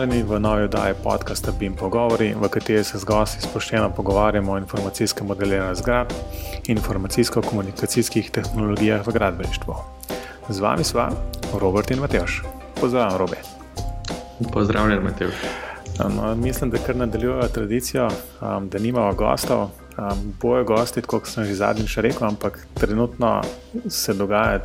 Pozdravljeni 0.00 0.28
v 0.28 0.40
novej 0.40 0.64
oddaji 0.64 0.94
podcasta 1.04 1.52
BIM 1.52 1.74
Pogovori, 1.76 2.32
v 2.34 2.48
kateri 2.48 2.84
se 2.84 2.98
z 2.98 3.04
gosti 3.04 3.42
spoštovano 3.42 3.90
pogovarjamo 3.92 4.52
o 4.52 4.58
informacijskem 4.58 5.26
modeliranju 5.26 5.74
zgradb 5.74 6.12
in 6.64 6.76
informacijsko-komunikacijskih 6.76 8.30
tehnologijah 8.30 9.06
v 9.06 9.12
gradbeništvu. 9.12 9.74
Z 10.48 10.60
vami 10.60 10.84
sva 10.84 11.10
Robert 11.52 11.90
in 11.90 12.00
Mateoš. 12.00 12.42
Pozdravljen, 12.80 13.18
Robe. 13.18 13.36
Pozdravljen, 14.52 15.02
Mateoš. 15.02 15.34
No, 16.16 16.34
mislim, 16.34 16.70
da 16.70 16.78
kar 16.78 16.96
nadaljujejo 16.96 17.48
tradicijo, 17.48 18.08
um, 18.40 18.68
da 18.68 18.78
nimamo 18.78 19.12
gostov. 19.12 19.60
Um, 19.60 20.32
bojo 20.40 20.64
gosti, 20.64 21.02
kot 21.02 21.28
sem 21.28 21.44
že 21.44 21.54
zadnjič 21.54 21.96
rekel, 21.96 22.28
ampak 22.28 22.66
trenutno 22.74 23.42
se 23.88 24.14
dogaja 24.14 24.64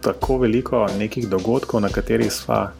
tako 0.00 0.38
veliko 0.38 0.86
nekih 0.98 1.28
dogodkov, 1.28 1.80
na 1.80 1.88
katerih 1.88 2.32
sva 2.32 2.70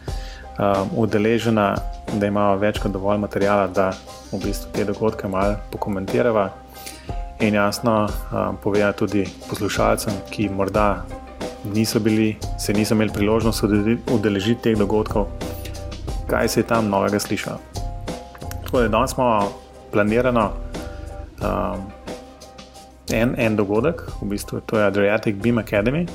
um, 0.59 0.89
udeležena, 0.97 1.77
da 2.13 2.27
imamo 2.27 2.57
več 2.59 2.79
kot 2.83 2.93
dovolj 2.93 3.19
materijala, 3.23 3.67
da 3.67 3.93
v 4.33 4.39
bistvu 4.43 4.73
te 4.75 4.85
dogodke 4.89 5.29
malo 5.29 5.57
pokomentiramo. 5.73 6.49
In 7.47 7.55
jasno, 7.55 8.09
um, 8.33 8.57
povedati 8.63 8.99
tudi 8.99 9.25
poslušalcem, 9.49 10.13
ki 10.31 10.49
morda 10.49 11.05
niso 11.75 12.01
bili, 12.01 12.37
se 12.59 12.73
niso 12.73 12.95
imeli 12.95 13.13
priložnost 13.15 13.63
udeležiti 14.11 14.63
teh 14.63 14.79
dogodkov, 14.79 15.27
kaj 16.31 16.49
se 16.49 16.61
je 16.61 16.67
tam 16.67 16.89
novega 16.91 17.19
slišalo. 17.19 17.59
Tako 18.65 18.81
da 18.81 18.89
danes 18.89 19.11
smo 19.15 19.53
planirano 19.93 20.53
um, 21.41 21.79
en, 23.13 23.35
en 23.39 23.57
dogodek, 23.57 24.03
v 24.21 24.25
bistvu 24.35 24.61
to 24.67 24.79
je 24.79 24.85
Adriatic 24.85 25.37
Beam 25.37 25.59
Academy. 25.59 26.07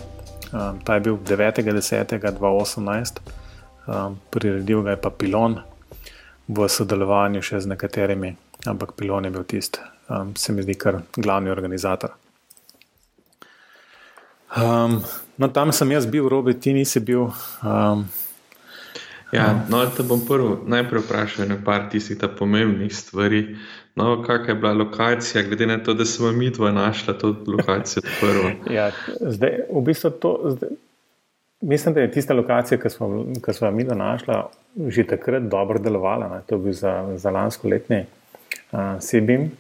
Um, 0.54 0.80
ta 0.84 0.94
je 1.00 1.04
bil 1.08 1.18
9.10.2018 1.18 3.43
um, 3.88 4.20
priredil 4.30 4.84
ga 4.84 4.96
je 4.96 5.02
pa 5.02 5.10
Pilon 5.10 5.60
v 6.48 6.68
sodelovanju 6.70 7.42
še 7.42 7.64
z 7.64 7.72
nekaterimi, 7.72 8.36
ampak 8.68 8.96
Pilon 9.00 9.26
je 9.26 9.32
bil 9.32 9.46
tisti, 9.48 9.80
um, 10.10 10.36
se 10.36 10.54
mi 10.54 10.64
zdi, 10.64 10.76
kar 10.76 11.02
glavni 11.16 11.52
organizator. 11.54 12.16
Um, 14.54 15.00
no, 15.38 15.48
tam 15.50 15.72
sem 15.72 15.92
jaz 15.92 16.06
bil, 16.06 16.30
robi, 16.30 16.54
ti 16.54 16.74
nisi 16.74 17.00
bil. 17.00 17.32
Um, 17.66 18.06
ja, 19.34 19.48
no, 19.70 19.82
te 19.90 20.06
bom 20.06 20.22
prvo 20.22 20.60
najprej 20.70 21.02
vprašal 21.08 21.50
nekaj 21.50 21.88
tistih 21.90 22.22
pomembnih 22.38 22.94
stvari. 22.94 23.48
No, 23.96 24.22
kakšna 24.26 24.54
je 24.54 24.60
bila 24.60 24.74
lokacija, 24.74 25.44
glede 25.46 25.66
na 25.70 25.78
to, 25.84 25.94
da 25.94 26.06
smo 26.06 26.32
mi 26.32 26.50
dva 26.50 26.72
našla 26.72 27.14
to 27.14 27.36
lokacijo 27.48 28.02
prvo? 28.20 28.52
ja, 28.74 28.92
zdaj, 29.22 29.60
v 29.70 29.82
bistvu 29.86 30.10
to, 30.22 30.32
zdaj, 30.56 30.70
Mislim, 31.64 31.96
da 31.96 32.02
je 32.02 32.12
tista 32.12 32.34
lokacija, 32.34 32.78
ki 32.78 32.90
smo, 32.90 33.26
ki 33.46 33.54
smo 33.54 33.72
mi 33.72 33.84
našla, 33.84 34.50
že 34.88 35.08
takrat 35.08 35.44
dobro 35.44 35.80
delovala. 35.80 36.28
Ne? 36.28 36.42
To 36.48 36.56
je 36.56 36.60
bil 36.60 36.74
za, 36.74 36.94
za 37.16 37.32
lansko 37.32 37.68
letni 37.68 38.06
uh, 38.72 38.80
Sibim. 39.00 39.52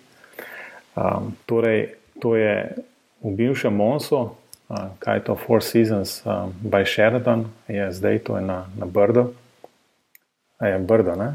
Um, 0.96 1.36
torej, 1.46 1.94
to 2.20 2.36
je 2.36 2.76
v 3.24 3.32
bivšem 3.36 3.76
Monsu, 3.76 4.20
uh, 4.20 4.78
kaj 5.00 5.18
je 5.18 5.24
to 5.24 5.36
Four 5.36 5.64
Seasons 5.64 6.22
um, 6.26 6.52
by 6.62 6.84
Sheridan, 6.86 7.46
je 7.68 7.92
zdaj 7.92 8.20
to 8.20 8.38
je 8.38 8.44
na, 8.44 8.66
na 8.78 8.86
Brdo. 8.86 9.32
A 10.60 10.68
je 10.68 10.80
Brdo, 10.80 11.16
ne? 11.16 11.34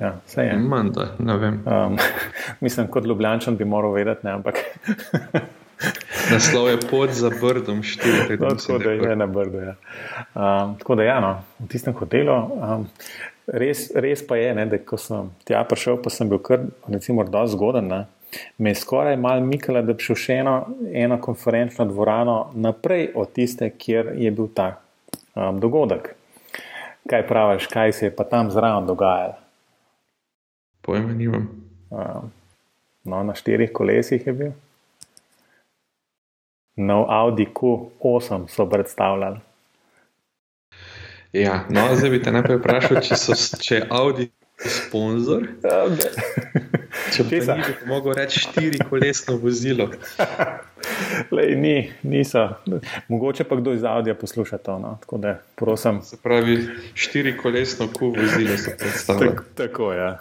Ja, 0.00 0.16
vse 0.26 0.42
je. 0.42 0.56
Manda, 0.56 1.12
ne 1.18 1.36
vem. 1.36 1.62
Um, 1.66 1.98
mislim, 2.64 2.88
kot 2.88 3.04
Ljubljančan 3.04 3.56
bi 3.56 3.64
moral 3.64 3.92
vedeti, 3.92 4.26
ne, 4.26 4.32
ampak. 4.32 4.54
Naslov 6.32 6.68
je 6.68 6.78
pod 6.90 7.10
za 7.12 7.30
Brdom, 7.30 7.82
štiri 7.82 8.36
no, 8.40 8.54
tako 8.54 8.78
da 8.78 8.90
je 8.90 9.16
na 9.16 9.26
Brdu. 9.26 9.58
Ja. 9.58 9.74
Um, 10.34 10.78
tako 10.78 10.94
da, 10.94 11.02
ja, 11.02 11.20
no, 11.20 11.44
v 11.58 11.68
tistem 11.68 11.94
hotelu. 11.94 12.32
Um, 12.32 12.86
res, 13.46 13.90
res 13.94 14.24
pa 14.26 14.38
je, 14.40 14.54
ne, 14.56 14.64
da 14.66 14.78
ko 14.80 14.96
sem 14.96 15.28
tja 15.44 15.60
prišel, 15.68 16.00
pa 16.00 16.10
sem 16.10 16.30
bil 16.32 16.40
kar, 16.40 16.64
recimo, 16.88 17.26
zelo 17.28 17.44
zgoden. 17.52 17.92
Ne. 17.92 18.00
Me 18.58 18.72
je 18.72 18.80
skoraj 18.80 19.16
malo 19.20 19.44
mikala, 19.44 19.84
da 19.84 19.92
bi 19.92 20.04
šel 20.04 20.20
še 20.24 20.40
eno, 20.40 20.56
eno 20.88 21.20
konferenčno 21.20 21.84
dvorano 21.90 22.38
naprej 22.56 23.10
od 23.14 23.32
tiste, 23.36 23.68
kjer 23.76 24.14
je 24.16 24.32
bil 24.32 24.48
ta 24.56 24.78
um, 25.36 25.60
dogodek. 25.60 26.14
Kaj 27.10 27.26
praviš, 27.28 27.68
kaj 27.68 27.92
se 27.92 28.08
je 28.08 28.16
pa 28.16 28.24
tam 28.24 28.50
zraven 28.50 28.88
dogajalo? 28.88 29.36
Pojma 30.82 31.12
nimam. 31.12 31.48
Um, 31.92 32.30
no, 33.04 33.22
na 33.26 33.34
štirih 33.36 33.72
kolesih 33.74 34.24
je 34.26 34.32
bil 34.32 34.52
nov 36.76 37.06
Audi 37.10 37.46
Q8 37.54 38.48
so 38.48 38.66
predstavljali. 38.66 39.40
Ja, 41.32 41.64
no, 41.70 41.88
zdaj 41.96 42.10
bi 42.10 42.22
te 42.22 42.32
najprej 42.32 42.58
vprašal, 42.60 43.00
če, 43.00 43.16
so, 43.16 43.36
če 43.60 43.74
je 43.74 43.84
Audi 43.90 44.28
sponzor. 44.60 45.46
Če 47.12 47.24
bi 47.24 47.40
ti 47.40 47.46
lahko 47.48 48.12
rekel, 48.16 48.42
štiri 48.44 48.80
kolesno 48.88 49.38
vozilo. 49.40 49.88
Lej, 51.32 51.54
ni, 51.56 51.76
niso. 52.02 52.44
Mogoče 53.08 53.44
pa 53.48 53.56
kdo 53.56 53.72
iz 53.72 53.84
Audija 53.84 54.14
posluša 54.14 54.58
to. 54.58 54.78
No? 54.78 54.98
Tako 55.00 55.18
da, 55.18 55.38
prosim. 55.56 56.02
Se 56.04 56.20
pravi, 56.22 56.58
štiri 56.94 57.36
kolesno 57.36 57.88
Q 57.88 58.12
vozilo 58.16 58.58
so 58.58 58.76
predstavljali. 58.78 59.36
Tak, 59.36 59.44
tako 59.56 59.92
je, 59.92 60.00
ja. 60.00 60.12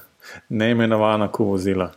neimenovano 0.49 1.27
Q 1.27 1.51
vozilo. 1.51 1.91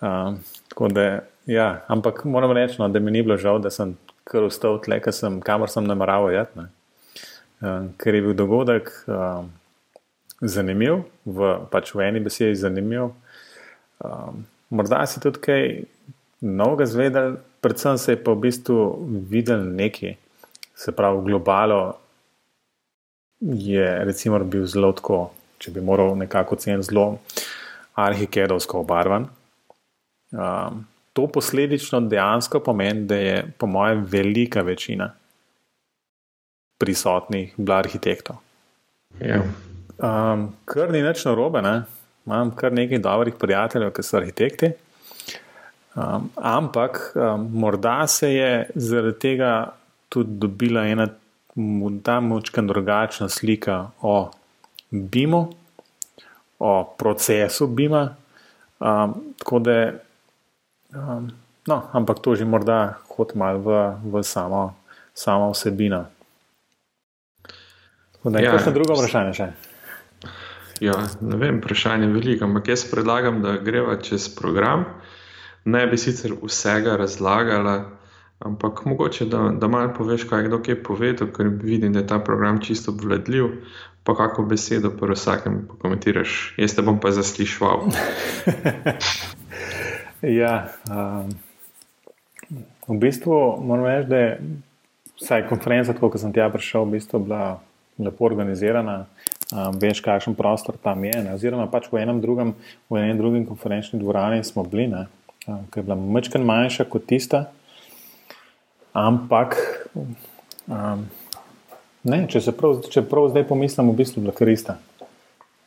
Um, 0.00 0.40
tako 0.68 0.88
da 0.88 1.08
Ja, 1.46 1.84
ampak 1.92 2.24
moram 2.24 2.52
reči, 2.56 2.78
no, 2.78 2.88
da 2.88 3.00
mi 3.00 3.12
ni 3.12 3.22
bilo 3.22 3.36
žal, 3.36 3.58
da 3.60 3.70
sem 3.70 3.96
kar 4.24 4.46
vstal 4.48 4.78
tle, 4.80 4.96
sem, 5.12 5.40
kamor 5.44 5.68
sem 5.68 5.84
nameraval 5.84 6.32
jeti. 6.32 6.64
Uh, 7.60 7.90
ker 8.00 8.16
je 8.16 8.22
bil 8.24 8.36
dogodek 8.36 8.88
uh, 9.08 9.44
zanimiv, 10.40 11.04
v, 11.24 11.50
pač 11.72 11.92
v 11.92 12.06
eni 12.08 12.22
besedi 12.24 12.56
zanimiv. 12.56 13.12
Uh, 14.00 14.32
morda 14.72 15.02
si 15.08 15.20
tudi 15.20 15.42
kaj 15.44 15.66
novega 16.40 16.88
zvedel, 16.88 17.36
predvsem 17.64 18.00
se 18.00 18.16
je 18.16 18.22
pa 18.24 18.32
v 18.32 18.42
bistvu 18.48 18.78
videl 19.28 19.68
nekaj, 19.76 20.16
se 20.76 20.96
pravi, 20.96 21.22
globalo 21.28 21.98
je 23.44 24.04
recimo 24.04 24.40
bil 24.40 24.64
zelo 24.66 24.92
tako, 24.96 25.28
če 25.60 25.70
bi 25.76 25.84
moral 25.84 26.16
nekako 26.16 26.56
ceniti, 26.56 26.88
zelo 26.88 27.18
arhikedovsko 28.00 28.80
obarvan. 28.80 29.28
Um, 30.32 30.84
to 31.14 31.26
posledično 31.30 32.00
dejansko 32.10 32.60
pomeni, 32.60 33.06
da 33.06 33.16
je, 33.16 33.42
po 33.58 33.66
mojem, 33.66 34.04
velika 34.10 34.62
večina 34.62 35.12
prisotnih 36.78 37.54
bila 37.56 37.78
arhitektov. 37.78 38.36
Ja. 39.20 39.42
Um, 39.98 40.48
kar 40.66 40.90
ni 40.90 41.02
več 41.06 41.22
narobe, 41.24 41.62
ne? 41.62 41.84
imam 42.26 42.50
kar 42.56 42.72
nekaj 42.72 42.98
dobrih 43.04 43.34
prijateljev, 43.38 43.92
ki 43.94 44.02
so 44.02 44.16
arhitekti. 44.16 44.72
Um, 45.94 46.30
ampak 46.34 47.12
um, 47.14 47.46
morda 47.52 48.06
se 48.10 48.32
je 48.32 48.50
zaradi 48.74 49.18
tega 49.28 49.50
tudi 50.08 50.38
dobila 50.42 50.86
ena 50.90 51.06
ta 52.02 52.18
močka 52.20 52.62
drugačna 52.62 53.28
slika 53.28 53.90
o 54.02 54.30
BIM-u, 54.90 55.44
o 56.58 56.72
procesu 56.98 57.66
BIM-a. 57.66 58.08
Um, 58.80 59.14
tako 59.38 59.58
da 59.58 59.76
Um, 60.94 61.34
no, 61.66 61.82
ampak 61.92 62.22
to 62.22 62.38
že 62.38 62.46
morda 62.46 63.02
hod 63.10 63.34
malo 63.34 63.58
v, 63.58 63.68
v 64.06 64.22
samo, 64.22 64.78
samo 65.14 65.50
vsebino. 65.50 66.06
Da, 68.24 68.40
ja, 68.40 68.54
še 68.62 68.72
drugo 68.72 68.94
vprašanje. 68.96 69.32
Še? 69.36 69.48
Ja, 70.80 70.96
ne 71.20 71.36
vem, 71.36 71.58
vprašanje 71.60 72.06
je 72.08 72.14
veliko, 72.14 72.46
ampak 72.46 72.70
jaz 72.72 72.86
predlagam, 72.88 73.42
da 73.44 73.58
greva 73.58 73.98
čez 74.00 74.30
program. 74.32 74.86
Ne 75.64 75.84
bi 75.90 75.98
sicer 76.00 76.32
vsega 76.38 76.96
razlagala, 77.00 77.74
ampak 78.44 78.84
mogoče, 78.88 79.26
da, 79.28 79.50
da 79.60 79.68
malo 79.68 79.92
poveš, 79.96 80.26
kaj 80.30 80.44
je 80.44 80.48
kdo 80.48 80.58
kaj 80.64 80.80
povedal, 80.86 81.30
ker 81.34 81.50
vidim, 81.50 81.92
da 81.92 82.04
je 82.04 82.10
ta 82.14 82.18
program 82.22 82.62
čisto 82.62 82.94
obvladljiv. 82.94 83.50
Pa 84.04 84.12
kako 84.16 84.44
besedo, 84.44 84.90
pa 84.92 85.08
vsakem 85.08 85.64
pokomentiraš, 85.68 86.54
jaz 86.60 86.74
te 86.76 86.84
bom 86.84 87.00
pa 87.00 87.12
zaslišval. 87.16 87.88
Ja, 90.24 90.68
um, 90.88 91.28
v 92.88 92.96
bistvu 92.96 93.60
moram 93.60 93.84
reči, 93.84 94.08
da 94.08 94.16
je 94.16 94.30
vsaj 95.20 95.42
konferenca, 95.50 95.92
kot 95.92 96.16
sem 96.20 96.32
tja 96.32 96.46
prišel, 96.52 96.86
v 96.86 96.96
bistvu 96.96 97.20
bila 97.26 97.58
lepo 98.00 98.24
organizirana. 98.24 99.04
Um, 99.52 99.76
veš, 99.76 100.00
kakšen 100.00 100.32
prostor 100.34 100.78
tam 100.80 101.04
je. 101.04 101.12
Ne? 101.12 101.34
Oziroma, 101.36 101.66
pač 101.68 101.90
v 101.92 102.00
enem 102.00 102.22
drugem, 102.24 102.54
v 102.88 103.02
enem 103.02 103.20
drugem 103.20 103.44
konferenčni 103.44 104.00
dvorani 104.00 104.40
smo 104.48 104.64
bili, 104.64 104.88
um, 104.88 105.66
ki 105.68 105.82
je 105.82 105.84
bila 105.84 105.98
mečken 106.00 106.46
manjša 106.46 106.88
kot 106.88 107.04
tista. 107.10 107.44
Ampak, 108.96 109.58
um, 109.92 111.04
ne, 112.08 112.22
če 112.32 112.40
se 112.40 112.56
prav, 112.56 112.80
če 112.88 113.04
prav 113.04 113.28
zdaj 113.34 113.44
pomislim, 113.50 113.92
v 113.92 113.98
bistvu 114.00 114.22
je 114.22 114.24
bila 114.24 114.36
krista. 114.38 114.78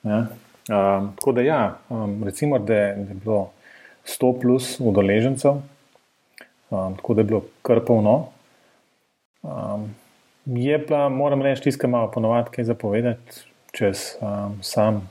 Ja? 0.02 0.26
Um, 0.66 1.14
tako 1.20 1.38
da, 1.38 1.46
ja, 1.46 1.62
um, 1.94 2.24
recimo, 2.26 2.58
da, 2.58 2.82
da 2.98 3.14
je 3.14 3.22
bilo. 3.22 3.44
100 4.08 4.40
plus 4.42 4.80
udeležencev, 4.80 5.52
um, 6.70 6.96
tako 6.96 7.14
da 7.14 7.22
je 7.22 7.26
bilo 7.26 7.42
kar 7.62 7.84
polno. 7.86 8.30
Um, 9.42 9.96
je 10.46 10.86
pa, 10.86 11.10
moram 11.10 11.42
reči, 11.42 11.68
tiskam 11.68 11.92
malo 11.92 12.12
ponovadi 12.12 12.50
kaj 12.56 12.64
zapovedati 12.64 13.44
čez 13.72 14.16
um, 14.22 14.58
sam 14.64 15.04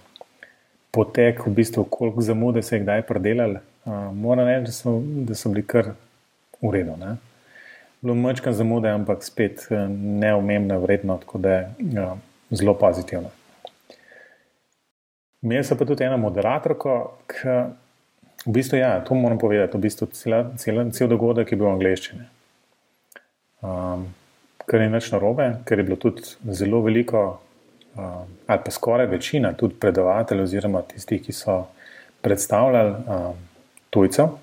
potek, 0.91 1.45
v 1.47 1.53
bistvu, 1.53 1.85
koliko 1.85 2.21
zamude 2.21 2.63
se 2.63 2.77
je 2.77 2.83
kdaj 2.83 3.03
predelali. 3.03 3.61
Uh, 3.85 4.15
moram 4.15 4.49
reči, 4.49 4.65
da 4.67 4.73
so, 4.73 4.99
da 5.29 5.35
so 5.35 5.53
bili 5.53 5.67
kar 5.67 5.93
v 6.63 6.73
redu. 6.73 6.97
Ne? 6.97 7.17
Bilo 8.01 8.15
mačka 8.15 8.53
zamude, 8.53 8.91
ampak 8.91 9.25
spet 9.25 9.69
neumemna 10.21 10.79
vredno, 10.81 11.19
tako 11.19 11.39
da 11.39 11.53
je 11.53 11.69
uh, 12.01 12.17
zelo 12.51 12.75
pozitivno. 12.75 13.31
Imeli 15.43 15.65
so 15.65 15.77
pa 15.77 15.85
tudi 15.85 16.05
eno 16.05 16.17
moderatorko, 16.19 16.95
ki 17.31 17.59
v 18.47 18.53
bistvu, 18.53 18.79
ja, 18.79 19.01
to 19.01 19.15
moram 19.15 19.39
povedati, 19.39 19.77
v 19.77 19.81
bistvu 19.81 20.07
cel, 20.15 20.37
cel, 20.57 20.85
cel 20.95 21.11
dogodek 21.11 21.51
je 21.51 21.59
bil 21.59 21.67
v 21.67 21.75
angleščini. 21.75 22.27
Um, 23.67 24.07
kar 24.67 24.83
je 24.83 24.91
neč 24.91 25.11
narobe, 25.15 25.49
ker 25.67 25.83
je 25.83 25.87
bilo 25.87 25.99
tudi 25.99 26.23
zelo 26.55 26.81
veliko, 26.85 27.25
um, 27.97 28.31
ali 28.47 28.63
pa 28.65 28.71
skoraj 28.71 29.11
večina, 29.11 29.53
tudi 29.59 29.79
predavateljev, 29.81 30.47
oziroma 30.47 30.85
tistih, 30.87 31.23
ki 31.23 31.35
so 31.35 31.65
predstavljali 32.23 32.95
um, 32.95 33.45
tujcev. 33.91 34.39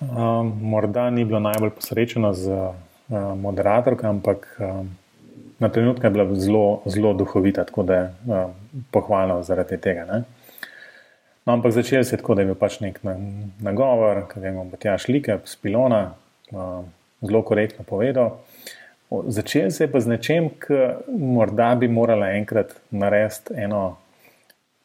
Um, 0.00 0.54
morda 0.62 1.10
ni 1.10 1.26
bilo 1.26 1.42
najbolj 1.42 1.74
posrečeno 1.76 2.32
z 2.34 2.54
uh, 2.54 3.34
moderatorko, 3.36 4.06
ampak 4.06 4.46
um, 4.58 4.88
na 5.60 5.68
trenutke 5.68 6.06
je 6.06 6.10
bila 6.10 6.26
zelo, 6.34 6.82
zelo 6.86 7.12
duhovita, 7.14 7.66
tako 7.68 7.82
da 7.82 7.94
je 7.94 8.04
uh, 8.26 8.50
pohvalno 8.90 9.42
zaradi 9.42 9.76
tega. 9.76 10.06
Ne? 10.06 10.22
No, 11.46 11.52
ampak 11.52 11.72
začel 11.72 12.04
se 12.04 12.14
je 12.14 12.20
tako, 12.20 12.34
da 12.34 12.42
je 12.42 12.50
bil 12.50 12.58
pač 12.58 12.80
nek 12.82 13.00
nagovor, 13.64 14.26
ki 14.28 14.42
ga 14.42 14.52
imamo 14.52 14.78
tja 14.80 14.98
šlike, 15.00 15.38
spilona, 15.48 16.02
uh, 16.52 16.82
zelo 17.24 17.42
korektno 17.42 17.84
povedal. 17.88 18.36
Začel 19.10 19.70
se 19.70 19.84
je 19.84 19.90
pa 19.90 20.00
z 20.00 20.12
nečem, 20.12 20.50
ki 20.62 20.78
morda 21.08 21.72
bi 21.74 21.88
morala 21.88 22.30
enkrat 22.36 22.76
narediti 22.90 23.56
eno 23.56 23.98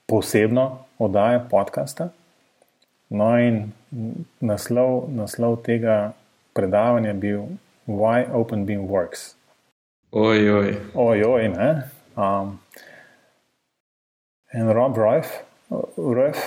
posebno 0.07 0.85
oddajo 0.99 1.43
podcasta. 1.51 2.09
No, 3.09 3.29
in 3.37 3.69
naslov, 4.41 5.05
naslov 5.13 5.59
tega 5.67 6.15
predavanja 6.57 7.13
je 7.13 7.19
bil 7.21 7.41
Why 7.85 8.25
Open 8.33 8.65
Beam 8.65 8.87
Works. 8.89 9.35
Ojoj. 10.11 10.75
Ojoj, 10.95 11.49
ne. 11.53 11.69
Um, 12.15 12.59
in 14.53 14.71
Rob 14.73 14.97
Ruff, 14.97 15.44
Ruff, 15.97 16.39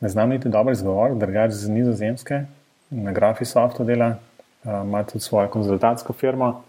ne 0.00 0.08
znam 0.08 0.28
niti 0.28 0.48
dobro 0.48 0.72
izgovoriti, 0.72 1.20
drugače 1.20 1.54
z 1.54 1.68
nizozemske, 1.68 2.40
na 2.90 3.12
Graphisoftu 3.12 3.84
dela, 3.84 4.08
uh, 4.64 4.70
ima 4.84 5.04
tudi 5.04 5.20
svojo 5.20 5.48
konzultantsko 5.48 6.12
firmo. 6.12 6.62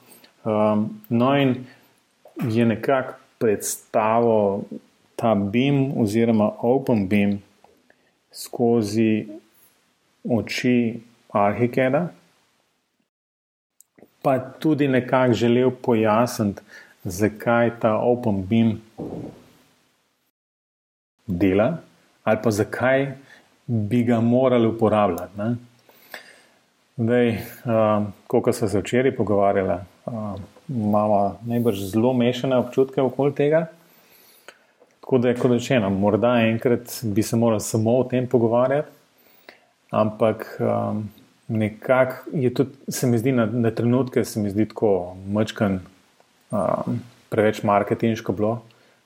Um, 0.43 1.01
no, 1.09 1.37
in 1.37 1.55
je 2.49 2.65
nekako 2.65 3.13
predstavil 3.37 4.59
ta 5.15 5.35
BIM 5.35 6.01
oziroma 6.01 6.51
Open 6.61 7.07
BIM 7.07 7.41
skozi 8.31 9.27
oči 10.29 10.99
Arhikeda 11.31 12.07
pa 14.21 14.39
tudi 14.39 14.87
nekako 14.87 15.33
želel 15.33 15.71
pojasniti, 15.81 16.61
zakaj 17.03 17.71
ta 17.79 17.97
Open 17.97 18.45
Beam 18.45 18.81
dela, 21.29 21.77
ali 22.23 22.37
pa 22.43 22.51
zakaj 22.51 23.11
bi 23.67 24.03
ga 24.03 24.19
morali 24.21 24.67
uporabljati. 24.67 25.37
Ne? 25.37 25.55
Zdaj, 26.97 27.29
uh, 27.29 28.07
ko 28.27 28.53
smo 28.53 28.67
se 28.67 28.79
včeraj 28.79 29.15
pogovarjali, 29.15 29.77
uh, 30.05 30.13
imamo 30.69 31.39
najbrž 31.45 31.79
zelo 31.91 32.13
mešane 32.13 32.57
občutke 32.57 33.01
okoli 33.01 33.35
tega. 33.35 33.65
Tako 34.99 35.17
da 35.17 35.29
je 35.29 35.35
kot 35.35 35.51
rečeno, 35.51 35.89
morda 35.89 36.35
enkrat 36.41 36.99
bi 37.03 37.23
se 37.23 37.35
morali 37.35 37.61
samo 37.61 37.97
o 37.97 38.03
tem 38.03 38.27
pogovarjati, 38.27 38.89
ampak 39.91 40.59
um, 40.59 41.09
nekako 41.47 42.15
je 42.33 42.53
tudi, 42.53 42.69
se 42.87 43.07
mi 43.07 43.17
zdi, 43.17 43.31
na, 43.31 43.45
na 43.45 43.71
trenutke 43.71 44.25
se 44.25 44.39
mi 44.39 44.49
zdi 44.49 44.67
tako 44.67 45.15
mačkan, 45.27 45.79
um, 46.51 46.99
preveč 47.29 47.63
marketinško 47.63 48.33
bilo. 48.33 48.61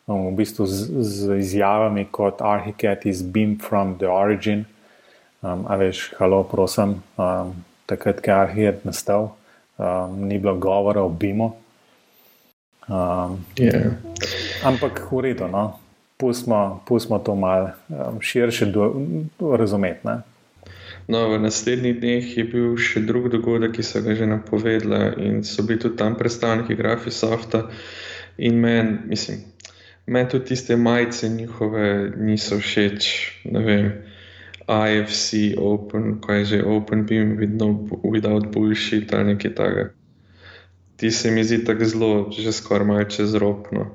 Um, 0.08 0.28
v 0.34 0.44
bistvu 0.44 0.68
z, 0.68 1.04
z 1.04 1.38
izjavami 1.40 2.06
kot 2.12 2.42
Arhiket 2.44 3.06
iz 3.06 3.22
Beam 3.22 3.56
from 3.60 3.98
the 3.98 4.08
Origin. 4.12 4.66
Um, 5.42 5.64
a 5.68 5.76
veš, 5.80 6.12
halo, 6.20 6.44
prosim, 6.44 7.00
um, 7.16 7.56
takrat, 7.88 8.20
ko 8.24 8.32
je 8.32 8.36
Arhiket 8.36 8.86
nastal, 8.86 9.32
um, 9.78 10.28
ni 10.28 10.40
bilo 10.40 10.56
govora 10.60 11.04
o 11.04 11.10
Beamu. 11.10 11.56
Um, 12.88 13.46
yeah. 13.56 13.96
Ampak 14.64 15.08
v 15.12 15.32
redu, 15.32 15.48
no? 15.48 15.80
pustimo 16.86 17.20
to 17.20 17.36
malo 17.36 17.70
um, 17.90 18.22
širše 18.22 18.72
razumeti. 19.58 20.08
No, 21.08 21.30
v 21.30 21.40
naslednjih 21.40 22.00
dneh 22.00 22.38
je 22.38 22.44
bil 22.48 22.78
še 22.80 23.04
drug 23.04 23.28
dogodek, 23.32 23.76
ki 23.76 23.84
so 23.84 24.00
ga 24.00 24.16
že 24.16 24.28
napovedali, 24.28 25.20
in 25.20 25.44
so 25.44 25.64
bili 25.68 25.80
tudi 25.80 26.00
tam 26.00 26.16
predstavniki 26.16 26.76
Graphisofta. 26.80 27.68
In 28.38 28.56
meni, 28.64 28.98
mislim, 29.12 29.44
meni 30.06 30.30
tudi 30.30 30.46
tiste 30.46 30.76
majice 30.76 31.30
njihove 31.30 32.12
niso 32.18 32.60
všeč. 32.60 33.10
Ne 33.46 33.60
vem, 33.60 33.92
IFC, 34.68 35.58
Open, 35.58 36.22
kaj 36.22 36.40
je 36.40 36.46
že 36.46 36.64
Open 36.64 37.06
Beam, 37.06 37.36
vidno, 37.38 37.88
without 38.04 38.48
bullshit 38.52 39.14
ali 39.14 39.34
nekaj 39.34 39.56
takega. 39.56 39.90
Ti 40.96 41.12
se 41.12 41.32
mi 41.32 41.44
zdi 41.44 41.66
tako 41.66 41.86
zelo, 41.86 42.32
že 42.32 42.52
skoraj 42.52 42.88
malo 42.88 43.04
čez 43.04 43.36
ropno. 43.36 43.92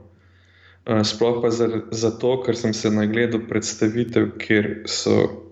Uh, 0.89 1.03
sploh 1.05 1.43
pa 1.43 1.51
zato, 1.93 2.43
ker 2.43 2.57
sem 2.57 2.73
se 2.75 2.91
nagledal 2.91 3.41
predstavitev, 3.49 4.39
kjer 4.41 4.83
so 4.89 5.48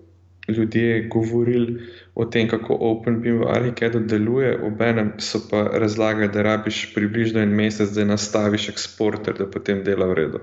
ljudje 0.47 1.07
govorili 1.07 1.81
o 2.15 2.25
tem, 2.25 2.47
kako 2.47 2.77
OpenBeam 2.79 3.39
v 3.39 3.49
Arhikedu 3.49 3.99
deluje, 3.99 4.57
obenem 4.63 5.11
so 5.17 5.41
pa 5.49 5.63
razlagali, 5.73 6.31
da 6.33 6.41
rabiš 6.41 6.93
približno 6.95 7.41
en 7.41 7.49
mesec, 7.49 7.89
da 7.89 8.05
nastaviš 8.05 8.69
eksporter, 8.69 9.35
da 9.37 9.45
potem 9.45 9.83
dela 9.83 10.07
v 10.07 10.13
redu. 10.13 10.41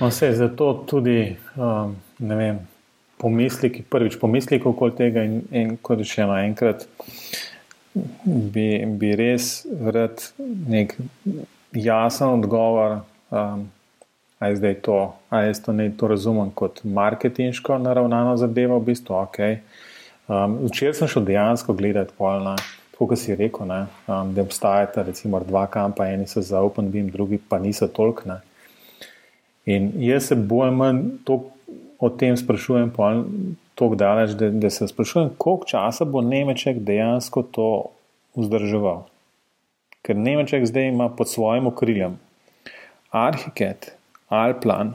No, 0.00 0.08
vse, 0.08 0.32
zato 0.38 0.72
tudi 0.86 1.36
um, 1.56 1.96
vem, 2.18 2.60
pomisliki, 3.18 3.82
prvič 3.82 4.18
pomisliki 4.20 4.68
okoli 4.68 4.94
tega, 4.96 5.24
in, 5.26 5.42
in 5.50 5.76
kot 5.82 5.98
rečeno, 5.98 6.38
enkrat 6.38 6.86
bi, 8.24 8.68
bi 8.86 9.14
res 9.18 9.66
rad 9.94 10.22
nek 10.68 10.94
jasen 11.74 12.38
odgovor. 12.38 13.00
Um, 13.30 13.66
Ali 14.38 14.56
zdaj 14.56 14.74
to, 14.86 15.14
ali 15.30 15.46
jaz 15.46 15.62
to 15.64 15.72
ne 15.72 15.90
to 15.96 16.08
razumem 16.08 16.50
kot 16.54 16.84
marketinško 16.84 17.78
naravnano 17.78 18.36
zadevo, 18.36 18.78
v 18.78 18.92
bistvu 18.92 19.16
ok. 19.18 19.38
Um, 20.28 20.58
včeraj 20.68 20.94
sem 20.94 21.08
šel 21.08 21.24
dejansko 21.24 21.74
gledati 21.74 22.14
polna, 22.18 22.54
tako 22.92 23.08
kot 23.10 23.18
si 23.18 23.34
rekel, 23.34 23.66
ne, 23.66 23.80
um, 24.06 24.30
da 24.34 24.44
obstajata 24.44 25.02
recimo 25.02 25.40
dva 25.40 25.66
kampa, 25.66 26.06
eni 26.06 26.28
so 26.30 26.42
za 26.44 26.60
Open 26.62 26.92
Beam, 26.92 27.10
drugi 27.10 27.40
pa 27.48 27.58
niso 27.58 27.88
tolkne. 27.88 28.40
In 29.66 29.90
jaz 30.00 30.30
se 30.30 30.36
bolj 30.36 30.70
manj 30.70 31.02
o 31.98 32.08
tem 32.08 32.36
sprašujem, 32.36 32.92
tako 33.74 33.94
daleč, 33.98 34.36
da, 34.38 34.50
da 34.50 34.70
se 34.70 34.88
sprašujem, 34.88 35.34
koliko 35.38 35.66
časa 35.66 36.04
bo 36.04 36.22
Nemček 36.22 36.78
dejansko 36.78 37.42
to 37.42 37.68
vzdrževal. 38.38 39.06
Ker 40.06 40.16
Nemček 40.16 40.66
zdaj 40.66 40.92
ima 40.92 41.08
pod 41.08 41.28
svojim 41.28 41.66
okriljem 41.66 42.18
arhitekt, 43.10 43.97
Alplan, 44.28 44.94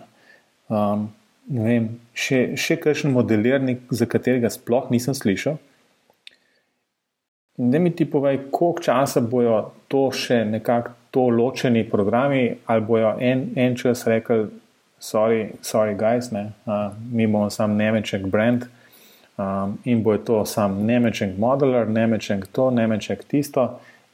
um, 0.69 1.07
vem, 1.49 1.89
še, 2.13 2.53
še 2.59 2.77
kakšen 2.81 3.13
modelirnik, 3.13 3.85
za 3.91 4.07
katerega 4.09 4.51
sploh 4.53 4.91
nisem 4.93 5.15
slišal. 5.17 5.57
Ne 7.63 7.79
mi 7.79 7.91
ti 7.93 8.05
povej, 8.09 8.47
koliko 8.53 8.81
časa 8.81 9.21
bojo 9.21 9.73
to 9.91 10.07
še 10.09 10.41
nekako 10.49 10.97
to 11.13 11.27
ločeni 11.29 11.83
programi, 11.85 12.47
ali 12.65 12.81
bojo 12.81 13.13
en, 13.21 13.51
en 13.55 13.75
čas 13.77 14.07
rekli, 14.09 14.47
sorry, 14.97 15.51
sorry 15.61 15.93
guys, 15.93 16.31
ne, 16.33 16.49
uh, 16.65 16.89
mi 17.11 17.27
bomo 17.27 17.51
sam 17.53 17.75
nemeček 17.77 18.25
brand 18.25 18.65
um, 19.37 19.77
in 19.85 20.01
bojo 20.01 20.23
to 20.25 20.39
sam 20.49 20.79
nemeček 20.87 21.37
modeler, 21.37 21.85
nemeček 21.89 22.47
to, 22.49 22.71
nemeček 22.73 23.25
tisto 23.29 23.67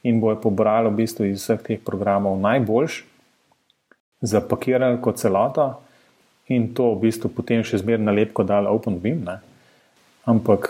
in 0.04 0.20
bojo 0.20 0.40
pobrali 0.44 0.92
v 0.92 1.00
bistvu 1.00 1.30
iz 1.30 1.40
vseh 1.40 1.64
teh 1.64 1.80
programov 1.80 2.36
najboljši 2.40 3.09
zapakirali 4.20 5.00
kot 5.02 5.18
celota 5.18 5.78
in 6.48 6.74
to 6.74 6.94
v 6.94 7.06
bistvu 7.06 7.30
potem 7.32 7.62
še 7.64 7.80
zmeraj 7.80 8.04
nalepko 8.04 8.44
dali 8.44 8.68
OpenBeam. 8.68 9.22
Ne? 9.24 9.38
Ampak 10.28 10.68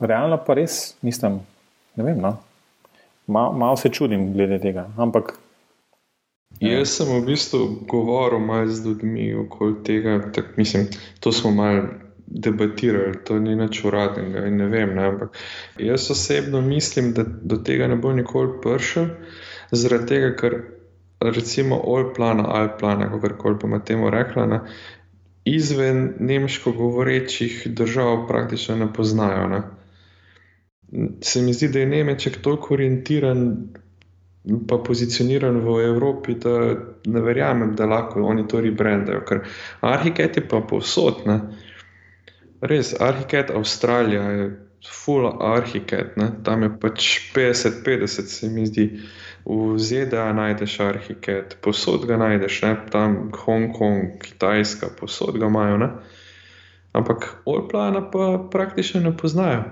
realno 0.00 0.40
pa 0.46 0.56
res, 0.58 0.96
mislim, 1.04 1.40
ne 1.96 2.04
vem. 2.04 2.18
No? 2.20 2.36
Malo 3.30 3.52
mal 3.52 3.76
se 3.76 3.92
čudim 3.92 4.32
glede 4.34 4.58
tega. 4.58 4.88
Ampak. 4.98 5.36
Ja. 6.58 6.80
Jaz 6.80 6.96
sem 6.98 7.08
v 7.12 7.22
bistvu 7.28 7.86
govoril 7.88 8.42
malo 8.42 8.66
z 8.68 8.84
ljudmi 8.84 9.30
okoli 9.46 9.76
tega, 9.86 10.18
tak, 10.34 10.56
mislim, 10.58 10.88
to 11.20 11.32
smo 11.32 11.52
malo 11.54 11.86
debatirali, 12.26 13.20
to 13.24 13.38
ni 13.38 13.54
nič 13.56 13.84
uradnega 13.84 14.46
in 14.46 14.58
ne 14.58 14.66
vem. 14.70 14.94
Ne, 14.96 15.06
ampak 15.12 15.38
jaz 15.78 16.10
osebno 16.10 16.60
mislim, 16.60 17.12
da 17.14 17.24
do 17.24 17.60
tega 17.62 17.88
ne 17.88 17.96
bo 17.96 18.12
nikoli 18.12 18.58
prišel, 18.62 19.08
zaradi 19.70 20.10
tega, 20.10 20.34
ker 20.36 20.58
recimo 21.20 21.80
Olplana, 21.84 22.44
Alplana, 22.48 23.10
kako 23.10 23.36
koli 23.38 23.56
bomo 23.60 23.78
temu 23.78 24.10
rekli, 24.10 24.58
izven 25.44 26.14
nemško 26.20 26.72
govorečih 26.72 27.66
držav 27.66 28.26
praktično 28.28 28.76
ne 28.76 28.92
poznajo. 28.92 29.48
Ne? 29.48 29.62
Se 31.22 31.42
mi 31.42 31.52
zdi, 31.52 31.68
da 31.68 31.78
je 31.78 31.86
Nemček 31.86 32.42
toliko 32.42 32.74
orientiran 32.74 33.68
pa 34.68 34.78
pozicioniran 34.78 35.60
v 35.60 35.84
Evropi, 35.84 36.34
da 36.34 36.74
ne 37.06 37.20
verjamem, 37.20 37.74
da 37.76 37.86
lahko 37.86 38.22
oni 38.22 38.48
to 38.48 38.60
rebrandajo. 38.60 39.20
Ker 39.28 39.44
arhiket 39.80 40.36
je 40.36 40.48
pa 40.48 40.60
povsod. 40.60 41.26
Ne? 41.26 41.40
Res, 42.60 42.94
arhiket 43.00 43.50
Avstralija 43.50 44.22
je 44.22 44.50
full 44.88 45.28
arhiket, 45.28 46.16
ne? 46.16 46.30
tam 46.44 46.62
je 46.62 46.70
pač 46.80 47.10
50-50, 47.36 48.32
se 48.32 48.48
mi 48.48 48.66
zdi. 48.66 48.86
V 49.44 49.78
ZDA 49.78 50.32
najdeš 50.32 50.80
arhiket, 50.80 51.56
posod 51.64 52.06
ga 52.06 52.16
najdeš, 52.20 52.62
ne? 52.62 52.74
tam 52.92 53.30
Hongkong, 53.34 54.18
Kitajska, 54.22 54.92
posod 55.00 55.38
ga 55.40 55.46
imajo. 55.46 55.78
Ne? 55.80 55.88
Ampak 56.92 57.42
Olplana 57.44 58.02
pa 58.10 58.48
praktično 58.50 59.00
ne 59.00 59.16
poznajo. 59.16 59.64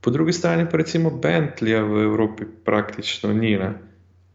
Po 0.00 0.10
drugi 0.10 0.32
strani 0.32 0.66
pa 0.70 0.76
recimo 0.76 1.10
Bentley 1.10 1.80
v 1.80 2.04
Evropi 2.04 2.44
praktično 2.64 3.32
ni. 3.32 3.56
Ne? 3.56 3.72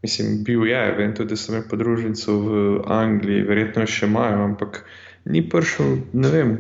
Mislim, 0.02 0.44
bil 0.44 0.68
je, 0.68 0.96
vem 0.98 1.16
tudi, 1.16 1.30
da 1.30 1.36
sem 1.38 1.56
imel 1.56 1.68
podružnico 1.70 2.34
v 2.40 2.82
Angliji, 2.88 3.44
verjetno 3.44 3.86
še 3.86 4.08
imajo, 4.08 4.44
ampak 4.46 4.84
ni 5.26 5.44
prišel, 5.50 5.98
ne 6.14 6.32
vem, 6.32 6.54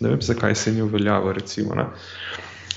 ne 0.00 0.12
vem 0.14 0.22
zakaj 0.24 0.56
se 0.56 0.72
ni 0.72 0.82
uveljavil. 0.82 1.34
Recimo, 1.36 1.76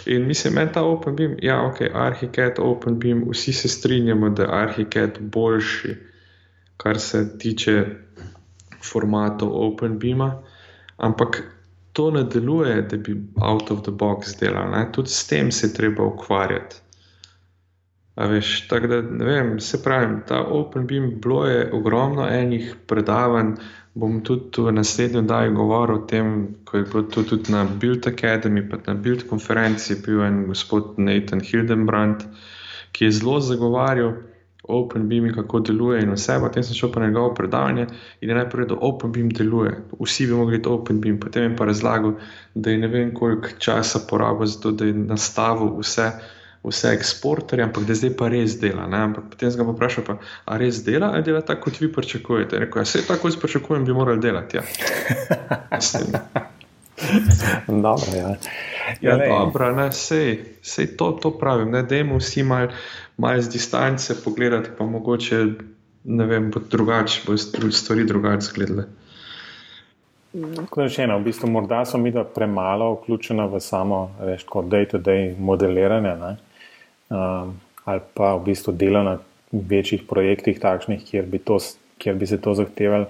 In 0.06 0.28
mislim, 0.28 0.54
meni 0.54 0.72
ta 0.74 0.84
OpenBeam, 0.84 1.36
ja, 1.42 1.62
ok, 1.66 1.82
Arhiket, 1.94 2.60
OpenBeam, 2.60 3.24
vsi 3.32 3.54
se 3.54 3.70
strinjamo, 3.70 4.30
da 4.30 4.44
je 4.44 4.50
Arhiket 4.52 5.20
boljši, 5.20 5.96
kar 6.78 7.00
se 7.00 7.38
tiče 7.38 7.86
formatov 8.92 9.50
OpenBeama, 9.68 10.42
ampak 10.98 11.44
to 11.94 12.12
ne 12.12 12.24
deluje, 12.24 12.82
da 12.82 12.98
bi 12.98 13.16
out 13.42 13.72
of 13.72 13.82
the 13.84 13.92
box 13.92 14.40
delal, 14.40 14.92
tudi 14.92 15.10
s 15.10 15.28
tem 15.28 15.52
se 15.52 15.74
treba 15.74 16.04
ukvarjati. 16.04 16.76
Veš, 18.18 18.68
tako 18.68 18.88
da, 18.88 19.02
ne 19.02 19.26
vem, 19.26 19.60
se 19.60 19.84
pravi, 19.84 20.22
ta 20.28 20.42
OpenBeam 20.42 21.12
bilo 21.22 21.46
je 21.46 21.72
ogromno 21.74 22.28
enih 22.30 22.76
predavanj. 22.88 23.52
Bom 23.98 24.20
tudi 24.22 24.62
v 24.62 24.72
naslednjem 24.72 25.26
daju 25.28 25.54
govoril 25.56 25.96
o 25.98 26.06
tem, 26.06 26.28
ko 26.66 26.78
je 26.78 26.84
bilo 26.86 27.04
to 27.04 27.24
tudi 27.24 27.52
na 27.52 27.64
Build 27.66 28.06
Academy, 28.06 28.62
pa 28.62 28.78
na 28.86 28.94
Build 28.94 29.24
konferenci, 29.26 29.98
bil 30.06 30.22
en 30.22 30.44
gospod 30.46 31.00
Nathan 31.00 31.42
Hildenbrand, 31.42 32.22
ki 32.92 33.08
je 33.08 33.12
zelo 33.12 33.40
zagovarjal 33.42 34.14
OpenBeam 34.70 35.26
in 35.26 35.34
kako 35.34 35.60
deluje 35.62 36.02
in 36.04 36.12
vse. 36.12 36.38
Potem 36.40 36.64
sem 36.64 36.76
šel 36.76 36.92
pa 36.92 37.00
na 37.00 37.08
njegovo 37.08 37.34
predavanje 37.34 37.88
in 38.22 38.30
je 38.30 38.36
najprej, 38.36 38.68
da 38.68 38.78
OpenBeam 38.82 39.30
deluje. 39.32 39.74
Vsi 40.00 40.28
bi 40.28 40.34
mogli 40.34 40.62
to 40.62 40.76
OpenBeam, 40.76 41.20
potem 41.20 41.44
je 41.44 41.58
pa 41.58 41.66
razlagal, 41.66 42.14
da 42.54 42.70
je 42.70 42.78
ne 42.78 42.88
vem 42.88 43.14
koliko 43.14 43.58
časa 43.60 44.06
porabil 44.10 44.46
za 44.46 44.60
to, 44.62 44.72
da 44.72 44.86
je 44.86 44.94
nastavil 44.94 45.74
vse 45.80 46.12
vse 46.64 46.92
eksporterje, 46.94 47.66
ampak 47.66 47.86
da 47.88 47.96
zdaj 47.96 48.14
pa 48.18 48.28
res 48.32 48.58
dela. 48.60 48.88
Ne? 48.88 48.98
Ampak 49.10 49.30
potem 49.32 49.52
sem 49.52 49.62
ga 49.62 49.72
vprašal, 49.72 50.04
pa, 50.08 50.18
a 50.46 50.58
res 50.58 50.84
dela, 50.86 51.12
ali 51.14 51.24
dela 51.24 51.42
tako, 51.42 51.70
kot 51.70 51.82
vi 51.82 51.92
pričakujete. 51.94 52.60
Rekel 52.66 52.82
je, 52.82 52.86
ja, 52.86 52.90
vse 52.90 53.08
tako 53.08 53.32
jaz 53.32 53.40
pričakujem, 53.42 53.86
bi 53.86 53.94
morali 53.94 54.22
delati. 54.22 54.58
Ja. 54.58 54.64
dobro, 57.88 58.12
ja. 58.16 58.36
Ja, 59.02 59.18
ja, 59.18 59.18
dobro, 59.30 59.72
ne, 59.76 59.92
sej, 59.92 60.58
sej 60.62 60.96
to, 60.98 61.12
to 61.22 61.32
pravim. 61.38 61.72
Ne, 61.72 61.84
dajmo 61.84 62.18
vsi 62.18 62.44
malo 62.44 62.72
mal 63.18 63.42
z 63.42 63.50
distance 63.50 64.16
pogledati, 64.24 64.70
pa 64.78 64.86
mogoče 64.86 65.46
ne 66.04 66.26
vem, 66.26 66.52
bo 66.52 66.60
drugače, 66.72 67.22
bo 67.28 67.38
stvari 67.72 68.06
drugače 68.06 68.38
izgledale. 68.38 68.88
Kot 70.70 70.84
rečeno, 70.84 71.18
v 71.20 71.24
bistvu 71.24 71.50
morda 71.50 71.86
so 71.86 71.98
mi 71.98 72.14
premalo 72.36 72.94
vključena 72.94 73.46
v 73.46 73.60
samo, 73.60 74.12
veš, 74.22 74.44
kot 74.44 74.66
day-to-day 74.66 75.36
modeliranje. 75.40 76.16
Ne? 76.16 76.36
Um, 77.10 77.56
ali 77.86 78.02
pa 78.14 78.36
v 78.36 78.44
bistvu 78.50 78.74
dela 78.74 79.04
na 79.04 79.18
večjih 79.52 80.04
projektih, 80.08 80.60
takšnih, 80.60 81.04
kjer 81.08 81.26
bi, 81.26 81.40
to, 81.40 81.58
kjer 81.98 82.16
bi 82.16 82.28
se 82.28 82.42
to 82.42 82.54
zahtevali, 82.54 83.06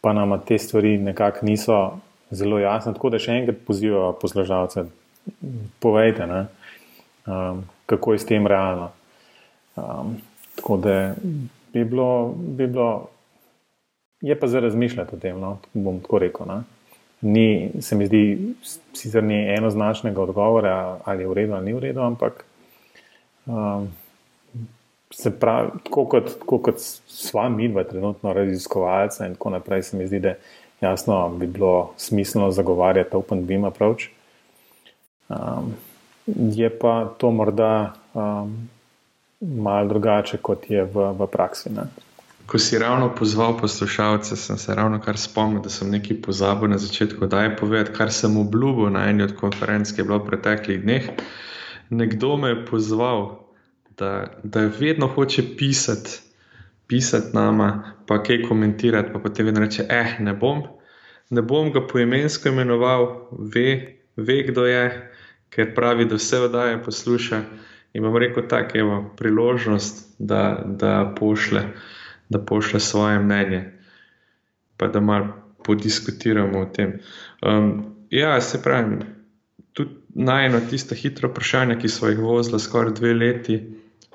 pa 0.00 0.12
nam 0.12 0.32
te 0.46 0.58
stvari 0.58 0.98
nekako 0.98 1.46
niso 1.46 1.98
zelo 2.30 2.58
jasne. 2.58 2.94
Tako 2.94 3.10
da 3.10 3.20
še 3.20 3.36
enkrat 3.40 3.60
pozivajo 3.66 4.14
poslušalce, 4.20 4.86
povejte, 5.80 6.28
um, 7.26 7.62
kako 7.86 8.16
je 8.16 8.18
s 8.18 8.28
tem 8.28 8.46
realno. 8.46 8.90
Um, 9.76 10.16
tako 10.56 10.76
da 10.76 11.14
bi 11.72 11.84
bilo, 11.84 12.34
bi 12.36 12.66
bilo, 12.66 13.08
je 14.20 14.40
pa 14.40 14.46
za 14.46 14.60
razmišljati 14.60 15.16
o 15.16 15.18
tem, 15.18 15.40
no? 15.40 15.58
bom 15.74 16.00
tako 16.00 16.18
rekel. 16.18 16.46
Ne? 16.46 16.62
Ni, 17.20 17.70
se 17.80 17.96
mi 17.96 18.06
zdi, 18.06 18.54
sicer 18.94 19.24
ni 19.24 19.38
enoznačnega 19.54 20.22
odgovora, 20.22 20.98
ali 21.04 21.22
je 21.22 21.28
v 21.28 21.32
redu 21.42 21.54
ali 21.54 21.66
ni 21.66 21.74
v 21.74 21.82
redu, 21.88 22.00
ampak 22.00 22.44
Um, 23.48 23.88
se 25.10 25.30
pravi, 25.40 25.70
tako 25.84 26.04
kot, 26.04 26.38
tako 26.38 26.58
kot 26.58 26.80
sva 27.08 27.48
midva, 27.48 27.84
trenutno 27.84 28.32
raziskovalca 28.32 29.26
in 29.26 29.34
tako 29.34 29.50
naprej, 29.50 29.82
se 29.82 29.96
mi 29.96 30.06
zdi, 30.06 30.20
da 30.20 30.34
jasno 30.80 31.28
bi 31.28 31.46
bilo 31.46 31.92
smiselno 31.96 32.50
zagovarjati 32.50 33.16
Open 33.16 33.46
Beam 33.46 33.64
approach. 33.64 34.04
Um, 35.28 35.74
je 36.26 36.78
pa 36.78 37.14
to 37.18 37.30
morda 37.30 37.94
um, 38.14 38.68
malo 39.40 39.88
drugače, 39.88 40.36
kot 40.36 40.70
je 40.70 40.84
v, 40.84 41.12
v 41.18 41.26
praksi. 41.32 41.72
Ne? 41.72 41.88
Ko 42.46 42.58
si 42.58 42.78
ravno 42.78 43.10
pozval 43.14 43.56
poslušalce, 43.58 44.36
sem 44.36 44.58
se 44.58 44.74
ravno 44.74 45.00
kar 45.00 45.16
spomnil, 45.16 45.62
da 45.62 45.70
sem 45.70 45.90
nekaj 45.90 46.20
pozabil 46.22 46.68
na 46.68 46.78
začetku, 46.78 47.26
da 47.26 47.42
je 47.42 47.56
povedati, 47.56 47.96
kar 47.96 48.12
sem 48.12 48.36
obljubil 48.36 48.90
na 48.92 49.08
eni 49.08 49.22
od 49.22 49.36
konferenc, 49.40 49.92
ki 49.92 50.00
je 50.00 50.04
bilo 50.04 50.18
v 50.18 50.26
preteklih 50.26 50.82
dneh 50.82 51.10
nekdo 51.90 52.36
me 52.36 52.48
je 52.48 52.64
pozval, 52.66 53.48
da, 53.98 54.26
da 54.42 54.60
vedno 54.80 55.06
hoče 55.06 55.42
pisati, 55.56 56.10
pisati 56.86 57.36
nama, 57.36 57.94
pa 58.06 58.22
kaj 58.22 58.42
komentirati, 58.42 59.12
pa 59.12 59.18
potem 59.18 59.46
vedno 59.46 59.60
reče: 59.60 59.86
Eh, 59.88 60.16
ne 60.20 60.34
bom, 60.34 60.62
ne 61.30 61.42
bom 61.42 61.72
ga 61.72 61.86
poimensko 61.86 62.48
imenoval, 62.48 63.28
ve, 63.54 63.96
ve, 64.16 64.42
kdo 64.48 64.66
je, 64.66 65.10
ker 65.50 65.74
pravi, 65.74 66.04
da 66.04 66.14
vse 66.14 66.46
vdaje 66.46 66.82
posluša. 66.82 67.42
In 67.92 68.02
bom 68.02 68.16
rekel, 68.16 68.44
tako 68.48 68.78
je 68.78 69.02
priložnost, 69.16 70.14
da, 70.18 70.62
da, 70.64 71.14
pošle, 71.18 71.62
da 72.28 72.38
pošle 72.38 72.80
svoje 72.80 73.18
mnenje, 73.18 73.72
pa 74.76 74.86
da 74.86 75.00
malo 75.00 75.28
podiskutiramo 75.64 76.60
o 76.60 76.64
tem. 76.64 76.98
Um, 77.42 77.96
ja, 78.10 78.40
se 78.40 78.62
pravi, 78.62 78.96
najno 80.18 80.60
tiste 80.70 80.96
hitre 80.98 81.28
vprašanja, 81.30 81.78
ki 81.78 81.88
so 81.88 82.08
jih 82.10 82.18
vozili 82.18 82.58
skoraj 82.60 82.96
dve 82.98 83.12
leti, 83.14 83.58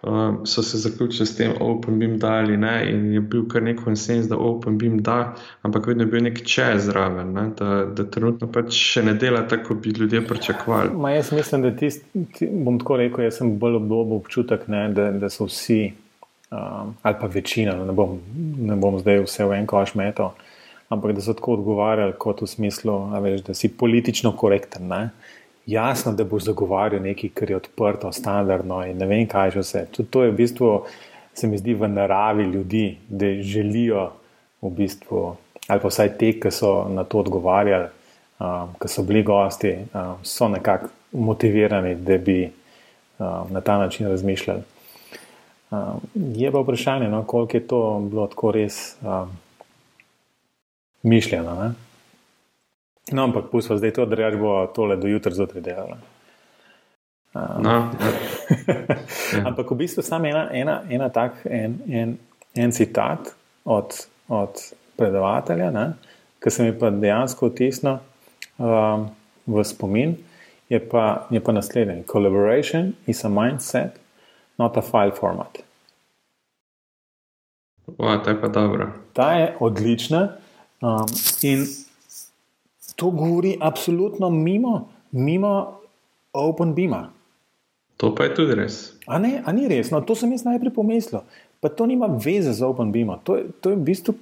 um, 0.03 0.41
so 0.45 0.63
se 0.63 0.77
zaključili 0.77 1.25
s 1.25 1.35
tem, 1.37 1.53
da 1.59 1.65
OpenBeam 1.65 2.17
da 2.19 2.27
ali 2.27 2.57
ne. 2.57 2.91
In 2.91 3.13
je 3.13 3.21
bil 3.21 3.47
kar 3.47 3.63
nek 3.63 3.79
konsens, 3.83 4.27
da 4.27 4.37
OpenBeam 4.37 4.99
da, 5.03 5.35
ampak 5.61 5.87
vedno 5.87 6.03
je 6.03 6.11
bil 6.11 6.23
nek 6.23 6.43
čez 6.43 6.85
zraven, 6.85 7.31
ne? 7.33 7.49
da, 7.59 7.85
da 7.85 8.05
trenutno 8.11 8.51
pač 8.51 8.75
še 8.75 9.03
ne 9.03 9.13
dela 9.13 9.45
tako, 9.47 9.73
kot 9.73 9.83
bi 9.83 9.95
ljudje 9.99 10.25
pričakovali. 10.27 10.91
Ma 10.95 11.15
jaz 11.15 11.31
mislim, 11.31 11.63
da 11.63 11.75
tist, 11.75 12.03
ti, 12.37 12.49
bom 12.51 12.79
tako 12.79 12.99
rekel, 12.99 13.23
jaz 13.23 13.39
sem 13.39 13.55
bolj 13.59 13.79
obdobo 13.79 14.19
občutek, 14.19 14.67
ne, 14.67 14.89
da, 14.93 15.11
da 15.11 15.31
so 15.31 15.47
vsi. 15.47 15.83
Um, 16.53 16.91
ali 17.01 17.15
pa 17.17 17.27
večina, 17.33 17.73
ne 17.85 17.93
bom, 17.97 18.19
ne 18.61 18.75
bom 18.77 18.99
zdaj 19.01 19.23
vse 19.23 19.47
v 19.49 19.55
en 19.57 19.65
koš 19.65 19.95
metal, 19.97 20.35
ampak 20.93 21.15
da 21.17 21.23
so 21.25 21.33
tako 21.33 21.55
odgovarjali, 21.55 22.13
kot 22.21 22.43
v 22.43 22.49
smislu, 22.51 22.97
veš, 23.23 23.41
da 23.47 23.55
si 23.57 23.71
politično 23.73 24.35
korekten. 24.37 24.85
Ne? 24.91 25.07
Jasno, 25.65 26.11
da 26.11 26.23
boš 26.23 26.43
zagovarjal 26.43 27.01
nekaj, 27.03 27.29
kar 27.33 27.49
je 27.49 27.55
odprto, 27.55 28.11
standardno 28.11 28.85
in 28.85 28.97
ne 28.97 29.05
vem, 29.05 29.27
kaj 29.27 29.51
že 29.51 29.59
vse. 29.59 29.85
Tudi 29.91 30.09
to 30.09 30.23
je 30.23 30.31
v 30.31 30.35
bistvu, 30.35 30.71
se 31.33 31.47
mi 31.47 31.57
zdi, 31.57 31.73
v 31.73 31.87
naravi 31.87 32.43
ljudi, 32.43 32.97
da 33.09 33.25
želijo 33.41 34.09
v 34.61 34.69
bistvu, 34.69 35.35
ali 35.67 35.81
pa 35.81 35.87
vsaj 35.87 36.17
te, 36.17 36.33
ki 36.39 36.51
so 36.51 36.89
na 36.89 37.03
to 37.03 37.19
odgovarjali, 37.19 37.87
um, 38.39 38.75
ki 38.81 38.87
so 38.87 39.03
bili 39.03 39.23
gosti, 39.23 39.77
um, 39.93 40.19
so 40.23 40.47
nekako 40.47 40.91
motivirani, 41.11 41.95
da 41.95 42.17
bi 42.17 42.43
um, 42.45 43.53
na 43.53 43.61
ta 43.61 43.77
način 43.77 44.07
razmišljali. 44.07 44.61
Um, 45.71 46.01
je 46.35 46.51
pa 46.51 46.59
vprašanje, 46.59 47.09
no, 47.09 47.23
koliko 47.23 47.57
je 47.57 47.67
to 47.67 47.99
bilo 48.09 48.27
tako 48.27 48.51
res 48.51 48.95
um, 49.01 49.31
mišljeno. 51.03 51.55
Ne? 51.55 51.92
No, 53.11 53.23
ampak 53.23 53.51
pustimo 53.51 53.77
zdaj 53.77 53.93
to, 53.93 54.05
da 54.05 54.15
reč 54.15 54.35
bo 54.39 54.67
tole 54.75 54.95
do 54.95 55.07
jutra 55.07 55.33
zjutraj 55.33 55.61
delalo. 55.61 55.97
Um, 57.33 57.63
no. 57.65 57.91
ampak 59.47 59.71
v 59.71 59.75
bistvu 59.75 60.03
samo 60.05 60.29
ena, 60.29 60.47
ena, 60.53 60.81
ena 60.89 61.09
tak, 61.09 61.41
en, 61.49 61.79
en, 61.89 62.17
en 62.55 62.71
citat 62.71 63.33
od, 63.65 64.07
od 64.29 64.61
predavatelja, 64.97 65.71
ki 66.39 66.51
se 66.51 66.63
mi 66.63 66.75
pa 66.79 66.91
dejansko 66.93 67.49
vtisnil 67.49 67.97
um, 68.57 69.09
v 69.47 69.63
spomin, 69.65 70.15
je 70.69 70.79
pa, 70.79 71.27
je 71.29 71.41
pa 71.43 71.51
naslednji: 71.51 72.03
Collaboration 72.11 72.93
is 73.07 73.25
a 73.25 73.29
mindset, 73.29 73.99
not 74.57 74.77
a 74.77 74.81
file 74.81 75.11
format. 75.11 75.59
Wow, 77.97 78.23
ta 78.23 78.31
je 78.31 78.41
pa 78.41 78.47
dobra. 78.47 78.91
Ta 79.13 79.33
je 79.33 79.55
odlična. 79.59 80.27
Um, 80.81 81.07
in 81.41 81.65
to 83.03 83.09
govori 83.11 83.57
absolutno 83.59 84.29
mimo, 84.29 84.89
mimo 85.11 85.79
Open 86.33 86.73
Beama. 86.73 87.09
To 87.97 88.15
pa 88.15 88.23
je 88.23 88.35
tudi 88.35 88.55
res. 88.55 88.93
A, 89.07 89.19
ne, 89.19 89.41
a 89.45 89.51
ni 89.51 89.67
res, 89.67 89.91
no, 89.91 89.99
to 90.01 90.15
sem 90.15 90.31
jaz 90.31 90.45
najprej 90.47 90.71
pomislil. 90.71 91.19
Pa 91.59 91.67
to 91.69 91.85
nima 91.85 92.07
veze 92.07 92.53
z 92.55 92.63
Open 92.63 92.91
Beama. 92.95 93.19
To, 93.27 93.35
to 93.59 93.73
je 93.73 93.75
v 93.75 93.83
bistvu 93.91 94.15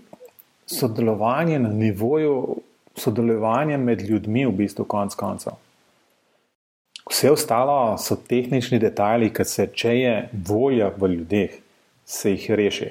sodelovanje 0.66 1.60
na 1.62 1.70
nivoju, 1.70 2.58
sodelovanje 2.98 3.78
med 3.78 4.02
ljudmi, 4.02 4.48
v 4.50 4.56
bistvu 4.64 4.86
konc 4.90 5.14
koncev. 5.16 5.60
Vse 7.06 7.32
ostalo 7.32 8.00
so 8.02 8.18
tehnični 8.18 8.82
detajli, 8.82 9.30
ki 9.30 9.46
se, 9.46 9.68
če 9.78 9.94
je 9.94 10.16
volja 10.50 10.90
v 10.98 11.14
ljudeh, 11.20 11.54
se 12.06 12.34
jih 12.34 12.50
reši. 12.58 12.90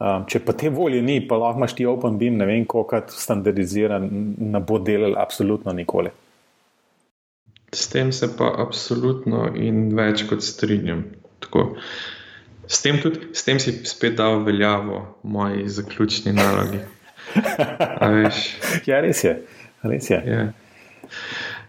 Um, 0.00 0.22
če 0.24 0.40
pa 0.40 0.54
te 0.56 0.70
volje 0.72 1.02
ni, 1.04 1.18
pa 1.28 1.36
lahko 1.36 1.60
imaš 1.60 1.74
ti 1.76 1.84
Open 1.84 2.16
Beam, 2.20 2.38
ne 2.40 2.46
vem, 2.48 2.64
koliko 2.64 3.02
standardiziran, 3.12 4.06
ne 4.52 4.60
bo 4.64 4.78
delal 4.80 5.18
absolutno 5.20 5.74
nikoli. 5.76 6.12
S 7.76 7.90
tem 7.92 8.08
se 8.12 8.30
pa 8.38 8.48
absolutno 8.64 9.44
in 9.60 9.90
več 9.94 10.24
kot 10.30 10.42
strinjam. 10.42 11.04
Tako. 11.44 11.66
S 12.70 12.80
tem, 12.82 12.96
tudi, 13.02 13.28
s 13.36 13.44
tem 13.44 13.60
si 13.62 13.74
spet 13.90 14.16
dal 14.18 14.40
veljavo 14.46 15.02
moji 15.22 15.68
zaključni 15.68 16.32
nalogi. 16.32 16.80
ja, 18.88 19.00
res 19.04 19.22
je. 19.24 19.36
Res 19.84 20.10
je. 20.10 20.22
Ja. 20.26 20.42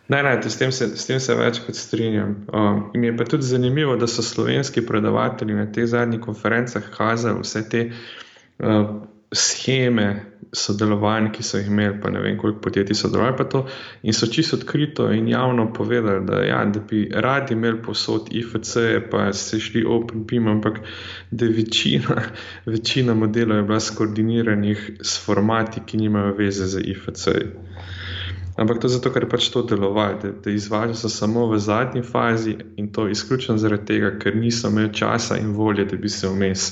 Ne, 0.08 0.24
ne, 0.24 0.50
s 0.50 0.58
tem, 0.58 0.72
se, 0.72 0.90
s 0.98 1.06
tem 1.08 1.20
se 1.24 1.36
več 1.36 1.62
kot 1.66 1.78
strinjam. 1.78 2.34
Um, 2.54 2.82
je 3.04 3.14
pa 3.18 3.28
tudi 3.30 3.48
zanimivo, 3.48 3.96
da 3.96 4.08
so 4.08 4.24
slovenski 4.26 4.84
predavatelji 4.86 5.56
na 5.56 5.70
teh 5.72 5.88
zadnjih 5.88 6.22
konferencah 6.24 6.90
kazali 6.98 7.40
vse 7.46 7.64
te 7.70 7.86
uh, 7.92 8.90
scheme 9.32 10.10
sodelovanj, 10.52 11.30
ki 11.32 11.44
so 11.48 11.60
jih 11.62 11.70
imeli, 11.72 11.96
pa 12.04 12.10
ne 12.12 12.20
vem, 12.20 12.36
koliko 12.38 12.60
podjetij 12.66 12.98
sodelovali 13.00 13.38
pa 13.38 13.46
to. 13.48 13.62
In 14.04 14.14
so 14.14 14.28
čisto 14.28 14.58
odkrito 14.58 15.08
in 15.12 15.30
javno 15.32 15.70
povedali, 15.74 16.26
da, 16.28 16.42
ja, 16.44 16.66
da 16.66 16.80
bi 16.90 17.06
radi 17.14 17.54
imeli 17.54 17.80
posod 17.86 18.28
IFC, 18.32 18.76
pa 19.12 19.30
se 19.34 19.60
šli 19.60 19.86
OpenPim, 19.88 20.48
ampak 20.48 20.82
da 21.32 21.46
je 21.46 21.52
večina, 21.52 22.24
večina 22.66 23.14
modelov 23.14 23.58
je 23.58 23.64
bila 23.64 23.80
skoordiniranih 23.80 24.92
s 25.02 25.26
formati, 25.26 25.82
ki 25.86 25.98
nimajo 25.98 26.36
veze 26.36 26.68
z 26.68 26.84
IFC. 26.84 27.28
Ampak 28.62 28.78
to 28.78 28.86
je 28.88 28.94
zato, 28.94 29.10
ker 29.10 29.26
pač 29.26 29.50
to 29.50 29.64
delovalo, 29.66 30.20
da, 30.22 30.30
da 30.44 30.52
izvažajo 30.54 30.94
se 30.94 31.10
samo 31.10 31.48
v 31.50 31.58
zadnji 31.60 32.04
fazi 32.06 32.56
in 32.78 32.92
to 32.94 33.08
izključno 33.10 33.58
zaradi 33.58 33.86
tega, 33.86 34.12
ker 34.22 34.36
niso 34.38 34.70
imeli 34.70 34.94
časa 34.94 35.38
in 35.42 35.56
volje, 35.58 35.86
da 35.90 35.98
bi 35.98 36.10
se 36.10 36.30
vmes 36.30 36.68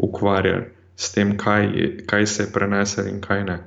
ukvarjali 0.00 0.64
s 0.96 1.12
tem, 1.12 1.36
kaj, 1.36 1.64
je, 1.76 1.90
kaj 2.08 2.26
se 2.26 2.42
je 2.42 2.52
prenesel 2.52 3.08
in 3.12 3.20
kaj 3.20 3.44
ne. 3.44 3.58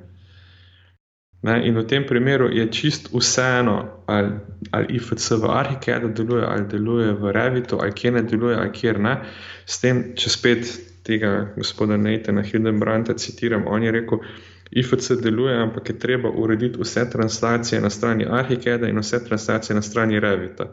ne. 1.45 1.59
In 1.67 1.77
v 1.77 1.85
tem 1.87 2.07
primeru 2.09 2.49
je 2.49 2.65
čist 2.73 3.13
vseeno, 3.13 3.77
ali, 4.09 4.33
ali 4.71 4.97
IFC 4.97 5.37
v 5.37 5.53
Arhikedu 5.53 6.09
deluje, 6.09 6.45
ali 6.45 6.65
deluje 6.67 7.13
v 7.13 7.31
Revitu, 7.37 7.77
ali 7.81 7.93
kje 7.93 8.11
ne 8.17 8.23
deluje, 8.25 8.57
ali 8.57 8.73
kjer 8.73 8.99
ne. 8.99 9.19
S 9.65 9.77
tem, 9.81 10.03
če 10.17 10.29
spet 10.29 10.73
tega 11.05 11.53
gospoda 11.57 11.97
Neitena 11.97 12.41
Hildenbranta 12.41 13.13
citiram, 13.13 13.67
on 13.67 13.85
je 13.85 13.93
rekel, 13.93 14.25
IFC 14.71 15.11
deluje, 15.21 15.61
ampak 15.61 15.89
je 15.89 15.99
treba 15.99 16.29
urediti 16.29 16.77
vse 16.81 17.09
translacije 17.09 17.81
na 17.81 17.89
strani 17.89 18.25
Arhikeda 18.29 18.87
in 18.87 18.99
vse 18.99 19.25
translacije 19.25 19.75
na 19.75 19.81
strani 19.81 20.19
Revita. 20.19 20.65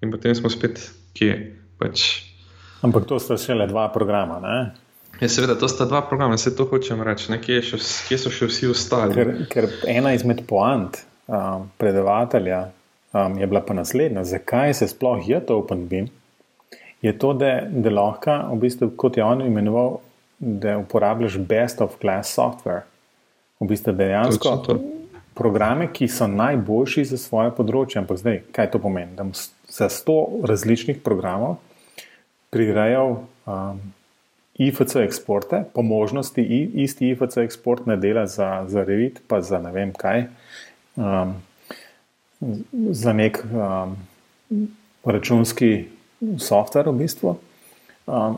In 0.00 0.10
potem 0.10 0.34
smo 0.34 0.50
spet 0.50 0.90
kje. 1.12 1.56
Pač. 1.78 2.22
Ampak 2.82 3.06
to 3.06 3.18
sta 3.20 3.36
še 3.38 3.54
le 3.54 3.66
dva 3.66 3.88
programa. 3.92 4.38
Ne? 4.40 4.56
Je, 5.20 5.26
ja, 5.26 5.28
seveda, 5.28 5.54
to 5.58 5.68
sta 5.68 5.84
dva 5.86 6.00
programa, 6.06 6.38
vse 6.38 6.54
to 6.56 6.64
hočem 6.70 7.02
reči. 7.04 7.34
Kje, 7.42 7.58
še, 7.62 7.80
kje 8.08 8.18
so 8.18 8.32
še 8.32 8.48
vsi 8.48 8.70
ostali? 8.72 9.16
Ker, 9.18 9.32
ker 9.50 9.68
ena 9.90 10.14
izmed 10.16 10.44
poant 10.48 10.96
um, 11.28 11.68
predavatelja 11.78 12.62
um, 13.12 13.36
je 13.38 13.50
bila 13.50 13.60
pa 13.66 13.76
naslednja. 13.76 14.24
Zakaj 14.24 14.78
se 14.80 14.88
sploh 14.90 15.20
je 15.28 15.42
to 15.46 15.60
OpenBeam? 15.60 16.08
Je 17.02 17.12
to, 17.18 17.34
da, 17.34 17.58
da 17.66 17.90
lahko, 17.92 18.38
v 18.54 18.60
bistvu, 18.62 18.92
kot 18.96 19.18
je 19.18 19.26
on 19.26 19.42
imenoval, 19.44 20.00
da 20.38 20.78
uporabljaš 20.80 21.36
best 21.50 21.82
of 21.84 21.98
class 22.00 22.32
software 22.34 22.86
v 23.62 23.70
bistvu 23.70 23.94
dejansko 23.94 24.58
programe, 25.34 25.88
ki 25.92 26.08
so 26.10 26.26
najboljši 26.28 27.06
za 27.14 27.18
svoje 27.20 27.52
področje. 27.56 28.02
Ampak 28.02 28.20
zdaj, 28.20 28.38
kaj 28.52 28.72
to 28.74 28.82
pomeni? 28.82 29.14
Da 29.16 29.26
za 29.72 29.88
sto 29.88 30.18
različnih 30.44 31.00
programov 31.04 31.56
prirejal 32.52 33.22
um, 33.48 33.80
IFC 34.60 34.98
eksporte, 35.06 35.62
po 35.72 35.82
možnosti 35.82 36.42
isti 36.84 37.14
IFC 37.14 37.38
eksport 37.46 37.86
ne 37.88 37.96
dela 37.96 38.26
za, 38.28 38.66
za 38.68 38.84
Revit, 38.84 39.22
pa 39.28 39.40
za 39.40 39.62
ne 39.62 39.72
vem 39.72 39.94
kaj, 39.96 40.26
um, 41.00 41.38
za 42.92 43.16
nek 43.16 43.40
um, 43.46 43.96
računski 45.08 45.72
softver 46.38 46.92
v 46.92 46.98
bistvu. 47.00 47.36
Um, 48.04 48.36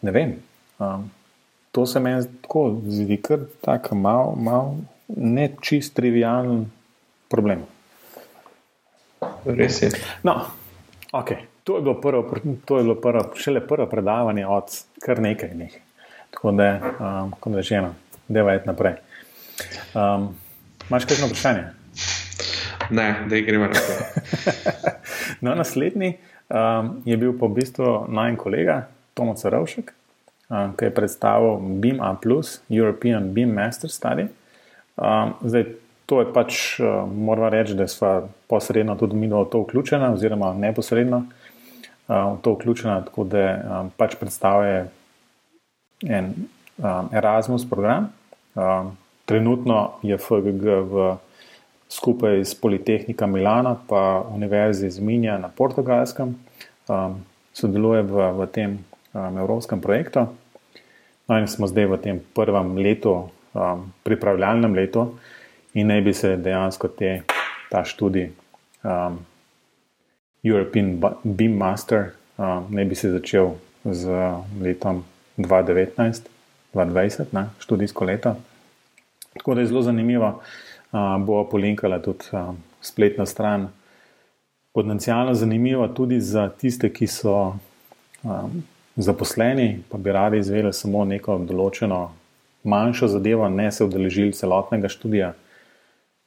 ne 0.00 0.14
vem. 0.16 0.38
Um, 0.80 1.10
to 1.72 1.86
se 1.86 2.00
meni 2.00 2.24
tako 2.42 2.80
zdi, 2.86 3.16
kar 3.22 3.38
tako 3.60 3.94
malo, 3.94 4.34
mal, 4.36 4.74
ne 5.16 5.50
čist 5.60 5.94
trivialen 5.94 6.64
problem. 7.28 7.62
Res 9.44 9.82
je. 9.82 9.90
No, 10.22 10.40
ok. 11.12 11.32
To 11.64 11.76
je 11.76 11.82
bilo 11.82 12.00
prvo, 12.00 12.36
to 12.64 12.78
je 12.78 12.82
bilo 12.82 12.94
prvo, 12.94 13.24
šele 13.36 13.60
prvo 13.66 13.86
predavanje 13.86 14.46
od 14.46 14.64
kar 15.04 15.20
nekaj 15.20 15.54
njih. 15.54 15.80
Tako 16.30 16.52
da, 16.52 16.70
um, 17.00 17.34
kot 17.40 17.54
rečeno, 17.54 17.94
deva 18.28 18.52
je 18.52 18.62
naprej. 18.64 18.94
Um, 19.94 20.34
Máš 20.90 21.04
kakšno 21.04 21.26
vprašanje? 21.26 21.64
Ne, 22.90 23.26
da 23.30 23.40
gremo 23.46 23.68
naprej. 23.70 23.98
no, 25.44 25.54
naslednji 25.54 26.16
um, 26.48 27.02
je 27.04 27.16
bil 27.16 27.32
v 27.32 27.48
bistvu 27.54 28.06
najen 28.08 28.36
kolega 28.36 28.88
Tomo 29.14 29.34
Carovšek 29.34 29.94
ki 30.50 30.84
je 30.84 30.90
predstavil 30.90 31.58
BIM 31.78 32.00
A, 32.02 32.16
European 32.68 33.32
BIM 33.34 33.54
Master 33.54 33.90
Study. 33.90 34.26
Zdaj, 35.42 35.64
to 36.06 36.20
je 36.20 36.32
pač, 36.32 36.80
moramo 37.14 37.48
reči, 37.48 37.74
da 37.74 37.86
smo 37.88 38.28
posredno 38.50 38.96
tudi 38.98 39.16
mi 39.16 39.28
v 39.30 39.44
to 39.46 39.62
vključeni, 39.62 40.10
oziroma 40.10 40.54
neposredno 40.54 41.24
v 42.08 42.38
to 42.42 42.52
vključeni, 42.58 43.04
tako 43.06 43.24
da 43.24 43.86
pač 43.96 44.18
predstavlja 44.18 44.86
en 46.08 46.34
Erasmus 47.12 47.68
program. 47.70 48.10
Trenutno 49.24 50.02
je 50.02 50.18
FGG 50.18 50.64
v, 50.90 51.14
skupaj 51.90 52.44
s 52.44 52.54
Politehnika 52.54 53.26
Milana 53.26 53.76
in 53.90 54.34
Univerzi 54.34 54.86
iz 54.86 54.98
Minja 54.98 55.38
na 55.38 55.48
Portugalskem, 55.48 56.34
sodeluje 57.52 58.02
v, 58.02 58.14
v 58.38 58.46
tem 58.46 58.70
um, 59.14 59.38
evropskem 59.38 59.80
projektu. 59.80 60.26
No, 61.30 61.38
in 61.38 61.46
smo 61.46 61.70
zdaj 61.70 61.86
v 61.86 61.94
tem 62.02 62.18
prvem 62.34 62.74
letu, 62.82 63.30
um, 63.54 63.94
pripravljalnem 64.02 64.74
letu, 64.74 65.14
in 65.78 65.86
naj 65.86 66.00
bi 66.02 66.10
se 66.14 66.36
dejansko 66.36 66.88
te, 66.98 67.22
ta 67.70 67.84
študij 67.86 68.34
um, 68.82 69.22
European 70.42 70.98
Beam 71.22 71.54
Master 71.54 72.18
um, 72.34 72.66
naj 72.74 72.84
bi 72.84 72.94
se 72.98 73.14
začel 73.14 73.54
z 73.84 74.10
letom 74.58 75.04
2019-2020, 75.38 77.46
študijsko 77.62 78.04
leto. 78.04 78.34
Tako 79.36 79.54
da 79.54 79.60
je 79.60 79.66
zelo 79.66 79.82
zanimivo. 79.82 80.42
Uh, 80.92 81.22
bo 81.22 81.44
polinkala 81.46 82.02
tudi 82.02 82.24
um, 82.32 82.58
spletna 82.82 83.26
stran. 83.26 83.68
Potencijalno 84.74 85.34
zanimivo 85.34 85.88
tudi 85.88 86.20
za 86.20 86.48
tiste, 86.48 86.92
ki 86.92 87.06
so 87.06 87.56
um, 88.22 88.62
zaposleni, 89.02 89.82
pa 89.88 89.98
bi 89.98 90.12
radi 90.12 90.38
izvedeli 90.38 90.72
samo 90.72 91.04
neko 91.04 91.38
določeno 91.48 92.00
manjšo 92.62 93.08
zadevo, 93.08 93.48
ne 93.48 93.70
se 93.72 93.84
udeležili 93.84 94.32
celotnega 94.36 94.88
študija. 94.88 95.32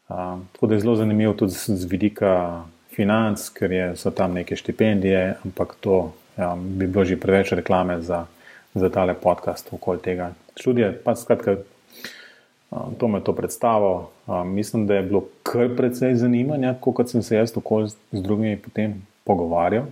Uh, 0.09 0.41
tako 0.53 0.67
da 0.67 0.75
je 0.75 0.79
zelo 0.79 0.95
zanimivo 0.95 1.33
tudi 1.33 1.53
z, 1.53 1.86
vidika 1.89 2.63
financ, 2.95 3.49
ker 3.53 3.71
je, 3.71 3.86
so 3.97 4.12
tam 4.12 4.33
neke 4.33 4.55
štipendije, 4.55 5.38
ampak 5.45 5.75
to 5.81 6.12
ja, 6.38 6.53
bi 6.57 6.88
bilo 6.88 7.05
že 7.05 7.17
preveč 7.17 7.53
reklame 7.53 8.01
za, 8.01 8.25
za 8.73 8.89
tale 8.89 9.13
podcast 9.13 9.69
okoli 9.73 10.01
tega 10.01 10.33
študija. 10.57 10.91
Pa 11.05 11.15
skratka, 11.15 11.57
uh, 11.57 12.93
to 12.97 13.07
me 13.07 13.23
to 13.23 13.33
predstavo. 13.33 14.12
Uh, 14.27 14.43
mislim, 14.45 14.88
da 14.88 14.99
je 14.99 15.07
bilo 15.09 15.25
kar 15.43 15.69
precej 15.77 16.15
zanimanja, 16.15 16.75
kot 16.81 17.09
sem 17.09 17.23
se 17.23 17.36
jaz 17.36 17.53
tako 17.53 17.86
z, 17.88 17.95
drugimi 18.12 18.57
potem 18.57 19.01
pogovarjal. 19.23 19.86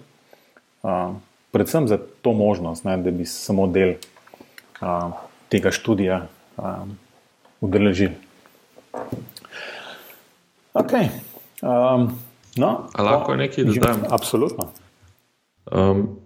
Uh, 0.83 1.15
predvsem 1.51 1.87
za 1.87 1.97
to 2.21 2.33
možnost, 2.33 2.83
ne, 2.83 2.97
da 2.97 3.11
bi 3.11 3.25
samo 3.25 3.67
del 3.67 3.93
a, 4.79 5.11
tega 5.49 5.71
študija 5.71 6.27
udeležili. 7.61 8.15
Okay. 10.73 11.09
Um, 11.61 12.19
no, 12.55 12.87
lahko 12.97 13.35
nekaj 13.35 13.63
dodam? 13.63 14.03
Absolutno. 14.09 14.71
Um, 15.71 16.19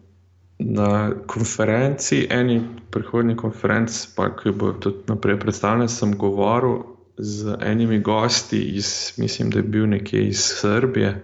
na 0.59 1.11
konferenci, 1.27 2.27
eni 2.29 2.61
prihodnji 2.91 3.35
konferenci, 3.35 4.07
pa 4.15 4.29
ki 4.35 4.51
bo 4.51 4.71
tudi 4.71 5.03
naprej 5.07 5.39
predstavljen, 5.39 5.89
sem 5.89 6.17
govoril 6.17 6.83
z 7.17 7.57
enimi 7.61 7.99
gosti, 7.99 8.59
iz, 8.59 9.13
mislim, 9.17 9.49
da 9.49 9.59
je 9.59 9.63
bil 9.63 9.89
nekje 9.89 10.27
iz 10.27 10.39
Srbije, 10.39 11.23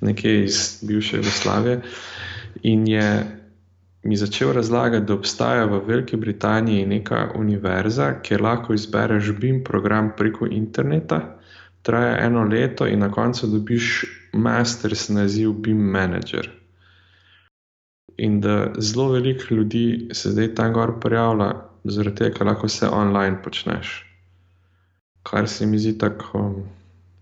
nekje 0.00 0.44
iz 0.44 0.78
bivše 0.82 1.16
Jugoslavije, 1.16 1.80
in 2.62 2.86
je 2.88 3.26
mi 4.02 4.16
začel 4.16 4.52
razlagati, 4.52 5.06
da 5.06 5.14
obstaja 5.14 5.64
v 5.64 5.80
Veliki 5.86 6.16
Britaniji 6.16 6.86
neka 6.86 7.32
univerza, 7.34 8.12
kjer 8.22 8.42
lahko 8.42 8.74
izbereš 8.74 9.32
BIM 9.40 9.64
program 9.64 10.12
preko 10.16 10.46
interneta, 10.46 11.20
traja 11.82 12.16
eno 12.26 12.44
leto 12.44 12.86
in 12.86 12.98
na 12.98 13.10
koncu 13.10 13.46
dobiš 13.46 14.04
master's 14.32 15.08
naziv 15.08 15.52
BIM 15.52 15.78
manager. 15.78 16.50
In 18.16 18.40
da 18.40 18.72
zelo 18.78 19.12
veliko 19.12 19.54
ljudi 19.54 20.08
se 20.12 20.30
zdaj 20.30 20.54
tam 20.54 20.72
gor 20.72 21.00
prijavlja, 21.00 21.52
zaradi 21.84 22.16
tega, 22.16 22.38
ker 22.38 22.46
lahko 22.46 22.66
vse 22.66 22.88
online 22.88 23.42
počneš 23.42 24.06
kar 25.26 25.48
se 25.48 25.66
mi 25.66 25.78
zdi 25.78 25.98
tako 25.98 26.38
um, 26.38 26.62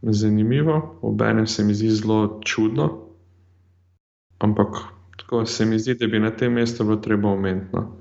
zanimivo, 0.03 0.99
obenem 1.03 1.47
se 1.47 1.65
mi 1.65 1.75
zdi 1.75 1.91
zelo 1.91 2.41
čudno. 2.45 3.01
Ampak 4.39 4.69
tako 5.17 5.47
se 5.47 5.65
mi 5.65 5.79
zdi, 5.79 5.95
da 5.95 6.07
bi 6.07 6.19
na 6.19 6.31
tem 6.31 6.53
mestu 6.53 6.85
bilo 6.85 6.97
treba 6.97 7.29
omeniti. 7.29 7.67
No. 7.73 7.93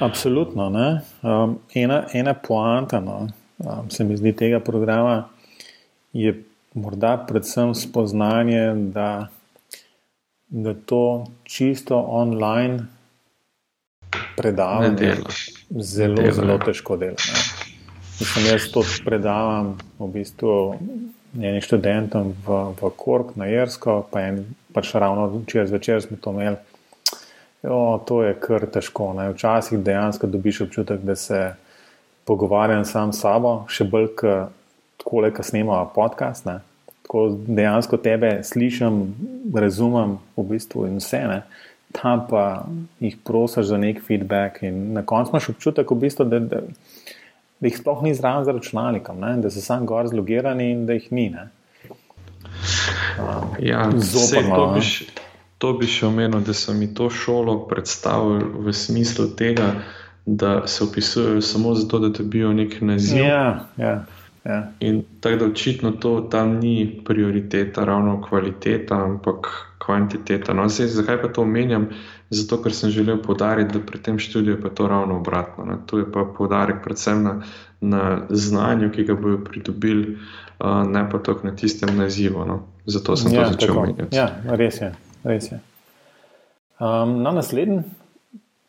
Absolutno. 0.00 0.66
Um, 1.22 1.58
ena 1.74 2.04
ena 2.12 2.34
poanta, 2.34 3.00
no, 3.00 3.28
um, 3.58 3.90
se 3.90 4.04
mi 4.04 4.16
zdi 4.16 4.32
tega 4.32 4.60
programa, 4.60 5.28
je 6.12 6.44
morda 6.74 7.16
predvsem 7.28 7.74
spoznanje, 7.74 8.72
da, 8.74 9.28
da 10.48 10.74
to 10.74 11.26
čisto 11.44 12.04
online 12.08 12.78
predavanje 14.36 15.14
zelo, 15.70 16.32
zelo 16.32 16.58
težko 16.58 16.96
dela. 16.96 17.16
Ne. 17.28 17.40
Mislim, 18.20 18.46
jaz 18.46 18.68
to 18.72 18.82
predavam 19.04 19.78
v 19.98 20.06
bistvu 20.12 20.78
enim 21.36 21.60
študentom 21.60 22.34
v, 22.46 22.58
v 22.76 22.90
Kork 22.96 23.36
na 23.36 23.46
Jersko, 23.48 24.04
pa 24.10 24.20
je 24.20 24.44
pač 24.72 24.94
ravno 24.94 25.28
včeraj 25.28 25.70
zvečer 25.72 26.02
smo 26.02 26.16
to 26.20 26.30
imeli. 26.30 26.56
Jo, 27.62 28.02
to 28.06 28.22
je 28.22 28.34
kar 28.34 28.66
težko. 28.66 29.12
Ne? 29.14 29.30
Včasih 29.32 29.78
dejansko 29.78 30.26
dobiš 30.26 30.60
občutek, 30.66 31.00
da 31.00 31.16
se 31.16 31.54
pogovarjam 32.24 32.84
sam 32.84 33.12
s 33.12 33.22
sabo, 33.22 33.64
še 33.70 33.84
bolj 33.84 34.08
tako, 34.16 35.22
da 35.22 35.42
snemamo 35.42 35.92
podcast. 35.94 36.46
Ne? 36.46 36.58
Tako 37.06 37.28
dejansko 37.46 37.96
tebe 38.02 38.40
slišim, 38.44 39.04
razumem 39.54 40.18
v 40.36 40.46
bistvu 40.50 40.88
in 40.90 40.98
vse. 40.98 41.22
Ne? 41.30 41.42
Tam 41.94 42.26
pa 42.28 42.64
jih 43.00 43.16
prosiš 43.24 43.70
za 43.70 43.78
nek 43.78 44.02
feedback, 44.02 44.62
in 44.66 44.92
na 44.96 45.06
koncu 45.06 45.30
imaš 45.30 45.52
občutek, 45.54 45.90
v 45.90 46.02
bistvu, 46.06 46.26
da, 46.26 46.40
da, 46.40 46.64
da 46.66 47.01
jih 47.68 47.78
sploh 47.78 48.02
ni 48.02 48.14
zraven 48.14 48.44
za 48.44 48.52
računalnikom, 48.52 49.20
ne? 49.20 49.36
da 49.42 49.50
so 49.50 49.60
sam 49.60 49.86
gor 49.86 50.08
zlogirani 50.08 50.70
in 50.72 50.86
da 50.86 50.96
jih 50.98 51.12
ni. 51.12 51.26
Um, 53.18 53.52
ja, 53.60 53.90
zoprno, 53.96 54.56
to, 54.56 54.66
bi 54.74 54.80
še, 54.86 55.06
to 55.58 55.72
bi 55.78 55.86
še 55.86 56.06
omenil, 56.08 56.42
da 56.46 56.54
so 56.56 56.74
mi 56.74 56.90
to 56.94 57.10
šolo 57.10 57.62
predstavili 57.68 58.44
v 58.66 58.74
smislu 58.74 59.28
tega, 59.38 59.74
da 60.26 60.66
se 60.66 60.84
opisujejo 60.84 61.42
samo 61.42 61.74
zato, 61.74 61.98
da 61.98 62.12
dobijo 62.14 62.52
nek 62.52 62.80
naziv. 62.80 63.24
Ja, 63.24 63.68
ja. 63.78 64.02
Ja. 64.44 64.72
In 64.82 65.04
tako 65.22 65.36
da 65.36 65.46
očitno 65.46 65.92
to 66.02 66.20
tam 66.30 66.56
ni 66.58 67.02
prioriteta, 67.06 67.84
ravno 67.84 68.16
kvaliteta, 68.22 68.96
ampak 69.04 69.46
kvantiteta. 69.78 70.52
No, 70.52 70.68
zdaj, 70.68 70.86
zakaj 70.96 71.20
pa 71.22 71.28
to 71.28 71.42
omenjam? 71.42 71.88
Zato, 72.32 72.56
ker 72.62 72.72
sem 72.72 72.90
želel 72.90 73.18
podariti, 73.22 73.78
da 73.78 73.86
pri 73.86 73.98
tem 74.02 74.18
študiju 74.18 74.56
je 74.64 74.74
to 74.74 74.86
ravno 74.88 75.18
obratno. 75.18 75.64
Ne. 75.64 75.76
Tu 75.86 75.98
je 75.98 76.12
pa 76.12 76.24
podarek 76.38 76.80
predvsem 76.84 77.22
na, 77.22 77.34
na 77.80 78.26
znanju, 78.30 78.88
ki 78.92 79.04
ga 79.04 79.14
bodo 79.14 79.42
pridobili, 79.44 80.16
uh, 80.16 80.88
ne 80.88 81.04
pa 81.10 81.18
tako 81.18 81.46
na 81.46 81.56
tistem 81.56 81.92
nazivu. 81.96 82.46
No. 82.48 82.62
Zato 82.86 83.16
sem 83.16 83.34
ja, 83.34 83.44
to 83.44 83.52
začel 83.52 83.78
omenjati. 83.78 84.16
Ja, 84.16 84.30
res 84.48 84.80
je. 84.80 84.94
Res 85.24 85.50
je. 85.52 85.60
Um, 86.80 87.20
na 87.22 87.30
naslednje, 87.36 87.82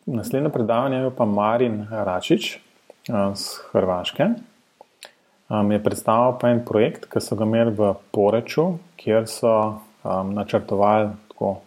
naslednje 0.06 0.52
predavanje 0.52 0.96
je 0.96 1.14
pa 1.16 1.24
Marin 1.24 1.86
Račič 1.90 2.58
uh, 3.08 3.32
z 3.34 3.60
Hrvaške. 3.72 4.28
Um, 5.48 5.72
je 5.72 5.80
predstavil 5.82 6.36
pa 6.40 6.52
en 6.52 6.60
projekt, 6.68 7.08
ki 7.08 7.20
so 7.20 7.36
ga 7.36 7.48
imeli 7.48 7.72
v 7.72 7.94
Poreču, 8.12 8.74
kjer 9.00 9.24
so 9.24 9.54
um, 10.04 10.36
načrtovali 10.36 11.14
tako 11.32 11.62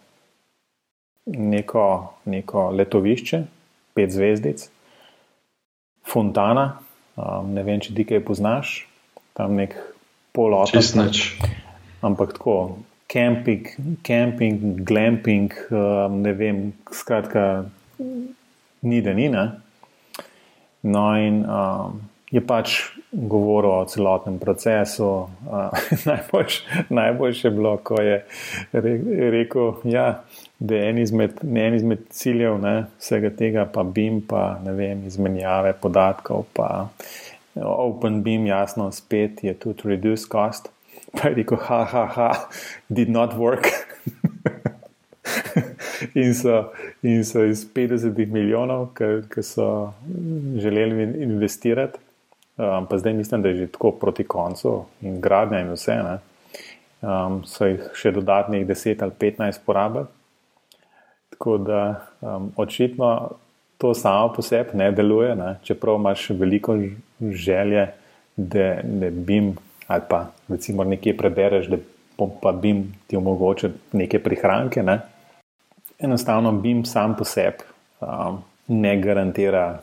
neko, 1.36 1.84
neko 2.24 2.70
letovišče, 2.70 3.42
pet 3.94 4.12
zvezdic, 4.12 4.68
Fontana, 6.08 6.78
um, 7.16 7.52
ne 7.52 7.62
vem, 7.66 7.80
če 7.84 7.92
ti 7.96 8.06
kaj 8.08 8.22
poznaš, 8.24 8.74
tam 9.36 9.58
nek 9.60 9.76
polotok. 10.32 10.80
Ampak 12.00 12.36
tako, 12.38 12.78
camping, 13.10 13.68
camping 14.06 14.84
glamping, 14.86 15.52
um, 15.70 16.20
ne 16.22 16.32
vem, 16.38 16.62
skratka, 16.94 17.66
ni 18.82 19.00
da 19.02 19.12
ni. 19.12 19.28
Ne? 19.28 19.44
No, 20.86 21.10
in 21.18 21.42
um, 21.42 21.98
je 22.30 22.40
pač 22.44 22.78
govoril 23.10 23.72
o 23.72 23.88
celotnem 23.90 24.38
procesu. 24.38 25.28
Uh, 25.48 25.72
najboljše 26.08 26.84
najboljš 26.88 27.44
je 27.44 27.50
bilo, 27.50 27.76
ko 27.76 28.00
je 28.00 28.24
rekel, 28.72 29.72
ja, 29.84 30.22
da 30.58 30.74
je 30.74 30.90
en 30.90 30.98
izmed, 30.98 31.38
en 31.42 31.74
izmed 31.74 31.98
ciljev 32.10 32.58
ne, 32.58 32.84
vsega 32.98 33.30
tega, 33.30 33.66
pa 33.72 33.82
BIM, 33.82 34.20
pa 34.26 34.58
ne 34.64 34.74
vem, 34.74 35.06
izmenjave 35.06 35.72
podatkov, 35.82 36.44
pa 36.52 36.88
Open 37.58 38.22
BIM, 38.22 38.46
jasno, 38.46 38.92
spet 38.92 39.44
je 39.44 39.54
tudi 39.54 39.88
reduce 39.88 40.26
cost. 40.30 40.68
Pa 41.12 41.28
je 41.28 41.34
rekel, 41.34 41.58
ha, 41.66 41.84
ha, 41.84 42.04
ha, 42.14 42.30
did 42.88 43.10
not 43.10 43.34
work. 43.34 43.66
in, 46.14 46.34
so, 46.34 46.72
in 47.02 47.24
so 47.24 47.44
iz 47.44 47.66
50 47.74 48.32
milijonov, 48.32 48.88
ki 48.94 49.42
so 49.42 49.92
želeli 50.56 51.22
investirati, 51.22 51.98
um, 52.56 52.86
pa 52.86 52.98
zdaj 52.98 53.14
mislim, 53.14 53.42
da 53.42 53.48
je 53.48 53.56
že 53.56 53.72
tako 53.72 53.90
proti 53.90 54.24
koncu 54.24 54.84
in 55.00 55.20
gradnja 55.20 55.60
in 55.60 55.72
vse, 55.72 55.96
ne, 55.96 56.18
um, 57.00 57.42
so 57.46 57.66
jih 57.66 57.90
še 57.94 58.12
dodatnih 58.12 58.66
10 58.66 59.02
ali 59.02 59.12
15 59.20 59.64
porabili. 59.66 60.06
Tako 61.30 61.58
da 61.58 62.06
um, 62.20 62.52
očitno 62.56 63.30
to 63.78 63.94
samo 63.94 64.32
po 64.32 64.42
sebi 64.42 64.70
ne 64.74 64.92
deluje, 64.92 65.34
ne? 65.36 65.56
čeprav 65.62 65.96
imaš 65.96 66.30
veliko 66.30 66.76
želje, 67.20 67.86
da, 68.36 68.80
da 68.82 69.10
bim 69.10 69.56
ali 69.88 70.02
pa 70.08 70.26
recimo 70.48 70.84
nekaj 70.84 71.16
prebereš, 71.16 71.66
da 71.66 71.76
pa 72.42 72.52
bim 72.52 72.94
ti 73.06 73.16
omogoča 73.16 73.68
neke 73.92 74.22
prihranke. 74.22 74.82
Ne? 74.82 75.00
Enostavno 75.98 76.52
bim 76.52 76.84
sam 76.84 77.16
po 77.16 77.24
sebi 77.24 77.64
um, 78.00 78.42
ne 78.68 79.00
garantira 79.00 79.78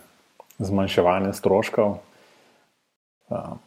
zmanjševanja 0.58 1.34
stroškov. 1.34 1.98
Um, 3.30 3.60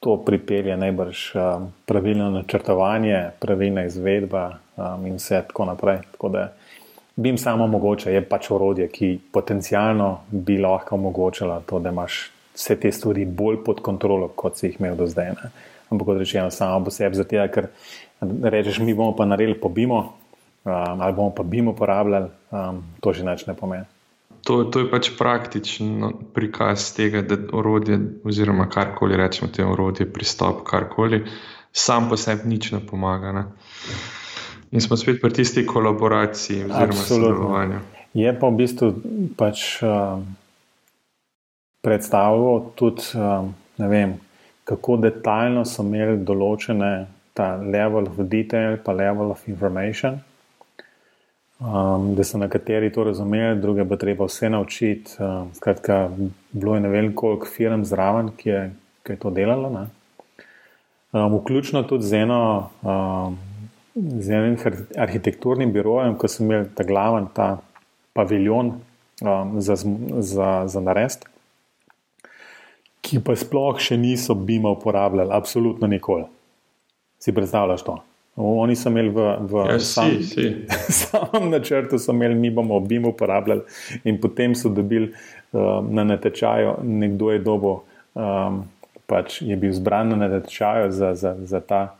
to 0.00 0.16
pripelje 0.24 0.76
najbrž 0.76 1.18
um, 1.34 1.72
pravilno 1.86 2.30
načrtovanje, 2.30 3.30
pravilna 3.40 3.84
izvedba 3.84 4.58
um, 4.76 5.06
in 5.06 5.14
vse 5.14 5.42
tako 5.48 5.64
naprej. 5.64 5.98
Tako 6.12 6.28
da, 6.28 6.52
BIM 7.18 7.38
samo 7.38 7.64
omogoča, 7.64 8.12
je 8.14 8.22
pač 8.22 8.50
orodje, 8.54 8.86
ki 8.94 9.08
potencialno 9.34 10.20
bi 10.30 10.58
lahko 10.62 10.94
omogočalo 10.94 11.56
to, 11.66 11.80
da 11.82 11.90
imaš 11.90 12.28
vse 12.54 12.76
te 12.78 12.92
stvari 12.94 13.24
bolj 13.26 13.58
pod 13.66 13.80
kontrolo, 13.82 14.28
kot 14.28 14.58
si 14.58 14.68
jih 14.68 14.76
imel 14.78 14.94
do 14.98 15.06
zdaj. 15.10 15.32
Ne? 15.34 15.50
Ampak 15.90 16.06
kot 16.06 16.20
rečeno, 16.22 16.52
samo 16.54 16.84
po 16.86 16.92
sebi, 16.94 17.18
zato 17.18 17.42
ker 17.54 17.66
rečeš, 18.22 18.78
mi 18.86 18.94
bomo 18.94 19.16
pa 19.18 19.26
naredili 19.26 19.58
po 19.58 19.68
BIM-u 19.68 19.98
um, 19.98 20.12
ali 21.00 21.16
bomo 21.16 21.34
pa 21.34 21.42
BIM 21.42 21.72
uporabljali, 21.74 22.30
um, 22.50 22.82
to 23.00 23.12
že 23.12 23.24
neč 23.26 23.46
ne 23.46 23.54
pomeni. 23.58 23.84
To, 24.46 24.62
to 24.64 24.84
je 24.84 24.90
pač 24.90 25.10
praktičen 25.18 26.12
prikaz 26.34 26.92
tega, 26.94 27.24
da 27.26 27.36
orodje, 27.52 27.98
oziroma 28.24 28.68
karkoli 28.70 29.18
rečemo, 29.18 29.50
te 29.50 29.66
orodje, 29.66 30.06
pristop, 30.06 30.62
karkoli, 30.68 31.24
sam 31.72 32.06
po 32.08 32.16
sebi 32.16 32.46
nič 32.48 32.70
ne 32.72 32.80
pomaga. 32.80 33.34
Ne? 33.34 33.44
In 34.70 34.80
smo 34.80 34.96
spet 34.96 35.20
pri 35.20 35.32
tisti 35.32 35.66
kolaboraciji, 35.66 36.64
oziroma 36.64 36.92
sodelovanju. 36.92 37.78
Je 38.14 38.32
pa 38.40 38.48
v 38.48 38.56
bistvu 38.56 38.88
pač, 39.36 39.82
uh, 39.82 40.20
predstavljal 41.84 42.64
tudi, 42.76 43.04
uh, 43.16 43.48
vem, 43.78 44.18
kako 44.68 44.98
detaljno 45.00 45.64
so 45.64 45.84
imeli 45.86 46.18
določene 46.20 46.92
ta 47.32 47.54
level 47.56 48.10
of 48.10 48.18
detail, 48.28 48.76
pa 48.84 48.92
level 48.92 49.32
of 49.32 49.46
information. 49.48 50.20
Um, 51.58 52.12
da 52.14 52.22
so 52.22 52.38
nekateri 52.38 52.92
to 52.94 53.02
razumeli, 53.08 53.58
druge 53.58 53.86
pa 53.88 53.96
treba 53.98 54.28
vse 54.28 54.50
naučiti. 54.52 55.16
Um, 55.18 55.48
skratka, 55.56 56.10
bilo 56.52 56.76
je 56.76 56.84
ne 56.84 56.92
vem, 56.92 57.14
koliko 57.14 57.48
firm 57.50 57.82
zraven, 57.88 58.30
ki 58.36 58.48
je, 58.48 58.60
ki 59.02 59.16
je 59.16 59.20
to 59.24 59.32
delalo. 59.34 59.86
Um, 61.12 61.38
vključno 61.40 61.82
tudi 61.88 62.04
z 62.04 62.26
eno. 62.26 62.70
Um, 62.82 63.38
z 64.20 64.30
enim 64.30 64.56
arhitekturnim 64.96 65.72
birojem, 65.72 66.16
ko 66.18 66.28
sem 66.28 66.46
imel 66.46 66.68
ta 66.74 66.84
glaven, 66.86 67.26
ta 67.34 67.58
paviljon 68.16 68.74
um, 69.22 69.60
za, 69.60 69.76
za, 70.20 70.52
za 70.66 70.80
narest. 70.80 71.26
ki 73.08 73.22
pa 73.24 73.32
sploh 73.38 73.78
še 73.80 73.96
niso 73.96 74.34
bima 74.34 74.70
uporabljali, 74.74 75.32
absolutno 75.32 75.86
nikoli. 75.88 76.26
Si 77.18 77.32
predstavljaš 77.32 77.82
to? 77.86 77.94
Oni 78.38 78.76
so 78.76 78.90
imeli 78.90 79.10
v, 79.10 79.24
v 79.50 79.62
Ja, 79.66 79.78
sam, 79.82 80.10
si, 80.22 80.26
si. 80.28 80.66
samem 81.00 81.48
načrtu, 81.50 81.98
so 81.98 82.12
imeli, 82.14 82.36
mi 82.38 82.50
bomo 82.54 82.78
BIM 82.80 83.08
uporabljali, 83.10 83.64
in 84.04 84.20
potem 84.20 84.54
so 84.54 84.70
dobili 84.70 85.10
um, 85.52 85.88
na 85.94 86.04
natečaju, 86.04 86.76
nekdo 86.82 87.32
je 87.32 87.38
dobo, 87.42 87.72
um, 88.14 88.62
pač 89.10 89.40
je 89.42 89.56
bil 89.56 89.72
zbran 89.74 90.14
na 90.14 90.28
natečaju 90.28 90.92
za, 90.92 91.14
za, 91.18 91.34
za, 91.42 91.60
ta, 91.60 91.97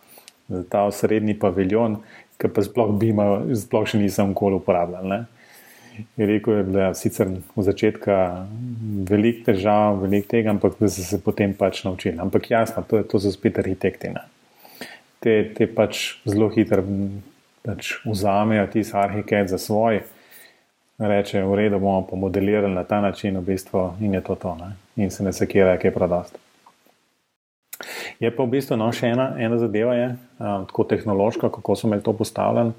ta 0.71 0.85
osrednji 0.89 1.37
paviljon, 1.39 1.99
ki 2.39 2.51
pa 2.55 2.63
sploh 2.65 2.95
BIM-a, 2.99 3.27
sploh 3.59 3.87
še 3.89 4.01
nisem 4.01 4.33
nikoli 4.33 4.61
uporabljal. 4.61 5.07
Ne? 5.11 5.21
Je 6.17 6.27
rekel, 6.31 6.63
da 6.71 6.89
je 6.89 6.99
sicer 7.01 7.31
v 7.57 7.65
začetku 7.67 8.19
veliko 9.09 9.49
težav, 9.49 9.99
veliko 10.05 10.31
tega, 10.31 10.55
ampak 10.55 10.79
da 10.79 10.91
so 10.93 11.03
se 11.03 11.19
potem 11.23 11.55
pač 11.59 11.83
naučili. 11.85 12.19
Ampak 12.23 12.51
jasno, 12.53 12.85
to, 12.87 13.03
to 13.03 13.19
so 13.19 13.33
spet 13.35 13.59
arhitekti. 13.59 14.13
Ne? 14.15 14.23
Te, 15.19 15.41
te 15.57 15.67
pač 15.67 16.21
zelo 16.29 16.47
hitro 16.55 16.85
pač 17.67 17.99
vzamejo 18.07 18.69
tisti 18.73 18.97
arhitekt 18.97 19.51
za 19.51 19.59
svoj, 19.59 20.01
reče, 20.99 21.43
v 21.45 21.55
redu 21.59 21.79
bomo 21.83 22.07
pomodelirali 22.07 22.71
na 22.75 22.85
ta 22.85 23.01
način, 23.01 23.37
v 23.39 23.45
bistvu, 23.51 23.99
in 24.01 24.15
je 24.15 24.23
to 24.25 24.35
to, 24.35 24.55
ne? 24.55 24.73
in 24.97 25.11
se 25.11 25.25
ne 25.25 25.33
sekira, 25.33 25.77
ki 25.79 25.91
je 25.91 25.95
prodost. 25.95 26.39
Je 28.21 28.31
pa 28.35 28.43
v 28.43 28.51
bistvu 28.57 28.77
no, 28.79 28.89
še 28.91 29.13
ena, 29.15 29.31
ena 29.39 29.59
zadeva, 29.61 29.95
je, 29.95 30.09
um, 30.43 30.65
tako 30.67 30.85
tehnološka, 30.91 31.53
kako 31.55 31.77
so 31.79 31.87
imeli 31.87 32.03
to 32.03 32.13
postavljeno, 32.19 32.75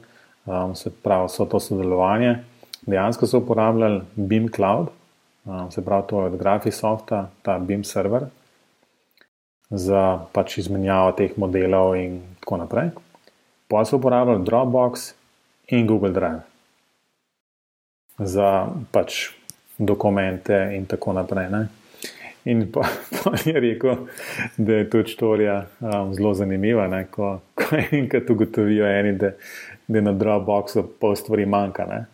um, 0.46 0.76
se 0.76 0.92
pravi, 0.92 1.30
so 1.32 1.48
to 1.48 1.62
sodelovanje. 1.64 2.42
Dejansko 2.84 3.28
so 3.28 3.40
uporabljali 3.40 4.02
BIM 4.16 4.50
Cloud, 4.56 4.92
um, 5.46 5.72
se 5.72 5.86
pravi, 5.86 6.08
to 6.10 6.20
je 6.20 6.34
od 6.34 6.38
Graphisofta, 6.42 7.30
ta 7.42 7.56
BIM 7.60 7.84
server, 7.88 8.28
za 9.70 10.26
pač 10.36 10.58
izmenjavo 10.60 11.16
teh 11.16 11.38
modelov 11.40 11.96
in 11.96 12.20
tako 12.44 12.60
naprej. 12.66 12.92
Pa 13.70 13.86
so 13.86 14.00
uporabljali 14.02 14.44
Dropbox 14.44 15.12
in 15.72 15.88
Google 15.88 16.12
Drive 16.12 16.42
za 18.20 18.68
pač 18.92 19.30
dokumente 19.78 20.76
in 20.76 20.86
tako 20.86 21.14
naprej. 21.14 21.48
Ne? 21.50 21.68
In 22.46 22.72
pa, 22.72 22.82
pa 23.24 23.32
je 23.46 23.60
rekel, 23.60 23.96
da 24.58 24.74
je 24.74 24.90
to 24.90 25.04
štorija 25.06 25.66
um, 25.80 26.14
zelo 26.14 26.34
zanimiva, 26.34 26.88
ne? 26.88 27.06
ko, 27.12 27.40
ko 27.56 27.76
enkrat 27.92 28.30
ugotovijo 28.30 28.88
eni, 28.88 29.12
da, 29.18 29.32
da 29.88 30.02
na 30.02 30.14
Dropboxu 30.14 30.86
pol 31.00 31.16
stvari 31.16 31.46
manjka. 31.46 31.86
Ne? 31.90 32.06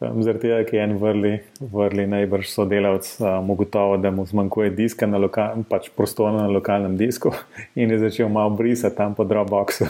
Um, 0.00 0.22
Zaradi 0.22 0.48
tega, 0.48 0.60
ker 0.68 0.78
je 0.78 0.84
en 0.84 0.96
vrli, 1.00 1.32
vrli 1.60 2.06
najbrž 2.08 2.52
sodelavec 2.52 3.08
um, 3.20 3.50
ugotovil, 3.56 4.00
da 4.00 4.12
mu 4.12 4.26
zmanjkuje 4.26 4.74
diska 4.76 5.08
na 5.08 5.20
lokalnem, 5.20 5.64
pač 5.64 5.90
prostora 5.96 6.32
na 6.42 6.46
lokalnem 6.48 6.96
disku 7.00 7.32
in 7.80 7.90
je 7.90 7.98
začel 8.04 8.28
malo 8.28 8.54
brisati 8.56 8.96
tam 8.96 9.14
po 9.14 9.24
Dropboxu. 9.24 9.88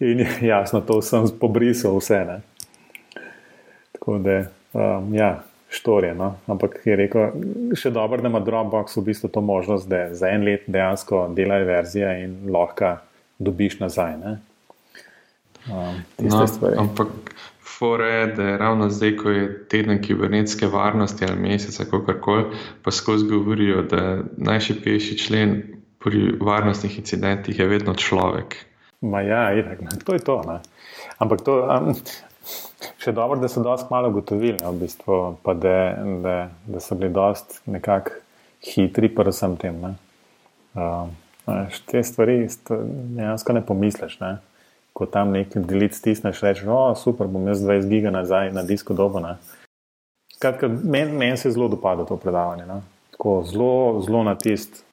In 0.00 0.22
jasno, 0.42 0.80
to 0.80 1.00
sem 1.02 1.26
pobrisal 1.40 1.98
vse. 1.98 2.20
Ne? 2.28 2.40
Tako 3.94 4.18
da, 4.18 4.38
um, 4.72 5.14
ja, 5.14 5.30
štorje. 5.74 6.14
No? 6.14 6.34
Ampak 6.46 6.78
je 6.86 6.96
rekel, 6.96 7.34
še 7.76 7.90
dobro, 7.94 8.22
da 8.22 8.30
ima 8.30 8.40
Dropbox 8.44 8.96
v 8.96 9.06
bistvu 9.10 9.30
to 9.34 9.42
možnost, 9.44 9.88
da 9.90 10.06
za 10.14 10.30
en 10.30 10.46
let 10.46 10.68
dejansko 10.70 11.26
delajo 11.34 11.66
verzije 11.68 12.12
in 12.24 12.36
lahko 12.54 12.96
dobiš 13.38 13.80
nazaj. 13.82 14.16
Ne? 14.22 14.36
Um, 15.66 16.02
No, 16.18 16.46
stvari. 16.46 16.76
ampak 16.78 17.08
fora 17.64 18.06
je, 18.06 18.26
da 18.36 18.42
je 18.42 18.58
ravno 18.58 18.90
zdaj, 18.90 19.16
ko 19.16 19.30
je 19.30 19.46
teden 19.68 20.02
kibernetske 20.02 20.66
varnosti 20.66 21.24
ali 21.28 21.40
mesec, 21.40 21.78
kako 21.90 22.14
koli, 22.20 22.44
pa 22.82 22.90
skozi 22.90 23.26
govorijo, 23.28 23.82
da 23.82 24.22
najšipkejši 24.36 25.18
člen 25.18 25.56
pri 26.04 26.36
varnostnih 26.40 26.98
incidentih 26.98 27.58
je 27.58 27.66
vedno 27.66 27.94
človek. 27.94 28.56
Ma 29.00 29.20
ja, 29.20 29.48
itak, 29.56 30.04
to 30.04 30.14
je 30.14 30.20
to. 30.20 30.42
Ne. 30.46 30.60
Ampak 31.18 31.42
to 31.44 31.56
um, 31.64 31.94
še 32.98 33.12
dobro, 33.12 33.38
da 33.40 33.48
so 33.48 33.62
dosti 33.62 33.88
malo 33.90 34.08
ugotovili, 34.12 34.58
ne, 34.60 34.70
v 34.70 34.84
bistvu, 34.84 35.36
pa 35.42 35.54
da, 35.54 35.76
da, 36.24 36.36
da 36.66 36.80
so 36.80 36.96
bili 36.98 37.12
dosti 37.12 37.60
nekako 37.66 38.20
hitri 38.64 39.08
pri 39.12 39.30
vsem 39.30 39.56
tem. 39.60 39.80
Ne. 39.80 39.94
Veš, 41.46 41.80
te 41.90 42.02
stvari 42.02 42.48
dejansko 43.16 43.52
ne 43.52 43.62
pomisliš. 43.66 44.18
Ne. 44.20 44.36
Ko 44.94 45.06
tam 45.10 45.34
nekaj 45.34 45.64
delic 45.66 45.96
stisneš, 45.96 46.40
rečeš, 46.44 46.70
o, 46.70 46.94
super, 46.96 47.28
bom 47.28 47.48
jaz 47.50 47.62
20 47.64 47.90
giga 47.90 48.14
nazaj 48.14 48.52
na 48.54 48.62
disko 48.62 48.94
dobo. 48.94 49.20
ne." 49.20 49.36
Skratka, 50.34 50.68
meni 50.68 51.12
men 51.12 51.36
se 51.36 51.48
je 51.48 51.52
zelo 51.52 51.68
dopadlo 51.68 52.04
to 52.04 52.16
predavanje. 52.16 52.66
Ne. 52.66 52.80
Tako 53.10 53.42
zelo, 53.46 54.00
zelo 54.06 54.22
na 54.22 54.34
tist, 54.34 54.84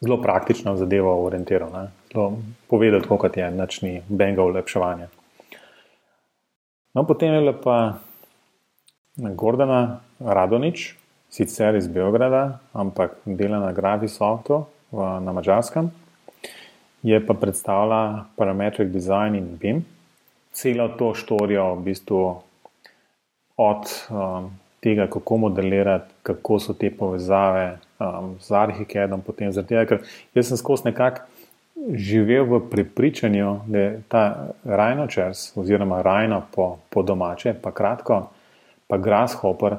zelo 0.00 0.20
praktično 0.22 0.76
zadevo 0.76 1.24
orientiral. 1.24 1.70
ne. 1.72 1.88
Zelo 2.12 2.32
povedati, 2.68 3.08
kot 3.08 3.36
je, 3.36 3.50
nič 3.50 3.82
ni 3.82 4.02
benga 4.08 4.42
ulepševanja. 4.42 5.08
No, 6.96 7.04
potem 7.04 7.34
je 7.34 7.40
bila 7.40 7.52
pa 7.52 7.76
Gordana 9.16 10.00
Radonič, 10.16 10.96
sicer 11.28 11.76
iz 11.76 11.88
Beograda, 11.92 12.58
ampak 12.72 13.20
dela 13.28 13.60
na 13.60 13.72
Graphisoftu 13.72 14.64
v- 14.92 15.20
na 15.20 15.32
Mačarskem, 15.32 15.92
je 17.04 17.20
pa 17.20 17.34
predstavila 17.36 18.24
Parametric 18.36 18.88
Design 18.88 19.36
in 19.36 19.60
BIM. 19.60 19.84
Celo 20.56 20.88
to 20.88 21.12
štorijo 21.12 21.74
v 21.76 21.82
bistvu 21.84 22.40
od 23.60 23.84
um, 24.08 24.48
tega, 24.80 25.04
kako 25.04 25.36
modelirati, 25.36 26.08
kako 26.22 26.56
so 26.60 26.72
te 26.72 26.88
povezave 26.88 27.76
um, 28.00 28.40
z 28.40 28.56
Arhicadom, 28.56 29.20
potem 29.20 29.52
zaradi 29.52 29.68
tega, 29.76 29.84
ker 29.84 30.00
jaz 30.32 30.48
sem 30.48 30.56
skozi 30.56 30.88
nekako 30.88 31.28
živel 31.94 32.44
v 32.44 32.60
prepričanju, 32.70 33.60
da 33.66 33.78
je 33.78 34.02
ta 34.08 34.48
Rhinochers, 34.64 35.56
oziroma 35.56 36.02
Rhino 36.02 36.42
po, 36.54 36.76
po 36.90 37.02
domače, 37.02 37.54
pa 37.62 37.70
kratko, 37.70 38.28
pa 38.86 38.96
Grasshopper, 38.96 39.76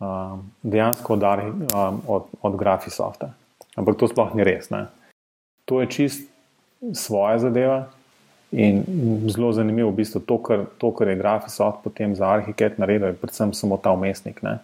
um, 0.00 0.50
dejansko 0.62 1.12
od, 1.12 1.22
Arhi, 1.22 1.50
um, 1.50 2.02
od, 2.06 2.26
od 2.42 2.56
Graphisofta. 2.56 3.32
Ampak 3.76 3.96
to 3.96 4.08
sploh 4.08 4.34
ni 4.34 4.44
res. 4.44 4.70
Ne? 4.70 4.86
To 5.64 5.80
je 5.80 5.86
čist 5.86 6.26
svoja 6.92 7.38
zadeva 7.38 7.86
in 8.50 8.82
zelo 9.30 9.52
zanimivo, 9.52 9.92
v 9.92 10.02
bistvu 10.02 10.20
to, 10.26 10.38
kar, 10.42 10.64
to, 10.78 10.90
kar 10.90 11.08
je 11.08 11.20
Graphisoft 11.20 11.84
potem 11.84 12.16
za 12.18 12.26
Arhicad 12.26 12.80
naredil, 12.82 13.14
je 13.14 13.20
predvsem 13.20 13.54
samo 13.54 13.78
ta 13.78 13.94
umestnik, 13.94 14.42
ne? 14.42 14.58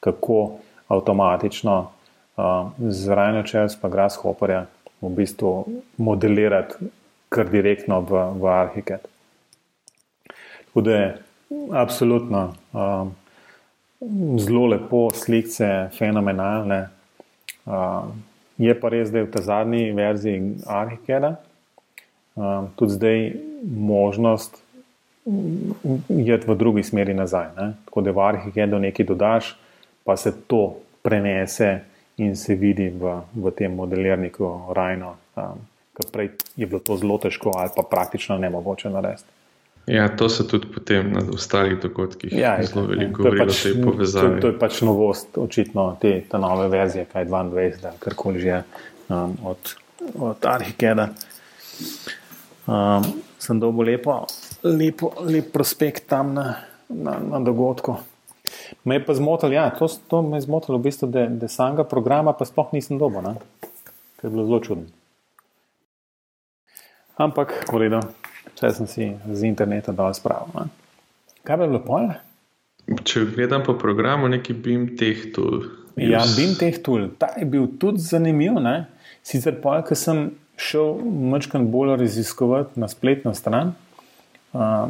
kako 0.00 0.60
avtomatično 0.88 1.76
uh, 1.80 2.68
z 2.78 3.08
Rhinochers 3.08 3.76
pa 3.80 3.88
Grasshopperja 3.88 4.66
v 5.00 5.10
bistvu 5.16 5.82
modelirati 5.96 6.90
kar 7.28 7.50
direktno 7.50 8.00
v, 8.00 8.24
v 8.40 8.46
Arhicad. 8.50 9.06
Tako 10.66 10.80
da 10.80 10.96
je 10.96 11.18
absolutno 11.72 12.54
um, 12.72 13.12
zelo 14.38 14.66
lepo, 14.66 15.08
slikce, 15.14 15.88
fenomenalne. 15.98 16.88
Um, 17.66 18.22
je 18.58 18.74
pa 18.80 18.88
res, 18.92 19.10
da 19.10 19.22
je 19.22 19.28
v 19.28 19.32
tej 19.32 19.44
zadnji 19.46 19.92
verziji 19.96 20.42
Arhicada 20.66 21.36
um, 22.34 22.68
tudi 22.76 22.92
zdaj 22.92 23.32
možnost 23.64 24.62
iti 26.08 26.46
v 26.46 26.56
drugi 26.56 26.82
smeri 26.82 27.14
nazaj. 27.14 27.46
Ne? 27.56 27.72
Tako 27.84 28.00
da 28.00 28.10
v 28.10 28.20
Arhicadu 28.24 28.78
nekaj 28.78 29.06
dodaš, 29.06 29.56
pa 30.04 30.16
se 30.16 30.32
to 30.46 30.80
prenese 31.02 31.80
in 32.20 32.36
se 32.36 32.54
vidi 32.54 32.88
v, 32.90 33.14
v 33.34 33.50
tem 33.50 33.72
modelirniku 33.72 34.44
Rajno. 34.70 35.16
Um, 35.34 35.60
ker 35.92 36.06
prej 36.08 36.28
je 36.54 36.64
bilo 36.64 36.78
to 36.80 36.96
zelo 36.96 37.18
težko 37.18 37.52
ali 37.54 37.70
pa 37.70 37.82
praktično 37.82 38.38
nemogoče 38.38 38.90
narediti. 38.90 39.28
Ja, 39.86 40.06
to 40.08 40.28
se 40.28 40.44
tudi 40.44 40.68
potem 40.68 41.10
na 41.10 41.22
ostalih 41.28 41.78
dogodkih 41.78 42.30
Ja, 42.32 42.58
zelo 42.60 42.84
itak, 42.84 42.90
ne. 42.90 42.96
veliko 42.96 43.16
To 43.16 43.28
je 43.28 43.30
govori 43.30 43.40
o 43.40 43.46
pač- 43.46 43.62
tej 43.62 43.74
To, 43.74 43.82
povezavi. 43.82 44.40
to 44.40 44.46
je 44.46 44.58
pač 44.58 44.80
novost, 44.82 45.28
očitno 45.36 45.96
te, 45.96 46.20
te 46.22 46.38
nove 46.38 46.68
verzije, 46.68 47.06
kaj 47.06 47.24
22, 47.26 47.80
da 47.80 47.92
karkoli 47.98 48.38
že 48.38 48.48
je, 48.48 48.60
um, 49.08 49.34
od, 49.44 49.74
od 50.20 50.46
Arhikeda. 50.46 51.08
Um, 52.66 53.02
sem 53.38 53.58
dobil 53.58 53.86
lepo, 53.88 54.26
lepo, 54.62 55.10
lep 55.22 55.50
prospekt 55.50 56.06
tam 56.06 56.34
na, 56.34 56.46
na, 56.88 57.18
na 57.20 57.40
dogodku. 57.40 57.96
Me 58.84 58.98
je 58.98 59.04
pa 59.04 59.14
zmotil, 59.14 59.52
ja, 59.52 59.70
to, 59.70 59.88
to 60.08 60.22
me 60.22 60.38
je 60.38 60.46
zmotilo, 60.46 60.78
v 60.78 60.88
bistvu, 60.88 61.08
da, 61.10 61.26
da 61.26 61.48
samega 61.48 61.84
programa 61.84 62.32
pa 62.36 62.46
sploh 62.48 62.72
nisem 62.76 62.98
dobil, 62.98 63.22
ne? 63.24 63.34
ker 64.20 64.28
je 64.28 64.34
bilo 64.34 64.46
zelo 64.46 64.60
čudno. 64.60 64.84
Ampak, 67.20 67.52
v 67.72 67.80
redu, 67.82 68.00
vse 68.54 68.72
sem 68.76 68.86
si 68.88 69.04
z 69.12 69.48
interneta 69.48 69.92
dal 69.92 70.14
spravil. 70.16 70.52
ne. 70.56 70.68
Kaj 71.44 71.56
bi 71.56 71.68
bilo 71.68 71.80
pol? 71.84 72.10
Če 73.06 73.24
gledam 73.34 73.64
po 73.64 73.76
programu, 73.80 74.28
neki 74.28 74.56
BIM 74.56 74.94
teh 74.98 75.30
tool. 75.34 75.68
Ja, 76.00 76.22
BIM 76.36 76.56
teh 76.58 76.80
tool, 76.82 77.10
ta 77.20 77.32
je 77.36 77.46
bil 77.48 77.68
tudi 77.80 78.02
zanimiv. 78.02 78.58
Ne? 78.62 78.88
Sicer 79.26 79.60
pa, 79.62 79.80
ko 79.84 79.96
sem 79.96 80.30
šel 80.60 80.98
malo 81.04 81.64
bolj 81.72 81.96
raziskovati 82.00 82.80
na 82.80 82.88
spletno 82.88 83.34
stran, 83.34 83.74
uh, 84.52 84.88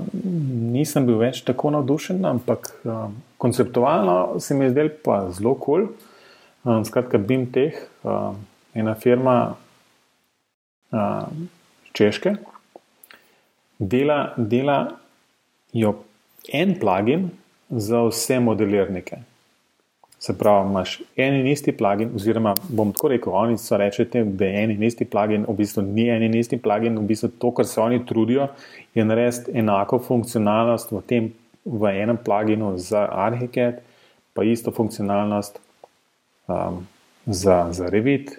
nisem 0.75 1.07
bil 1.07 1.19
več 1.21 1.43
tako 1.47 1.73
navdušen, 1.77 2.25
ampak 2.25 2.73
uh, 2.85 3.09
konceptualno 3.39 4.41
se 4.41 4.55
mi 4.55 4.69
je 4.69 4.75
zdel 4.77 4.95
pa 5.05 5.25
zelo 5.31 5.55
kul. 5.55 5.91
Cool. 5.91 6.09
Um, 6.61 6.85
skratka, 6.85 7.17
BIM-Tech, 7.19 7.77
um, 8.05 8.37
ena 8.77 8.93
firma 8.95 9.57
um, 10.93 11.47
Češke, 11.97 12.35
dela, 13.79 14.35
dela 14.37 14.77
jo 15.73 15.95
en 16.53 16.75
plagin 16.77 17.31
za 17.71 18.03
vse 18.11 18.37
modelirnike. 18.45 19.23
Se 20.21 20.35
pravi, 20.39 20.69
imaš 20.69 20.99
en 21.17 21.35
in 21.35 21.47
isti 21.49 21.73
plagin, 21.73 22.11
oziroma 22.15 22.53
bom 22.69 22.91
tako 22.93 23.09
rekel, 23.09 23.33
oni 23.33 23.57
so 23.59 23.79
rečete, 23.81 24.21
da 24.25 24.45
je 24.45 24.65
en 24.65 24.75
in 24.75 24.83
isti 24.85 25.07
plagin, 25.09 25.47
v 25.49 25.55
bistvu 25.57 25.83
ni 25.87 26.11
en 26.13 26.23
in 26.27 26.37
isti 26.37 26.59
plagin, 26.61 26.99
v 27.01 27.07
bistvu 27.09 27.31
to, 27.41 27.55
kar 27.57 27.67
se 27.67 27.81
oni 27.81 28.03
trudijo, 28.07 28.51
je 28.95 29.05
narediti 29.05 29.57
enako 29.63 29.99
funkcionalnost 30.05 30.93
v, 30.93 31.03
tem, 31.09 31.33
v 31.65 31.95
enem 32.03 32.21
plaginu 32.21 32.75
za 32.77 33.07
Arhicad, 33.09 33.81
pa 34.37 34.45
isto 34.45 34.77
funkcionalnost 34.77 35.57
um, 36.49 36.85
za, 37.27 37.67
za 37.73 37.89
Revit, 37.89 38.37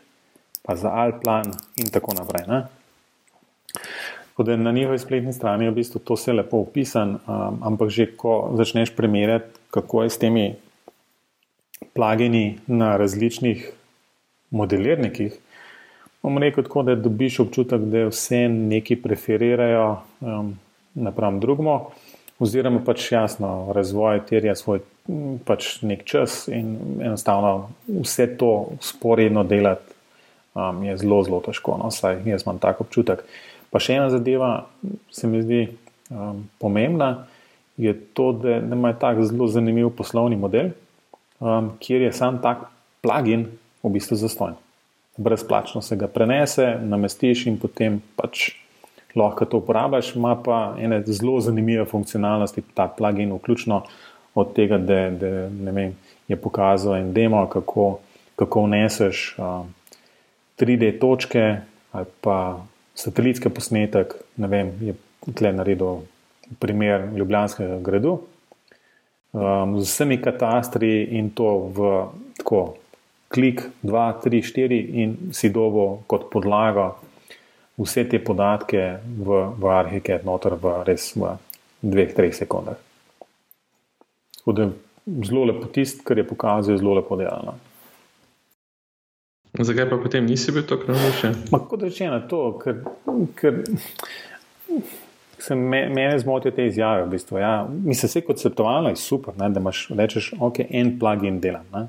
pa 0.62 0.76
za 0.78 0.94
Alplan 0.94 1.50
in 1.82 1.90
tako 1.90 2.14
naprej. 2.14 2.46
Ne? 2.48 2.64
Tako 4.30 4.44
da 4.44 4.56
na 4.56 4.72
njihovi 4.72 5.00
spletni 5.00 5.34
strani 5.34 5.66
je 5.66 5.72
v 5.72 5.82
bistvu 5.82 6.00
to 6.06 6.14
vse 6.14 6.34
lepo 6.34 6.62
opisano, 6.62 7.20
um, 7.26 7.64
ampak 7.74 7.90
že 7.90 8.12
ko 8.16 8.52
začneš 8.54 8.94
primerjati, 8.96 9.58
kako 9.72 10.04
je 10.04 10.10
s 10.10 10.18
temi 10.22 10.52
plagini 11.94 12.58
na 12.68 12.96
različnih 12.98 13.72
modelirnikih, 14.52 15.34
bom 16.24 16.38
rekel 16.38 16.64
tako, 16.64 16.84
da 16.84 16.96
dobiš 16.96 17.40
občutek, 17.40 17.82
da 17.92 18.08
vse 18.10 18.46
neki 18.50 18.96
preferirajo 19.02 20.02
um, 20.22 20.54
napram 20.94 21.40
drugmu, 21.40 21.80
oziroma 22.40 22.82
pač 22.86 23.12
jasno, 23.12 23.72
razvoj 23.76 24.22
terja 24.30 24.56
svoj 24.56 24.82
pač 25.46 25.82
nek 25.86 26.04
čas 26.06 26.46
in 26.52 26.76
enostavno 27.02 27.72
vse 27.88 28.28
to 28.38 28.52
sporedno 28.82 29.44
delati 29.44 29.94
um, 30.54 30.84
je 30.84 30.98
zelo, 30.98 31.22
zelo 31.24 31.42
težko. 31.46 31.78
No? 31.82 31.92
Saj 31.92 32.22
jaz 32.26 32.46
imam 32.46 32.60
tak 32.62 32.82
občutek. 32.82 33.24
Pa 33.72 33.80
še 33.80 33.98
ena 33.98 34.10
zadeva, 34.12 34.68
se 35.14 35.28
mi 35.28 35.42
zdi 35.44 35.62
um, 36.12 36.44
pomembna, 36.60 37.28
je 37.82 37.94
to, 38.14 38.32
da 38.36 38.60
ima 38.60 38.94
tako 38.94 39.26
zelo 39.26 39.48
zanimiv 39.48 39.94
poslovni 39.98 40.38
model, 40.38 40.74
um, 41.42 41.72
kjer 41.80 42.02
je 42.08 42.14
sam 42.14 42.40
tak 42.42 42.70
plagin 43.02 43.48
v 43.84 43.90
bistvu 43.90 44.16
zastojen. 44.16 44.56
Brezplačno 45.18 45.82
se 45.82 45.98
ga 46.00 46.08
prenese, 46.08 46.78
namestiš 46.82 47.46
in 47.50 47.58
potem 47.60 48.00
pač 48.16 48.54
lahko 49.16 49.46
to 49.46 49.60
uporabiš. 49.60 50.14
Ma 50.16 50.38
pa 50.40 50.76
ene 50.80 51.02
zelo 51.06 51.40
zanimive 51.42 51.86
funkcionalnosti, 51.86 52.64
ta 52.74 52.88
plagin, 52.88 53.34
vključno 53.34 53.82
od 54.36 54.54
tega, 54.56 54.78
da, 54.78 55.10
da 55.12 55.72
vem, 55.76 55.98
je 56.28 56.38
pokazal 56.40 56.96
en 56.96 57.12
demo, 57.14 57.44
kako, 57.52 58.00
kako 58.40 58.64
vneseš 58.64 59.36
um, 59.38 59.74
3D 60.60 61.00
točke 61.00 61.58
ali 61.92 62.06
pa 62.22 62.62
satelitski 62.96 63.50
posnetek, 63.50 64.14
ne 64.38 64.48
vem, 64.48 64.70
je 64.82 64.94
tle 65.36 65.52
naredil 65.54 66.06
primer 66.60 67.10
Ljubljanskega 67.16 67.80
gradu. 67.84 68.22
Um, 69.32 69.80
z 69.80 69.88
vsemi 69.88 70.18
katastri 70.20 71.08
in 71.18 71.30
to 71.32 71.72
v 71.72 71.80
tako 72.38 72.76
klik 73.32 73.64
2, 73.82 74.14
3, 74.24 74.42
4 74.44 74.80
in 75.04 75.18
si 75.32 75.50
dobo 75.50 76.04
kot 76.08 76.28
podlago 76.28 77.00
vse 77.80 78.04
te 78.12 78.20
podatke 78.20 79.00
v, 79.00 79.40
v 79.56 79.64
Arhiket 79.72 80.28
noter 80.28 80.60
v 80.60 80.84
res 80.84 81.14
v 81.16 81.38
2-3 81.80 82.44
sekundah. 82.44 82.78
Zelo 84.46 85.46
lepo 85.48 85.72
tist, 85.72 86.04
kar 86.06 86.20
je 86.20 86.28
pokazal, 86.28 86.78
zelo 86.78 86.94
lepo 87.00 87.16
delano. 87.16 87.56
Zakaj 89.52 89.90
pa 89.90 89.98
potem 90.00 90.28
nisi 90.28 90.52
bil 90.52 90.64
tako 90.68 90.92
navdušen? 90.92 91.34
Kot 91.52 91.82
rečeno, 91.84 92.22
to, 92.28 92.42
ker, 92.62 92.84
ker 93.36 93.64
se 95.52 95.56
me, 95.56 95.90
mene 95.90 96.20
zmotijo 96.20 96.52
te 96.56 96.66
izjave. 96.66 97.04
V 97.04 97.10
bistvu, 97.10 97.38
ja. 97.38 97.68
Mislim, 97.84 98.10
da 98.14 98.20
je 98.20 98.26
konceptualno 98.26 98.90
je 98.90 98.96
super, 98.96 99.38
ne, 99.38 99.50
da 99.50 99.60
imaš 99.60 99.88
rečeš, 99.90 100.34
ok, 100.40 100.60
en 100.70 101.00
plugin 101.00 101.40
delam. 101.40 101.66
Ne. 101.74 101.88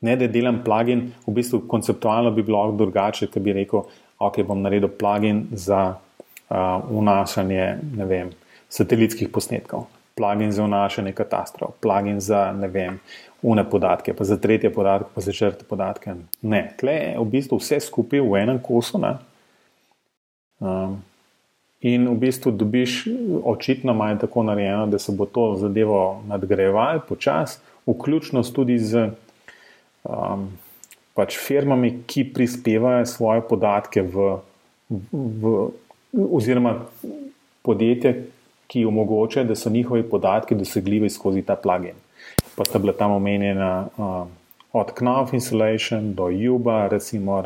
ne, 0.00 0.16
da 0.16 0.26
delam 0.26 0.62
plugin, 0.64 1.12
v 1.26 1.34
bistvu 1.36 1.62
konceptualno 1.68 2.30
bi 2.34 2.42
bilo 2.42 2.64
drugače, 2.74 3.28
ker 3.30 3.42
bi 3.42 3.54
rekel, 3.54 3.84
ok, 4.18 4.40
bom 4.46 4.62
naredil 4.62 4.90
plugin 4.98 5.44
za 5.52 5.94
uh, 5.94 6.56
vnašanje 6.90 7.66
vem, 8.10 8.32
satelitskih 8.68 9.30
posnetkov, 9.30 9.86
plugin 10.18 10.50
za 10.52 10.66
vnašanje 10.66 11.12
katastrov, 11.14 11.76
plugin 11.80 12.18
za 12.20 12.48
ne 12.58 12.68
vem 12.68 12.98
une 13.42 13.62
podatke, 13.70 14.14
pa 14.14 14.24
za 14.24 14.36
tretje 14.42 14.72
podatke, 14.74 15.10
pa 15.14 15.20
za 15.20 15.32
črte 15.32 15.64
podatke. 15.70 16.16
Ne, 16.42 16.64
tle 16.78 16.98
je 16.98 17.14
v 17.18 17.30
bistvu 17.30 17.62
vse 17.62 17.78
skupaj 17.86 18.22
v 18.26 18.42
enem 18.42 18.58
kosu. 18.62 18.98
Um, 20.58 20.98
in 21.82 22.08
v 22.08 22.16
bistvu 22.22 22.52
dobiš, 22.52 23.06
očitno 23.44 23.92
imajo 23.92 24.20
tako 24.24 24.42
narejeno, 24.42 24.86
da 24.86 24.98
se 24.98 25.12
bo 25.12 25.26
to 25.26 25.56
zadevo 25.60 26.22
nadgrajevalo 26.28 27.00
počasi, 27.08 27.58
vključno 27.86 28.42
tudi 28.42 28.78
z 28.78 29.08
um, 30.04 30.46
pač 31.14 31.38
firmami, 31.38 32.04
ki 32.06 32.28
prispevajo 32.34 33.06
svoje 33.06 33.42
podatke 33.48 34.02
v, 34.02 34.36
v 35.12 35.56
oziroma 36.30 36.76
podjetje, 37.62 38.14
ki 38.66 38.86
omogočajo, 38.86 39.44
da 39.44 39.56
so 39.58 39.70
njihovi 39.70 40.02
podatki 40.02 40.54
dosegljivi 40.54 41.10
skozi 41.10 41.42
ta 41.42 41.56
plagin 41.56 41.98
pa 42.56 42.64
sta 42.64 42.78
bila 42.78 42.92
tam 42.92 43.12
omenjena 43.12 43.86
uh, 43.96 44.26
od 44.72 44.92
Knauf 44.94 45.32
Insulation 45.32 46.14
do 46.14 46.28
Juba, 46.28 46.88
recimo, 46.88 47.42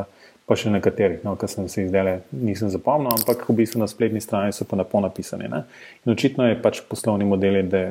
pa 0.47 0.55
še 0.55 0.71
nekaterih, 0.71 1.25
no, 1.27 1.35
ki 1.39 1.49
sem 1.51 1.67
se 1.69 1.83
jih 1.83 1.89
zdaj 1.91 2.21
nisem 2.31 2.71
zapomnil, 2.71 3.11
ampak 3.11 3.43
v 3.49 3.57
bistvu 3.59 3.83
na 3.83 3.89
spletni 3.91 4.23
strani 4.23 4.55
so 4.55 4.65
pa 4.65 4.79
napo 4.79 5.01
napisani. 5.03 5.49
Ne? 5.51 5.65
In 6.07 6.15
očitno 6.15 6.47
je 6.47 6.59
pač 6.63 6.85
poslovni 6.87 7.27
model, 7.27 7.65
da 7.67 7.89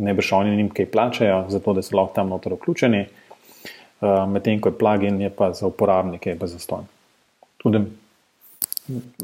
ne 0.00 0.14
brž 0.14 0.32
oni 0.38 0.54
njim 0.56 0.70
kaj 0.70 0.86
plačajo, 0.94 1.40
zato 1.50 1.74
da 1.74 1.82
so 1.82 1.96
lahko 1.98 2.14
tam 2.14 2.30
noter 2.30 2.54
vključeni, 2.54 3.00
uh, 3.06 4.22
medtem 4.30 4.62
ko 4.62 4.70
je 4.70 4.78
plugin, 4.78 5.18
je 5.20 5.32
pa 5.34 5.50
za 5.52 5.66
uporabnike, 5.66 6.30
je 6.30 6.38
pa 6.38 6.46
za 6.46 6.62
ston. 6.62 6.86
Tudi 7.58 7.82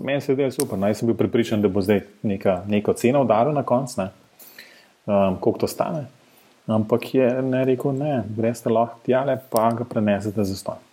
meni 0.02 0.20
se 0.20 0.34
zdi 0.34 0.50
super, 0.50 0.78
naj 0.78 0.90
no, 0.90 0.98
sem 0.98 1.08
bil 1.08 1.16
pripričan, 1.18 1.62
da 1.62 1.70
bo 1.70 1.82
zdaj 1.82 2.02
neka, 2.26 2.60
neko 2.66 2.94
ceno 2.98 3.22
udaril 3.22 3.54
na 3.54 3.62
koncu, 3.62 4.02
um, 5.06 5.38
koliko 5.38 5.58
to 5.64 5.70
stane. 5.70 6.06
Ampak 6.66 7.14
je 7.14 7.30
ne 7.42 7.62
rekel, 7.64 7.94
ne, 7.94 8.24
greste 8.36 8.70
lahko 8.70 8.98
tjale, 9.06 9.38
pa 9.50 9.70
ga 9.70 9.86
prenesete 9.86 10.44
za 10.44 10.58
ston. 10.58 10.85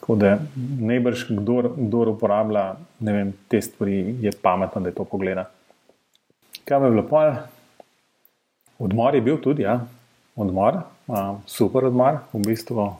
Tako 0.00 0.16
da 0.20 0.38
najbrž, 0.80 1.26
kdo, 1.28 1.62
kdo 1.76 2.04
uporablja 2.12 2.76
vem, 3.00 3.32
te 3.48 3.62
stvari, 3.62 4.16
je 4.20 4.32
pametno, 4.42 4.80
da 4.80 4.88
je 4.92 4.94
to 4.94 5.04
pogleda. 5.04 5.46
Kaj 6.64 6.84
je 6.84 6.90
bilo 6.90 7.06
pol? 7.08 7.32
Odmor 8.78 9.14
je 9.14 9.22
bil 9.24 9.38
tudi, 9.40 9.64
ja, 9.64 9.78
odmor, 10.36 10.82
a, 11.08 11.22
super 11.46 11.88
odmor, 11.88 12.20
v 12.32 12.42
bistvu. 12.44 12.90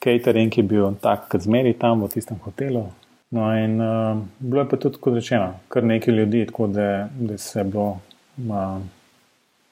Catering 0.00 0.56
je 0.56 0.62
bil 0.62 0.94
tak, 1.02 1.26
kot 1.32 1.42
zmeri 1.42 1.74
tam 1.74 2.04
v 2.04 2.12
tistem 2.12 2.38
hotelu. 2.44 2.86
No, 3.30 3.50
in 3.54 3.80
uh, 3.82 4.22
bilo 4.38 4.62
je 4.62 4.70
pa 4.70 4.78
tudi, 4.78 5.02
kot 5.02 5.18
rečeno, 5.18 5.52
kar 5.68 5.84
nekaj 5.84 6.14
ljudi, 6.14 6.46
tako 6.46 6.70
da, 6.70 6.86
da 7.14 7.38
se 7.38 7.60
je 7.60 7.66
bilo. 7.66 8.00
Uh, 8.38 8.80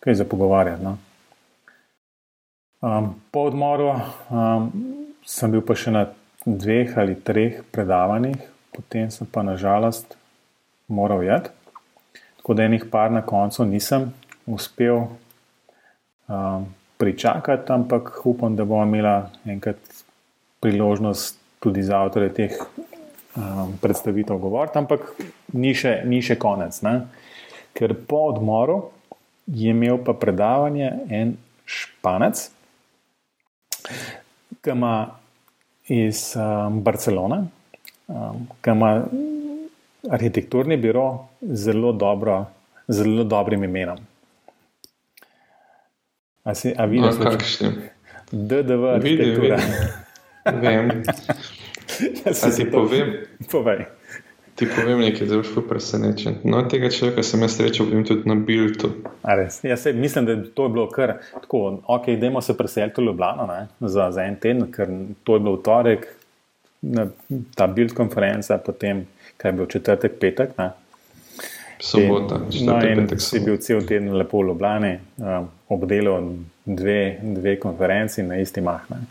kaj 0.01 0.15
za 0.15 0.25
pogovarjati. 0.25 0.85
No? 0.85 0.99
Um, 2.81 3.15
po 3.31 3.41
odmoru 3.41 3.95
um, 4.31 4.73
sem 5.29 5.53
bil 5.53 5.61
pa 5.65 5.77
še 5.77 5.93
na 5.93 6.07
dveh 6.49 6.97
ali 6.97 7.19
treh 7.21 7.61
predavanjih, 7.75 8.41
potem 8.73 9.13
sem 9.13 9.29
pa 9.29 9.45
nažalost 9.45 10.17
moral 10.89 11.23
jeti. 11.27 11.53
Tako 12.41 12.57
da 12.57 12.65
enih 12.65 12.87
par 12.89 13.13
na 13.13 13.21
koncu 13.27 13.67
nisem 13.69 14.09
uspel 14.49 15.05
um, 15.05 16.65
pričakati, 16.97 17.73
ampak 17.73 18.23
upam, 18.25 18.57
da 18.57 18.65
bomo 18.65 18.87
imeli 18.89 19.53
enkrat 19.53 19.77
priložnost 20.65 21.37
tudi 21.61 21.83
za 21.83 22.01
avtore 22.01 22.31
teh 22.33 22.55
um, 23.37 23.77
predstavitev 23.83 24.39
govoriti, 24.41 24.79
ampak 24.81 25.13
ni 25.53 25.75
še, 25.77 26.01
ni 26.09 26.23
še 26.25 26.39
konec. 26.41 26.81
Ne? 26.87 26.95
Ker 27.77 27.93
po 28.09 28.25
odmoru 28.33 28.81
je 29.47 29.75
imel 29.77 30.01
pa 30.05 30.17
predavanje 30.17 30.89
en 31.13 31.37
španec, 31.69 32.49
ima 34.67 35.11
iz 35.89 36.37
um, 36.37 36.83
Barcelone, 36.83 37.45
um, 38.07 38.49
ki 38.63 38.71
ima 38.71 39.05
arhitekturni 40.11 40.77
biro 40.77 41.29
zelo, 41.41 41.93
dobro, 41.93 42.47
zelo 42.89 43.25
dobrim 43.25 43.65
imenom. 43.65 43.99
A 46.45 46.55
si, 46.55 46.75
a 46.77 46.85
vidiš, 46.85 47.19
no, 47.19 47.31
kakšni? 47.31 47.69
DDV, 48.33 48.85
arhitektura. 48.95 49.61
Vem. 50.63 50.91
Ja, 51.99 52.35
si 52.35 52.51
ti 52.57 52.71
povem. 52.71 53.27
Povej. 53.51 53.87
Ti 54.59 54.67
povem 54.67 54.99
nekaj, 54.99 55.29
zelo 55.31 55.45
šlo 55.47 55.63
presenečen. 55.69 56.41
No, 56.43 56.65
tega 56.67 56.89
človeka 56.91 57.23
sem 57.23 57.43
jaz 57.47 57.55
srečal, 57.55 57.87
vem 57.93 58.03
tudi 58.07 58.27
na 58.27 58.35
Biltu. 58.35 58.91
Ja, 59.63 59.77
se, 59.77 59.93
mislim, 59.93 60.27
da 60.27 60.35
to 60.55 60.65
je 60.67 60.73
bilo 60.75 60.89
kar 60.91 61.13
tako. 61.33 61.83
Ok, 61.87 62.09
idemo 62.09 62.41
se 62.43 62.57
preseliti 62.59 63.01
v 63.01 63.05
Ljubljano 63.05 63.47
ne, 63.47 63.69
za, 63.81 64.11
za 64.11 64.25
en 64.27 64.37
teden, 64.37 64.73
ker 64.75 64.89
to 65.23 65.39
je 65.39 65.45
bilo 65.45 65.55
v 65.61 65.63
torek, 65.63 66.09
na, 66.83 67.07
ta 67.55 67.67
Bilt 67.71 67.95
konferenca, 67.95 68.59
potem 68.59 69.07
kaj 69.37 69.53
je 69.53 69.57
bil 69.61 69.71
četrtek, 69.77 70.19
petek. 70.21 70.59
Ne. 70.59 70.71
Sobota, 71.79 72.41
no, 72.67 72.81
in 72.83 73.07
si 73.23 73.39
bil 73.45 73.61
cel 73.63 73.87
teden 73.87 74.11
lepo 74.19 74.43
v 74.43 74.51
Ljubljani, 74.51 74.93
um, 75.23 75.47
obdelal 75.71 76.35
dve, 76.67 77.23
dve 77.23 77.55
konferenci 77.63 78.27
na 78.27 78.43
isti 78.43 78.61
mah. 78.61 78.91
Um, 78.91 79.07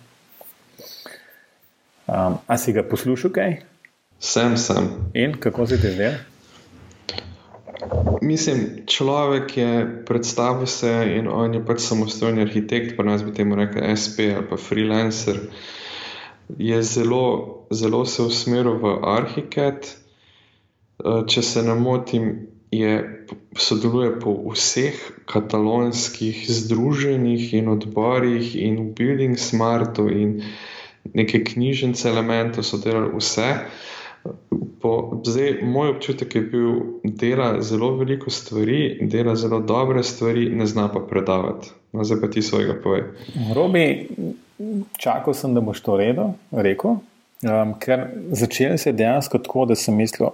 a 2.48 2.58
si 2.60 2.76
ga 2.76 2.84
poslušal 2.84 3.32
kaj? 3.32 3.77
Sem, 4.20 4.58
sem. 4.58 4.90
In 5.14 5.38
kako 5.40 5.68
se 5.68 5.82
ti 5.82 5.92
zdi? 5.94 6.12
Mislim, 8.22 8.84
človek 8.88 9.58
je 9.58 10.04
predstavil 10.06 10.66
se 10.66 11.14
in 11.18 11.28
on 11.28 11.54
je 11.54 11.66
pač 11.66 11.82
samostojni 11.86 12.42
arhitekt, 12.42 12.98
pa 12.98 13.04
nas 13.04 13.24
bi 13.24 13.34
temu 13.34 13.56
rekel 13.56 13.86
SP 13.94 14.32
ali 14.36 14.48
pa 14.50 14.58
freelancer. 14.58 15.40
Je 16.58 16.82
zelo, 16.84 17.68
zelo 17.72 18.06
se 18.06 18.24
usmeril 18.24 18.80
v 18.82 18.98
arhitekt. 19.04 19.98
Eh, 21.06 21.24
če 21.28 21.42
se 21.42 21.64
ne 21.64 21.76
motim, 21.76 22.48
je 22.72 23.26
sodeluje 23.56 24.20
po 24.20 24.34
vseh 24.52 24.98
katalonskih 25.26 26.42
združenjih 26.52 27.54
in 27.54 27.70
odborih 27.72 28.56
in 28.56 28.80
v 28.82 28.94
Building 28.98 29.38
Smartu 29.40 30.10
in 30.10 30.42
neke 31.14 31.44
knjižnice 31.44 32.10
elementov 32.10 32.66
so 32.68 32.82
delali 32.82 33.14
vse. 33.16 33.48
Po, 34.82 35.22
zdaj, 35.26 35.60
moj 35.64 35.90
občutek 35.90 36.36
je 36.36 36.42
bil, 36.42 36.74
da 37.04 37.12
dela 37.18 37.62
zelo 37.62 37.96
veliko 37.98 38.30
stvari, 38.30 38.98
dela 39.02 39.36
zelo 39.36 39.60
dobre 39.60 40.04
stvari, 40.04 40.50
ne 40.50 40.66
zna 40.66 40.88
pa 40.94 41.00
predavati. 41.00 41.70
No, 41.92 42.04
zdaj 42.04 42.22
pa 42.22 42.30
ti 42.30 42.42
svojega 42.42 42.76
pove. 42.84 43.04
Robi, 43.56 44.08
čakal 44.98 45.34
sem, 45.34 45.54
da 45.54 45.62
boš 45.62 45.82
to 45.82 45.98
redo, 45.98 46.32
rekel, 46.52 47.00
um, 47.44 47.74
ker 47.80 48.08
začel 48.32 48.78
se 48.78 48.94
dejansko 48.94 49.42
tako, 49.46 49.66
da 49.66 49.76
sem 49.76 49.96
mislil, 49.98 50.30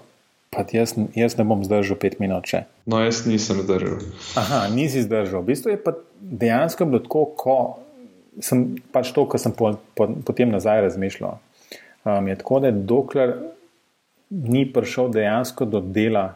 da 0.52 0.66
jaz, 0.72 0.96
jaz 1.16 1.38
ne 1.38 1.48
bom 1.48 1.64
zdržal 1.64 1.98
pet 2.00 2.20
minut. 2.20 2.48
Še. 2.50 2.66
No, 2.86 3.00
jaz 3.04 3.24
nisem 3.30 3.64
zdržal. 3.64 4.04
Aha, 4.40 4.66
nisi 4.76 5.06
zdržal. 5.06 5.42
V 5.42 5.54
bistvu 5.54 5.74
je 5.74 5.80
pa 5.82 5.96
dejansko 6.20 6.90
bilo 6.90 7.02
tako, 7.06 7.26
ko 7.38 7.58
sem 8.42 8.74
pač 8.92 9.12
to, 9.14 9.26
kar 9.30 9.42
sem 9.42 9.54
po, 9.56 9.76
po, 9.98 10.10
potem 10.26 10.52
nazaj 10.54 10.84
razmišljal. 10.88 11.40
Um, 12.04 12.28
je 12.28 12.38
tako, 12.42 12.60
da 12.64 12.72
dokler 12.74 13.36
ni 14.30 14.66
prišel 14.74 15.12
dejansko 15.14 15.66
do 15.66 15.82
dela, 15.82 16.36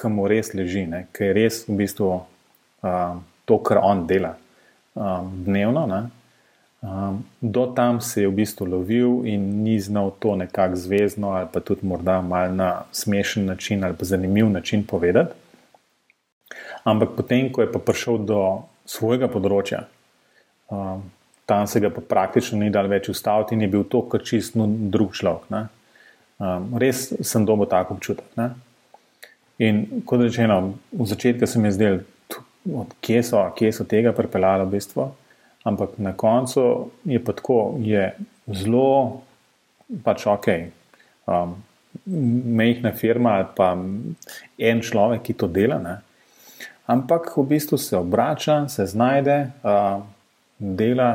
ki 0.00 0.08
mu 0.08 0.28
res 0.28 0.54
leži, 0.54 0.86
ki 1.12 1.24
je 1.24 1.34
res 1.36 1.64
v 1.68 1.76
bistvu 1.82 2.08
um, 2.16 3.20
to, 3.44 3.58
kar 3.58 3.82
on 3.82 4.06
dela 4.06 4.36
um, 4.94 5.28
dnevno. 5.44 6.08
Um, 6.80 7.24
do 7.40 7.66
tam 7.76 8.00
se 8.00 8.22
je 8.22 8.28
v 8.28 8.38
bistvu 8.40 8.66
lovil 8.66 9.26
in 9.28 9.62
ni 9.62 9.76
znal 9.80 10.14
to 10.18 10.32
nekako 10.36 10.80
zvezno 10.80 11.34
ali 11.36 11.46
pa 11.52 11.60
tudi 11.60 11.84
morda 11.86 12.22
malo 12.24 12.54
na 12.54 12.70
smešen 12.92 13.44
način 13.44 13.84
ali 13.84 13.96
pa 13.96 14.04
zanimiv 14.04 14.48
način 14.48 14.84
povedati. 14.84 15.34
Ampak 16.84 17.08
potem, 17.16 17.52
ko 17.52 17.60
je 17.60 17.72
pa 17.72 17.78
prišel 17.78 18.24
do 18.24 18.62
svojega 18.88 19.28
področja, 19.28 19.84
um, 20.72 21.04
tam 21.46 21.66
se 21.66 21.80
ga 21.80 21.90
pa 21.90 22.00
praktično 22.00 22.58
ni 22.58 22.70
dal 22.70 22.88
več 22.88 23.10
ustaviti 23.12 23.54
in 23.54 23.66
je 23.66 23.68
bil 23.68 23.84
to, 23.84 24.00
kar 24.08 24.24
čist 24.24 24.56
drug 24.56 25.12
človek. 25.12 25.50
Ne? 25.50 25.66
Um, 26.40 26.70
res 26.80 27.10
sem 27.20 27.44
dobil 27.44 27.68
tako 27.68 27.98
občutek. 27.98 28.24
Ne? 28.40 28.50
In 29.60 30.02
kot 30.08 30.22
rečeno, 30.24 30.78
v 30.92 31.06
začetku 31.06 31.46
se 31.46 31.60
mi 31.60 31.68
je 31.68 31.76
zdelo, 31.76 32.86
kje 33.04 33.22
so, 33.28 33.42
kje 33.56 33.72
so 33.76 33.84
tega 33.84 34.14
pripeljali 34.16 34.64
v 34.64 34.72
bistvu, 34.72 35.10
ampak 35.68 35.98
na 36.00 36.14
koncu 36.16 36.88
je 37.04 37.20
pa 37.20 37.34
tako, 37.36 37.76
je 37.84 38.06
zelo 38.48 39.20
pač 40.04 40.26
ok. 40.26 40.48
Um, 41.26 41.58
Mejna 42.06 42.92
firma 42.94 43.34
ali 43.36 43.46
pa 43.56 43.74
en 43.74 44.80
človek, 44.80 45.24
ki 45.26 45.34
to 45.34 45.48
dela, 45.50 45.76
ne? 45.82 45.98
ampak 46.90 47.36
v 47.36 47.44
bistvu 47.52 47.78
se 47.78 47.96
obrača, 47.98 48.68
se 48.68 48.86
znajde, 48.86 49.36
uh, 49.62 50.00
dela 50.58 51.10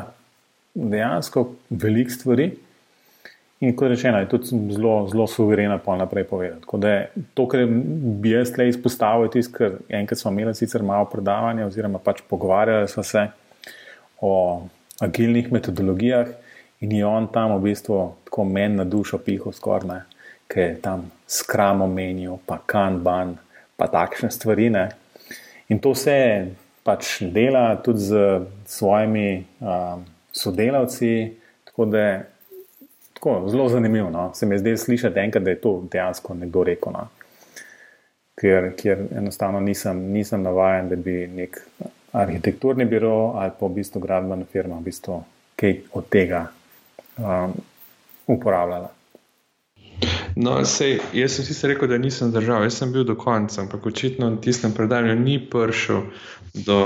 dejansko 0.76 1.56
veliko 1.70 2.12
stvari. 2.12 2.52
In 3.66 3.74
kot 3.74 3.90
rečeno, 3.90 4.20
je 4.22 4.28
tudi 4.30 4.74
zelo, 4.76 5.08
zelo 5.10 5.26
suverena 5.28 5.80
pa 5.82 5.96
naprej 5.98 6.28
povedati. 6.30 6.66
To, 7.34 7.48
kar 7.50 7.64
bi 8.22 8.36
jaz 8.36 8.52
le 8.60 8.68
izpostavil, 8.70 9.26
je 9.26 9.32
tisto, 9.40 9.56
ker 9.58 9.78
enkrat 9.90 10.22
smo 10.22 10.32
imeli 10.32 10.54
sicer 10.54 10.84
malo 10.86 11.08
predavanja, 11.10 11.66
oziroma 11.66 11.98
pač 12.04 12.22
pogovarjali 12.30 12.88
smo 12.92 13.04
se 13.04 13.24
o 14.22 14.34
agilnih 15.02 15.50
metodologijah 15.52 16.28
in 16.86 16.92
je 16.92 17.06
on 17.06 17.28
tam 17.28 17.56
v 17.56 17.64
bistvu 17.64 17.98
tako 18.26 18.44
meni 18.44 18.78
na 18.78 18.86
dušo 18.86 19.18
pihal 19.18 19.54
skoraj, 19.54 20.04
ki 20.48 20.60
je 20.60 20.76
tam 20.82 21.10
skramo 21.28 21.88
menil, 21.88 22.38
pa 22.46 22.60
kanban, 22.66 23.34
pa 23.78 23.88
takšne 23.90 24.30
stvari. 24.32 24.70
Ne. 24.70 24.90
In 25.74 25.82
to 25.82 25.96
vse 25.96 26.20
pač 26.86 27.18
dela 27.34 27.82
tudi 27.82 28.06
z 28.06 28.22
svojimi 28.70 29.42
uh, 29.42 29.98
sodelavci, 30.32 31.34
tako 31.66 31.90
da 31.90 32.06
tako, 33.26 33.50
zelo 33.50 33.70
zanimivo. 33.70 34.10
No? 34.10 34.34
Se 34.34 34.46
mi 34.46 34.56
je 34.56 34.60
zdelo 34.60 34.78
slišati 34.78 35.20
enkrat, 35.20 35.44
da 35.44 35.50
je 35.50 35.62
to 35.62 35.84
dejansko 35.92 36.34
nekdo 36.34 36.64
rekel. 36.64 36.94
No? 36.94 37.08
Ker, 38.36 38.72
ker 38.76 39.08
enostavno 39.18 39.60
nisem, 39.60 40.12
nisem 40.12 40.44
navaden, 40.44 40.90
da 40.90 40.96
bi 40.96 41.28
nek 41.28 41.60
arhitekturni 42.12 42.86
biro 42.86 43.34
ali 43.36 43.52
pa 43.60 43.66
v 43.66 43.76
bistvu 43.76 44.00
gradbena 44.00 44.46
firma 44.52 44.78
v 44.80 44.84
bistvu 44.84 45.24
kaj 45.56 45.74
od 45.94 46.10
tega 46.10 46.46
um, 47.18 47.54
uporabljala. 48.28 48.92
No, 50.36 50.58
sej, 50.66 51.00
jaz 51.16 51.36
sem 51.36 51.46
sicer 51.48 51.72
rekel, 51.72 51.88
da 51.88 51.98
nisem 51.98 52.32
držal, 52.32 52.64
jaz 52.68 52.78
sem 52.80 52.92
bil 52.92 53.06
do 53.08 53.16
konca, 53.16 53.62
ampak 53.62 53.86
očitno 53.88 54.30
v 54.34 54.42
tistem 54.44 54.74
predavanju 54.76 55.16
ni 55.16 55.38
prišel 55.40 56.02
do, 56.68 56.80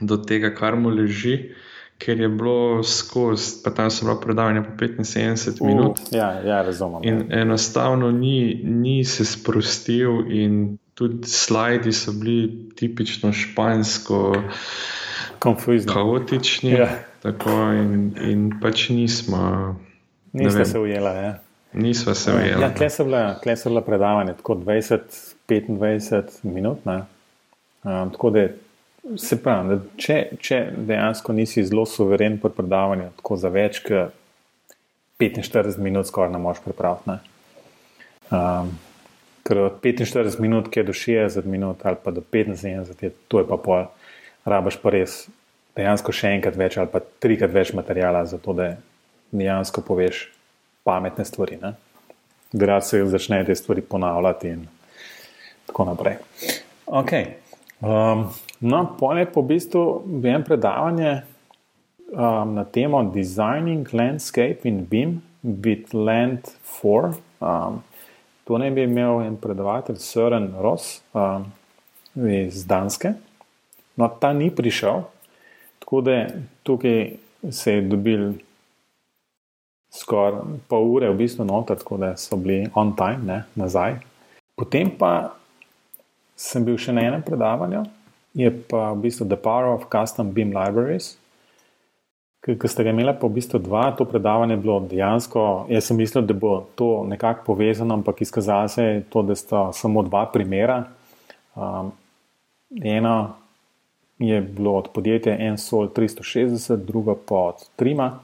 do 0.00 0.16
tega, 0.16 0.54
kar 0.56 0.76
mu 0.76 0.88
leži. 0.88 1.52
Ker 1.98 2.20
je 2.20 2.28
bilo 2.28 2.82
skozi, 2.82 3.62
pa 3.64 3.70
tam 3.74 3.90
so 3.90 4.06
bila 4.06 4.20
predavanja 4.20 4.62
po 4.62 4.84
75 4.86 5.64
minut. 5.66 5.98
Uh, 5.98 6.06
ja, 6.12 6.32
ja, 6.44 6.62
razumem. 6.62 7.04
In 7.04 7.24
ja. 7.28 7.40
enostavno 7.40 8.10
ni, 8.10 8.60
ni 8.64 9.04
se 9.04 9.24
sprostil, 9.24 10.30
in 10.30 10.78
tudi 10.94 11.28
slidi 11.28 11.92
so 11.92 12.12
bili 12.12 12.68
tipično 12.76 13.32
špansko, 13.32 14.34
Confusno. 15.42 15.92
kaotični. 15.92 16.70
Ja. 16.70 16.88
Tako, 17.22 17.50
in, 17.50 18.14
in 18.22 18.50
pač 18.62 18.88
nismo. 18.88 19.76
Niste 20.32 20.64
se 20.64 20.78
ujela. 20.78 21.10
Ja. 21.10 21.38
Nismo 21.72 22.14
se 22.14 22.32
ujeli. 22.32 22.62
Ja, 22.62 22.74
tle 22.74 23.56
so 23.56 23.68
bila 23.70 23.80
predavanja, 23.80 24.32
tako 24.32 24.54
20-25 24.54 26.22
minut. 26.42 26.78
Um, 26.86 28.10
tako 28.12 28.30
da 28.30 28.46
Se 29.16 29.38
pravi, 29.40 29.78
če, 29.96 30.16
če 30.44 30.58
dejansko 30.76 31.32
nisi 31.32 31.64
zelo 31.64 31.86
suveren 31.88 32.36
pri 32.42 32.50
predavanju, 32.52 33.08
tako 33.16 33.38
za 33.40 33.48
več 33.52 33.80
kot 33.86 34.12
45 35.18 35.78
minut, 35.82 36.06
skoraj 36.10 36.32
ne 36.34 36.40
moreš 36.42 36.60
pripraviti. 36.66 37.16
Um, 38.28 38.74
ker 39.48 39.62
od 39.64 39.80
45 39.80 40.36
minut, 40.44 40.68
ki 40.68 40.82
je 40.82 40.88
do 40.90 40.92
60 40.92 41.48
minut, 41.48 41.80
ali 41.88 41.96
pa 42.04 42.12
do 42.12 42.20
75, 42.20 43.02
je, 43.02 43.10
to 43.32 43.40
je 43.40 43.48
pa 43.48 43.56
pol, 43.56 43.86
rabaš 44.44 44.76
pa 44.82 44.92
res 44.92 45.22
dejansko 45.78 46.12
še 46.12 46.34
enkrat 46.36 46.58
več 46.58 46.76
ali 46.78 46.90
pa 46.92 47.00
trikrat 47.00 47.54
več 47.54 47.72
materijala, 47.76 48.24
zato 48.28 48.54
da 48.56 48.72
dejansko 49.32 49.84
poveš 49.86 50.26
pametne 50.84 51.24
stvari. 51.24 51.58
Da 52.52 52.80
se 52.80 53.00
začne 53.08 53.42
te 53.44 53.56
stvari 53.56 53.82
ponavljati 53.84 54.52
in 54.52 54.66
tako 55.68 55.88
naprej. 55.90 56.16
Okay. 56.86 57.34
Um, 57.80 58.28
No, 58.60 58.96
Pone 58.98 59.26
po 59.32 59.42
bistvu 59.42 60.02
vem 60.22 60.44
predavanje 60.44 61.22
um, 62.10 62.54
na 62.54 62.64
temo 62.64 63.02
Designing 63.14 63.86
Landscape 63.92 64.58
in 64.64 64.84
BIM 64.84 65.22
with 65.44 65.94
Land 65.94 66.50
4. 66.82 67.14
Um, 67.40 67.82
to 68.44 68.58
ne 68.58 68.70
bi 68.70 68.82
imel 68.82 69.22
en 69.22 69.36
predavatelj 69.36 70.00
Søren 70.02 70.50
Ross 70.58 71.02
um, 71.14 71.44
iz 72.26 72.64
Danske. 72.66 73.12
No, 73.96 74.08
ta 74.20 74.32
ni 74.32 74.50
prišel, 74.50 75.04
tako 75.78 76.00
da 76.00 76.26
tukaj 76.62 77.12
se 77.50 77.72
je 77.72 77.84
dobil 77.86 78.32
skoraj 79.94 80.58
pol 80.68 80.90
ure, 80.96 81.12
v 81.12 81.18
bistvu 81.22 81.46
noter, 81.46 81.78
tako 81.78 81.96
da 81.96 82.16
so 82.16 82.36
bili 82.36 82.66
on 82.74 82.90
time, 82.96 83.22
ne, 83.22 83.38
nazaj. 83.54 84.00
Potem 84.58 84.90
pa 84.98 85.36
sem 86.34 86.66
bil 86.66 86.78
še 86.78 86.92
na 86.94 87.06
enem 87.06 87.22
predavanju 87.22 87.84
je 88.34 88.50
pa 88.68 88.92
v 88.92 89.08
bistvu 89.08 89.28
The 89.28 89.36
Power 89.36 89.74
of 89.74 89.88
Custom 89.92 90.32
Beam 90.32 90.52
Libraries. 90.52 91.16
Ker 92.38 92.70
ste 92.70 92.86
ga 92.86 92.94
imeli 92.94 93.12
po 93.18 93.28
v 93.28 93.40
bistvu 93.40 93.58
dva, 93.60 93.90
to 93.98 94.06
predavanje 94.08 94.54
je 94.54 94.62
bilo 94.62 94.78
dejansko, 94.80 95.66
jaz 95.68 95.90
sem 95.90 95.98
mislil, 95.98 96.22
da 96.24 96.36
bo 96.38 96.70
to 96.78 97.02
nekako 97.04 97.52
povezano, 97.52 97.98
ampak 97.98 98.22
izkazalo 98.22 98.68
se 98.70 98.84
je 98.84 99.02
to, 99.10 99.22
da 99.22 99.34
sta 99.34 99.72
samo 99.72 100.02
dva 100.06 100.24
primera. 100.32 100.84
Um, 101.58 101.92
eno 102.70 103.34
je 104.18 104.40
bilo 104.40 104.78
od 104.78 104.88
podjetja 104.94 105.36
Ensol 105.38 105.90
360, 105.90 106.76
druga 106.76 107.14
pa 107.28 107.34
od 107.34 107.68
Trima. 107.76 108.20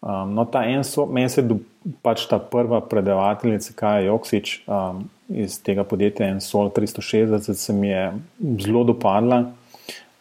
Um, 0.00 0.34
no, 0.34 0.44
ta 0.44 0.64
Ensol, 0.64 1.06
meni 1.10 1.28
se 1.28 1.42
je 1.42 1.58
pač 2.02 2.26
ta 2.30 2.38
prva 2.38 2.80
predavateljica, 2.80 3.72
kaj 3.76 4.00
je 4.00 4.06
Joksič 4.06 4.54
um, 4.66 5.08
iz 5.28 5.58
tega 5.62 5.84
podjetja 5.84 6.28
Ensol 6.28 6.70
360, 6.70 7.54
se 7.54 7.72
mi 7.72 7.88
je 7.88 8.12
zelo 8.60 8.84
dopadla. 8.84 9.44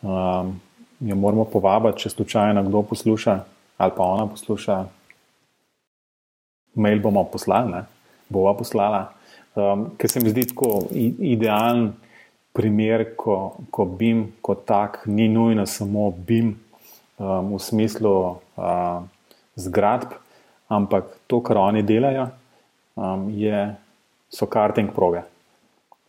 Um, 0.01 0.59
jo 0.99 1.15
moramo 1.15 1.45
povabiti, 1.45 2.03
če 2.03 2.09
slučajno 2.09 2.63
kdo 2.63 2.83
posluša 2.91 3.39
ali 3.77 3.91
pa 3.97 4.03
ona 4.03 4.27
posluša. 4.27 4.85
Mail 6.75 7.01
bomo 7.01 7.23
poslali, 7.23 7.71
ne? 7.71 7.83
bova 8.29 8.53
poslala. 8.57 9.03
Um, 9.55 9.89
ker 9.97 10.09
se 10.09 10.21
mi 10.23 10.31
zdi 10.31 10.47
tako 10.49 10.87
idealen 10.93 11.91
primer, 12.53 13.05
ko, 13.17 13.57
ko 13.73 13.85
BIM 13.85 14.25
kot 14.41 14.65
tak 14.65 15.03
ni 15.05 15.27
nujno 15.29 15.65
samo 15.69 16.11
BIM 16.11 16.53
um, 17.17 17.53
v 17.53 17.59
smislu 17.61 18.13
uh, 18.23 19.03
zgradb, 19.55 20.15
ampak 20.69 21.11
to, 21.27 21.41
kar 21.45 21.59
oni 21.61 21.83
delajo, 21.85 22.29
um, 22.95 23.27
je, 23.37 23.67
so 24.33 24.47
karting 24.49 24.89
proge, 24.95 25.21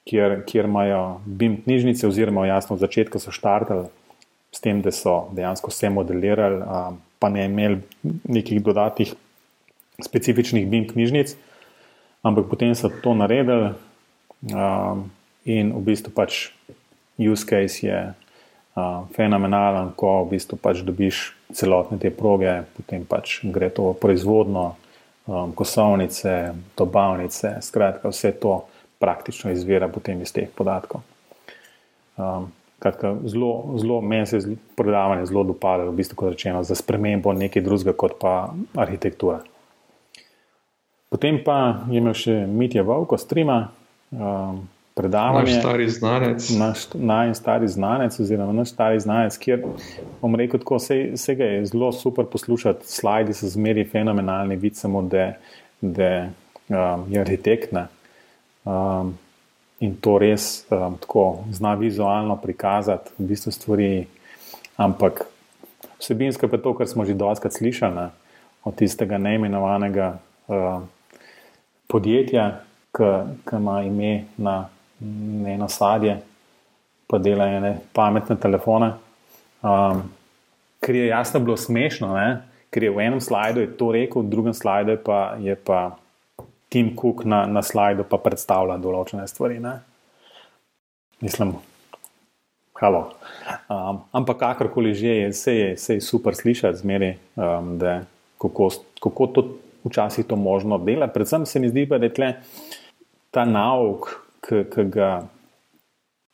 kjer, 0.08 0.40
kjer 0.48 0.68
imajo 0.68 1.20
BIM 1.26 1.58
knjižnice, 1.64 2.08
oziroma 2.08 2.46
jasno, 2.46 2.76
v 2.76 2.84
začetku 2.84 3.20
so 3.20 3.34
štartali 3.34 3.88
s 4.54 4.62
tem, 4.64 4.80
da 4.82 4.92
so 4.94 5.28
dejansko 5.34 5.72
vse 5.72 5.90
modelirali, 5.90 6.62
um, 6.62 7.00
pa 7.18 7.28
ne 7.28 7.44
imeli 7.48 7.80
nekih 8.28 8.62
dodatnih 8.62 9.14
specifičnih 10.04 10.66
BIM 10.68 10.88
knjižnic, 10.88 11.36
ampak 12.22 12.48
potem 12.50 12.74
so 12.74 12.88
to 13.02 13.14
naredili 13.14 13.74
um, 14.52 15.10
in 15.44 15.74
v 15.76 15.82
bistvu 15.90 16.14
pač 16.14 16.48
use 17.20 17.44
case 17.46 17.84
je 17.84 17.98
uh, 18.76 19.04
fenomenalen, 19.16 19.92
ko 19.96 20.24
v 20.24 20.36
bistvu 20.36 20.58
pač 20.58 20.80
dobiš 20.86 21.34
celotne 21.54 22.00
te 22.00 22.10
proge, 22.10 22.64
potem 22.78 23.04
pač 23.04 23.40
gre 23.44 23.70
to 23.70 23.92
proizvodno, 24.00 24.74
um, 25.26 25.52
kosovnice, 25.52 26.52
dobavnice, 26.76 27.56
skratka, 27.60 28.08
vse 28.08 28.32
to 28.32 28.64
praktično 28.98 29.50
izvira 29.50 29.88
potem 29.88 30.22
iz 30.22 30.32
teh 30.32 30.48
podatkov. 30.54 31.00
Um, 32.16 32.52
Kratka, 32.78 33.14
zelo, 33.24 33.78
zelo, 33.80 34.00
meni 34.00 34.26
se 34.26 34.36
je 34.36 34.56
predavanje 34.76 35.26
zelo 35.26 35.44
dopadlo, 35.44 35.88
v 35.88 35.96
bistvu, 35.96 36.16
kot 36.16 36.34
rečeno, 36.34 36.60
za 36.62 36.74
spremembo 36.76 37.32
nekaj 37.32 37.62
drugega 37.62 37.94
kot 37.96 38.18
pa 38.20 38.52
arhitektura. 38.76 39.38
Potem 41.08 41.38
pa 41.44 41.86
je 41.88 42.02
imel 42.02 42.12
še 42.18 42.34
Mitja 42.50 42.82
Vovko, 42.84 43.16
strima, 43.16 43.70
um, 44.10 44.58
predavanje. 44.94 45.52
Naš 45.52 45.60
stari 45.60 45.88
znanec. 45.90 46.50
Naš 46.50 46.86
najstarejši 46.94 47.72
znanec, 47.72 48.20
oziroma 48.20 48.52
naš 48.52 48.70
stari 48.70 49.00
znanec, 49.00 49.38
kjer 49.38 49.64
bom 50.22 50.34
rekel, 50.34 50.60
tako 50.60 50.78
vse 50.78 51.34
ga 51.34 51.44
je 51.44 51.66
zelo 51.66 51.92
super 51.92 52.26
poslušati, 52.30 52.86
slajdi 52.86 53.34
so 53.34 53.48
zmeri 53.50 53.84
fenomenalni, 53.84 54.56
vidi 54.56 54.76
samo, 54.76 55.02
da, 55.02 55.32
da 55.80 56.28
um, 56.68 57.06
je 57.10 57.20
arhitekt. 57.20 57.74
Um, 58.64 59.18
in 59.80 59.96
to 60.00 60.18
res 60.18 60.64
um, 60.70 60.96
tako 61.00 61.44
zna 61.52 61.74
vizualno 61.74 62.36
prikazati, 62.36 63.10
v 63.18 63.26
bistvu 63.28 63.52
stvari. 63.52 64.06
Ampak 64.76 65.26
vsebinsko 65.98 66.48
je 66.52 66.62
to, 66.62 66.74
kar 66.74 66.88
smo 66.88 67.04
že 67.04 67.14
doskrat 67.14 67.52
slišali 67.52 67.94
ne, 67.94 68.08
od 68.64 68.74
tistega 68.74 69.18
neimenovanega 69.18 70.18
uh, 70.46 70.82
podjetja, 71.86 72.60
ki 72.94 73.10
ima 73.56 73.82
ime 73.82 74.24
na 74.36 74.68
eno 75.54 75.68
sadje, 75.68 76.18
pa 77.06 77.18
dela 77.18 77.48
ene 77.48 77.76
pametne 77.92 78.36
telefone. 78.40 78.92
Um, 79.64 80.06
ker 80.84 80.96
je 80.96 81.06
jasno 81.06 81.40
bilo 81.40 81.56
smešno, 81.56 82.12
ne, 82.14 82.42
ker 82.70 82.84
je 82.84 82.92
v 82.92 83.04
enem 83.06 83.20
slajdu 83.20 83.66
to 83.78 83.92
rekel, 83.94 84.22
v 84.22 84.32
drugem 84.32 84.56
slajdu 84.56 84.98
pa 85.04 85.36
je 85.40 85.56
pa. 85.56 85.84
Tim 86.74 86.96
Cook 86.98 87.22
na, 87.22 87.44
na 87.46 87.62
slajdu 87.62 88.02
pa 88.02 88.18
predstavlja 88.18 88.80
določene 88.82 89.28
stvari. 89.30 89.60
Ne? 89.62 89.76
Mislim, 91.22 91.52
halo. 92.80 93.04
Um, 93.70 94.00
ampak 94.10 94.40
kakorkoli 94.40 94.90
že 94.98 95.12
je, 95.20 95.28
se 95.38 95.54
je, 95.54 95.68
se 95.78 95.94
je 95.94 96.02
super 96.02 96.34
slišati, 96.34 96.80
zmeri, 96.82 97.12
um, 97.38 97.76
da 97.78 98.00
kako, 98.42 98.72
kako 98.98 99.26
to 99.30 99.46
včasih 99.84 100.26
to 100.26 100.34
možno 100.34 100.80
dela. 100.82 101.06
Predvsem 101.06 101.46
se 101.46 101.62
mi 101.62 101.70
zdi, 101.70 101.86
da 101.86 102.02
je 102.02 102.32
ta 103.30 103.44
nauk, 103.46 104.10
ki 104.44 104.84
ga 104.92 105.10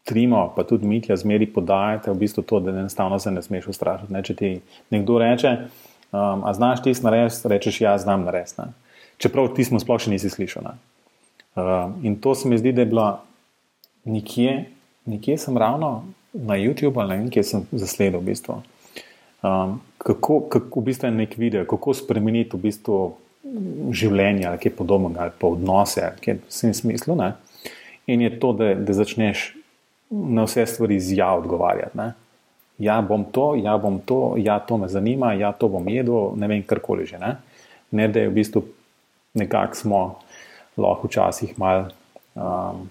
trimo, 0.04 0.48
pa 0.56 0.64
tudi 0.66 0.88
mi, 0.88 0.98
ki 1.04 1.16
zmeri 1.16 1.46
podajate, 1.46 2.10
v 2.10 2.18
bistvu 2.18 2.42
to, 2.42 2.60
da 2.60 2.74
enostavno 2.74 3.18
se 3.18 3.30
ne 3.30 3.42
smeš 3.42 3.70
ustrašiti. 3.70 4.12
Ne? 4.12 4.22
Če 4.26 4.34
ti 4.34 4.52
nekdo 4.90 5.18
reče, 5.22 5.56
um, 6.10 6.44
a 6.44 6.54
znaš 6.56 6.82
ti 6.82 6.94
narediti, 7.02 7.48
rečeš, 7.48 7.80
ja, 7.84 7.98
znam 7.98 8.24
narediti 8.26 8.70
čeprav 9.20 9.52
ti 9.54 9.64
smo 9.64 9.80
sploh 9.80 10.00
še 10.00 10.14
nisi 10.14 10.32
slišal. 10.32 10.70
Uh, 10.70 11.92
in 12.06 12.16
to 12.22 12.34
se 12.34 12.48
mi 12.48 12.58
zdi, 12.58 12.72
da 12.72 12.84
je 12.84 12.90
bilo 12.90 13.06
nekje, 14.08 14.64
nekje 15.10 15.36
sem 15.38 15.58
ravno 15.58 16.04
na 16.32 16.56
YouTubu 16.56 17.02
ali 17.02 17.18
nekje 17.26 17.44
sem 17.44 17.66
zasledil 17.72 18.20
v 18.20 18.30
bistvu. 18.32 18.60
Um, 19.44 19.80
kako, 19.98 20.40
kako 20.52 20.80
v 20.80 20.88
bistvu 20.88 21.10
je 21.10 21.16
nek 21.16 21.36
video, 21.36 21.66
kako 21.68 21.94
spremeniti 21.96 22.56
v 22.56 22.64
bistvu 22.68 23.00
življenje 23.96 24.46
ali 24.46 24.60
kaj 24.62 24.76
podobnega, 24.76 25.26
ali 25.26 25.36
pa 25.36 25.48
odnose, 25.48 26.04
ki 26.20 26.30
je 26.30 26.38
v 26.38 26.48
tem 26.48 26.74
smislu. 26.76 27.16
Ne? 27.18 27.32
In 28.10 28.24
je 28.26 28.32
to, 28.42 28.50
da, 28.58 28.72
da 28.74 28.96
začneš 28.96 29.52
na 30.10 30.44
vse 30.48 30.66
stvari 30.66 30.98
z 31.00 31.20
ja 31.20 31.30
odgovarjati. 31.38 31.94
Ne? 31.98 32.12
Ja, 32.80 32.98
bom 33.04 33.22
to, 33.28 33.54
ja, 33.54 33.76
bom 33.78 34.00
to, 34.02 34.34
ja, 34.40 34.58
to 34.58 34.80
me 34.80 34.88
zanima, 34.88 35.34
ja, 35.38 35.52
to 35.52 35.68
bom 35.68 35.86
jedel, 35.88 36.32
ne 36.40 36.48
vem, 36.50 36.64
karkoli 36.66 37.06
že. 37.06 37.20
Ne? 37.20 37.36
ne, 37.90 38.08
da 38.08 38.20
je 38.20 38.28
v 38.28 38.34
bistvu 38.34 38.62
nekako 39.34 39.74
smo 39.74 40.18
lahko 40.76 41.08
včasih 41.08 41.58
malo 41.58 41.88
um, 42.34 42.88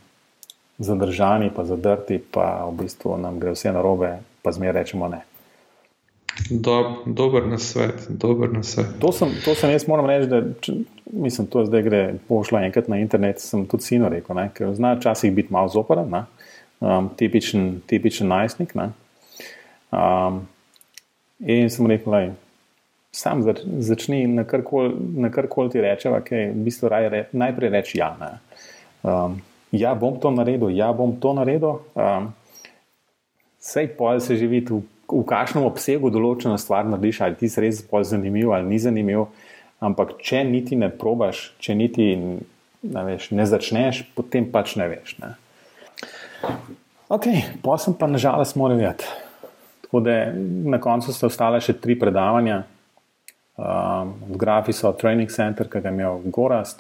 zadržani, 0.78 1.52
pa 1.56 1.66
zadrti, 1.66 2.20
pa 2.32 2.66
v 2.70 2.84
bistvu 2.84 3.18
nam 3.18 3.40
gre 3.40 3.56
vse 3.56 3.72
na 3.72 3.82
robe, 3.82 4.20
pa 4.44 4.52
zmeraj 4.52 4.84
rečemo 4.84 5.08
ne. 5.08 5.24
Do, 6.50 7.04
dober 7.06 7.46
na 7.48 7.58
svet, 7.58 8.08
dober 8.10 8.50
na 8.54 8.64
svet. 8.64 8.96
To 9.00 9.12
sem, 9.12 9.30
to 9.46 9.54
sem 9.56 9.70
jaz 9.74 9.86
moram 9.88 10.08
reči, 10.10 10.30
da 10.32 10.40
če, 10.64 10.74
mislim, 11.12 11.48
to 11.52 11.66
zdaj 11.68 11.84
gre 11.86 12.02
pošla 12.30 12.64
enkrat 12.66 12.88
na 12.90 12.98
internet, 13.04 13.42
sem 13.44 13.66
tudi 13.70 13.86
sino 13.86 14.10
rekel, 14.10 14.38
ne, 14.38 14.48
ker 14.56 14.72
zna 14.78 14.96
včasih 14.98 15.34
biti 15.36 15.54
malo 15.54 15.70
zoporen, 15.70 16.10
um, 16.80 17.10
tipičen, 17.20 17.82
tipičen 17.90 18.32
najstnik. 18.32 18.74
Um, 19.92 20.42
in 21.40 21.70
sem 21.70 21.92
rekel, 21.92 22.16
da 22.16 22.24
sam 23.12 23.44
začni 23.80 24.26
na 24.28 24.46
kar 24.46 24.64
ti 25.72 25.82
reče, 25.82 26.14
ki 26.26 26.36
je 26.36 26.52
v 26.52 26.66
bistvu 26.66 26.90
re, 26.90 27.26
najprej 27.32 27.74
reči 27.74 28.00
ja. 28.00 28.14
Um, 29.04 29.42
ja, 29.72 29.94
bom 29.96 30.20
to 30.20 30.32
naredil, 30.32 30.70
ja, 30.74 30.92
bom 30.94 31.18
to 31.20 31.34
naredil. 31.34 31.82
Um, 31.94 32.34
sej 33.60 33.92
pol 33.98 34.20
se 34.20 34.38
živi 34.40 34.64
v, 34.70 34.82
v 35.12 35.26
kakšnem 35.28 35.66
obsegu 35.68 36.12
določena 36.14 36.58
stvar 36.62 36.88
narediš, 36.90 37.22
ali 37.26 37.38
ti 37.40 37.50
se 37.50 37.64
res 37.64 37.82
pol 37.86 38.06
zanimiv 38.08 38.54
ali 38.56 38.70
ni 38.70 38.80
zanimiv. 38.80 39.28
Ampak 39.80 40.18
če 40.24 40.44
niti 40.44 40.76
ne 40.76 40.90
probaš, 40.92 41.54
če 41.64 41.76
niti 41.80 42.10
ne, 42.18 43.04
veš, 43.08 43.30
ne 43.32 43.46
začneš, 43.48 44.04
potem 44.16 44.50
pač 44.52 44.76
ne 44.80 44.90
veš. 44.92 45.16
Ne. 45.24 45.34
Ok, 47.10 47.32
pa 47.64 47.78
sem 47.80 47.96
pa 47.96 48.10
nažalost 48.12 48.60
moral 48.60 48.78
vedeti. 48.80 49.08
Tako 49.88 50.04
da 50.06 50.18
na 50.36 50.82
koncu 50.84 51.16
so 51.16 51.30
ostale 51.32 51.62
še 51.64 51.78
tri 51.80 51.96
predavanja, 51.98 52.66
Um, 53.60 54.16
v 54.32 54.38
grafi 54.40 54.72
so 54.72 54.94
Training 54.96 55.28
Center, 55.28 55.68
ki 55.68 55.82
ga 55.84 55.92
je 55.92 55.94
imel 55.94 56.22
Gorast, 56.32 56.80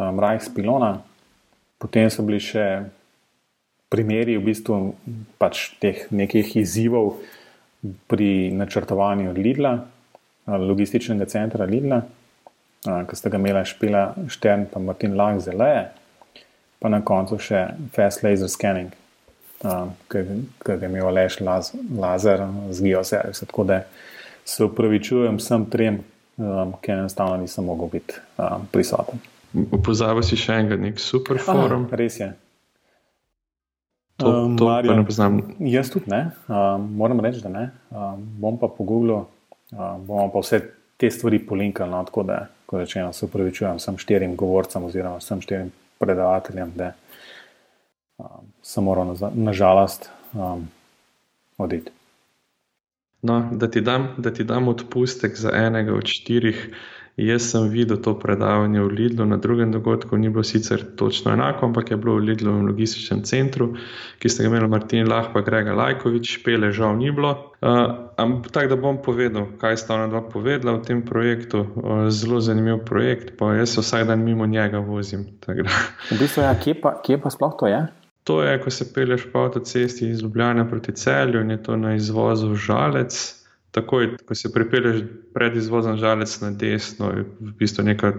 um, 0.00 0.16
Rajk 0.16 0.48
Spilona, 0.48 1.02
potem 1.76 2.08
so 2.08 2.24
bili 2.24 2.40
še 2.40 2.88
primeri 3.92 4.38
v 4.40 4.46
bistvu 4.48 4.96
pač 5.36 5.76
teh 5.76 6.06
nekih 6.08 6.56
izzivov 6.56 7.18
pri 8.06 8.50
načrtovanju 8.56 9.32
Lidla, 9.36 9.74
uh, 9.76 10.54
logističnega 10.60 11.28
centra 11.30 11.64
Lidla, 11.64 12.02
uh, 12.02 13.02
ki 13.08 13.16
sta 13.16 13.32
ga 13.32 13.40
imela 13.40 13.64
Špila 13.64 14.08
Štern 14.28 14.68
in 14.68 14.84
Martin 14.84 15.16
Lang 15.16 15.40
zele, 15.40 15.72
pa 16.78 16.92
na 16.92 17.00
koncu 17.04 17.38
še 17.40 17.66
Fast 17.94 18.22
Laser 18.22 18.48
Scanning, 18.52 18.92
uh, 19.64 19.88
ki 20.12 20.26
ga 20.64 20.80
je 20.80 20.90
imel 20.90 21.12
Leš 21.14 21.40
Lazer 21.40 22.46
z 22.70 22.82
Geoservice 22.82 23.84
se 24.46 24.64
upravičujem 24.64 25.36
vsem 25.36 25.64
trem, 25.70 25.98
um, 26.36 26.74
ki 26.80 26.92
enostavno 26.92 27.36
nisem 27.36 27.64
mogel 27.64 27.88
biti 27.88 28.14
um, 28.38 28.66
prisoten. 28.72 29.18
Pozabil 29.84 30.22
si 30.22 30.38
še 30.38 30.60
enega, 30.60 30.78
nek 30.78 31.00
super 31.02 31.40
forum. 31.42 31.88
Aha, 31.88 31.98
res 31.98 32.20
je. 32.20 32.28
To, 34.16 34.24
to 34.24 34.44
um, 34.44 34.56
Marijo, 34.60 34.94
ne 34.96 35.04
poznam. 35.04 35.40
Jaz 35.58 35.90
tudi 35.92 36.10
ne, 36.10 36.30
um, 36.48 36.86
moram 36.96 37.20
reči, 37.20 37.42
da 37.44 37.52
ne. 37.52 37.70
Um, 37.90 38.22
bom 38.40 38.58
pa 38.58 38.68
pogooglil 38.72 39.16
uh, 39.16 39.26
bomo 40.06 40.30
pa 40.32 40.40
vse 40.40 40.62
te 40.96 41.10
stvari 41.10 41.38
polinkali. 41.46 41.90
No, 41.90 42.04
tako 42.04 42.22
da, 42.22 42.46
ko 42.66 42.80
rečeno, 42.80 43.12
se 43.12 43.26
upravičujem 43.26 43.76
vsem 43.76 43.98
štirim 43.98 44.36
govorcem 44.36 44.84
oziroma 44.84 45.20
vsem 45.20 45.42
štirim 45.44 45.72
predavateljem, 45.98 46.72
da 46.76 46.92
um, 48.18 48.48
sem 48.62 48.84
moral 48.84 49.12
nažalost 49.34 50.08
na 50.32 50.54
um, 50.54 50.68
oditi. 51.58 51.92
No, 53.22 53.40
da, 53.52 53.70
ti 53.70 53.80
dam, 53.80 54.14
da 54.18 54.30
ti 54.34 54.44
dam 54.44 54.68
odpustek 54.68 55.36
za 55.36 55.50
enega 55.54 55.94
od 55.94 56.06
štirih. 56.06 56.68
Jaz 57.16 57.46
sem 57.48 57.70
videl 57.72 57.96
to 57.96 58.12
predavanje 58.20 58.76
v 58.76 58.92
Lidlu 58.92 59.24
na 59.24 59.40
drugem 59.40 59.72
dogodku, 59.72 60.18
ni 60.20 60.28
bilo 60.28 60.44
sicer 60.44 60.82
točno 60.96 61.32
enako, 61.32 61.66
ampak 61.66 61.90
je 61.90 61.96
bilo 61.96 62.18
v 62.20 62.28
Lidlu 62.28 62.52
v 62.52 62.66
logističnem 62.68 63.22
centru, 63.24 63.72
ki 64.20 64.28
ste 64.28 64.44
ga 64.44 64.50
imeli 64.52 64.68
Martin 64.68 65.08
Lah, 65.08 65.30
pa 65.32 65.40
Grega 65.40 65.72
Lajkovič, 65.72 66.44
pele 66.44 66.68
žal 66.76 67.00
ni 67.00 67.08
bilo. 67.08 67.56
Uh, 67.64 68.12
ampak 68.20 68.52
tako 68.52 68.68
da 68.68 68.76
bom 68.76 69.00
povedal, 69.00 69.48
kaj 69.56 69.80
sta 69.80 69.96
ona 69.96 70.12
dva 70.12 70.20
povedala 70.28 70.76
v 70.76 70.84
tem 70.84 71.00
projektu. 71.00 71.64
Uh, 71.64 72.12
zelo 72.12 72.36
zanimiv 72.36 72.84
projekt, 72.84 73.32
pa 73.40 73.56
jaz 73.56 73.72
se 73.72 73.80
vsak 73.80 74.12
dan 74.12 74.20
mimo 74.20 74.44
njega 74.44 74.84
vozim. 74.84 75.24
V 75.48 76.20
bistvu, 76.20 76.44
ja, 76.44 76.52
kje, 76.52 76.76
pa, 76.84 77.00
kje 77.00 77.16
pa 77.16 77.32
sploh 77.32 77.56
to 77.56 77.72
je? 77.72 77.80
To 78.28 78.42
je, 78.44 78.60
ko 78.60 78.68
se 78.68 78.92
peleš 78.92 79.24
po 79.32 79.48
avtocesti 79.48 80.10
iz 80.12 80.20
Ljubljana 80.20 80.68
proti 80.68 80.92
celju 80.92 81.40
in 81.40 81.50
je 81.50 81.62
to 81.62 81.80
na 81.80 81.96
izvozu 81.96 82.52
žalec 82.54 83.45
takoj, 83.76 84.10
ko 84.26 84.34
se 84.34 84.52
pripelješ 84.52 85.02
pred 85.34 85.56
izvozom 85.56 85.98
žalec 86.00 86.40
na 86.40 86.50
desno, 86.50 87.10
je 87.12 87.24
v 87.40 87.52
bistvu 87.60 87.84
neka 87.84 88.12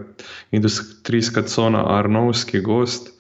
industrijska 0.52 1.42
cona, 1.50 1.84
Arnovski 1.98 2.62
gost. 2.62 3.14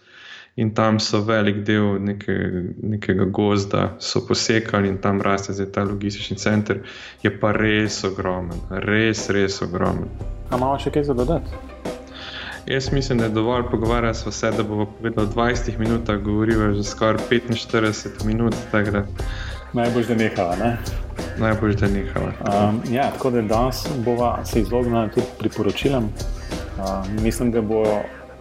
In 0.58 0.72
tam 0.74 0.98
so 1.00 1.20
velik 1.22 1.60
del 1.66 2.00
neke, 2.02 2.34
nekega 2.82 3.28
gozda, 3.30 3.84
so 4.02 4.24
posekali 4.26 4.90
in 4.90 4.98
tam 4.98 5.22
raste 5.22 5.54
zdaj 5.54 5.68
ta 5.76 5.84
logistični 5.86 6.38
center. 6.42 6.80
Je 7.22 7.30
pa 7.40 7.52
res 7.54 8.00
ogromen, 8.08 8.64
res, 8.88 9.28
res 9.30 9.62
ogromen. 9.62 10.10
Kaj 10.50 10.58
imamo 10.58 10.80
še 10.82 10.94
kaj 10.96 11.06
za 11.12 11.18
dodati? 11.20 11.62
Jaz 12.68 12.90
mislim, 12.92 13.22
da 13.22 13.30
je 13.30 13.36
dovolj 13.38 13.70
pogovarjati 13.72 14.32
se, 14.32 14.52
da 14.52 14.64
bomo 14.64 14.86
povedali 14.98 15.28
20 15.28 15.78
minut, 15.80 16.10
govorimo 16.24 16.74
že 16.74 16.84
skoraj 16.84 17.22
45 17.30 18.26
minut. 18.26 18.56
Najbolj 19.74 20.04
že 20.04 20.16
nehala, 20.16 20.56
ne? 20.56 20.78
najbolj 21.40 21.78
zanihalo. 21.78 22.26
Um, 22.26 22.82
ja, 22.92 23.12
tako 23.12 23.30
da 23.30 23.42
danes 23.42 23.88
bomo 24.06 24.38
se 24.46 24.62
izognili 24.62 25.10
tudi 25.10 25.28
priporočilom. 25.40 26.04
Um, 26.04 27.24
mislim, 27.24 27.52
da 27.52 27.62
bo 27.62 27.84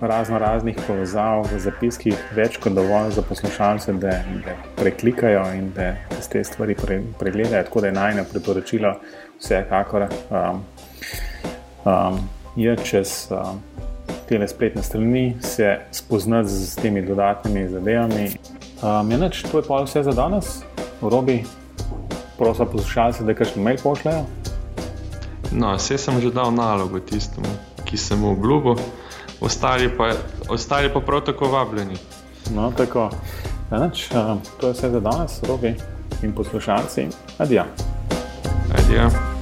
razno 0.01 0.39
raznih 0.39 0.77
povezav 0.87 1.47
v 1.53 1.59
zapiskih 1.59 2.33
več 2.37 2.57
kot 2.57 2.73
dovolj 2.73 3.11
za 3.11 3.23
poslušalce, 3.23 3.93
da, 3.93 4.11
da 4.45 4.57
preklikajo 4.77 5.45
in 5.55 5.71
da 5.77 5.95
te 6.33 6.45
stvari 6.45 6.75
pre, 6.75 7.01
pregledajo. 7.19 7.65
Tako 7.65 7.81
da 7.81 7.87
je 7.87 7.93
najno 7.93 8.25
priporočilo 8.33 8.95
vsekakor. 9.41 10.07
Um, 10.31 10.65
um, 11.85 12.21
je 12.57 12.77
čez 12.85 13.29
um, 13.31 13.61
te 14.29 14.49
spletne 14.49 14.83
strani 14.83 15.37
se 15.41 15.79
spoznati 15.91 16.49
z 16.49 16.77
temi 16.77 17.03
dodatnimi 17.03 17.69
zadevami. 17.69 18.31
Um, 18.83 19.11
je 19.11 19.19
neč, 19.19 19.43
to 19.43 19.59
je 19.59 19.65
pa 19.69 19.83
vse 19.83 20.03
za 20.03 20.13
danes, 20.13 20.63
robi 21.03 21.45
prosim 22.39 22.67
poslušalce, 22.73 23.25
da 23.25 23.35
kakšen 23.35 23.63
mail 23.63 23.79
pošljajo? 23.83 24.25
No, 25.53 25.75
vse 25.77 25.99
sem 25.99 26.21
že 26.21 26.31
dal 26.35 26.53
nalogo 26.53 27.01
tistemu, 27.01 27.49
ki 27.85 27.97
sem 27.97 28.21
mu 28.21 28.33
obljubil, 28.33 28.77
ostali 29.41 29.89
pa, 29.97 30.13
ostali 30.49 30.93
pa 30.93 31.01
prav 31.01 31.25
tako 31.29 31.49
vabljeni. 31.49 31.97
No, 32.55 32.73
tako. 32.77 33.11
Enač, 33.71 34.09
to 34.61 34.67
je 34.69 34.73
vse 34.73 34.91
za 34.91 35.01
danes, 35.01 35.41
robi 35.49 35.75
in 36.23 36.33
poslušalci. 36.33 37.09
Adijo. 37.39 37.65
Adijo. 38.79 39.36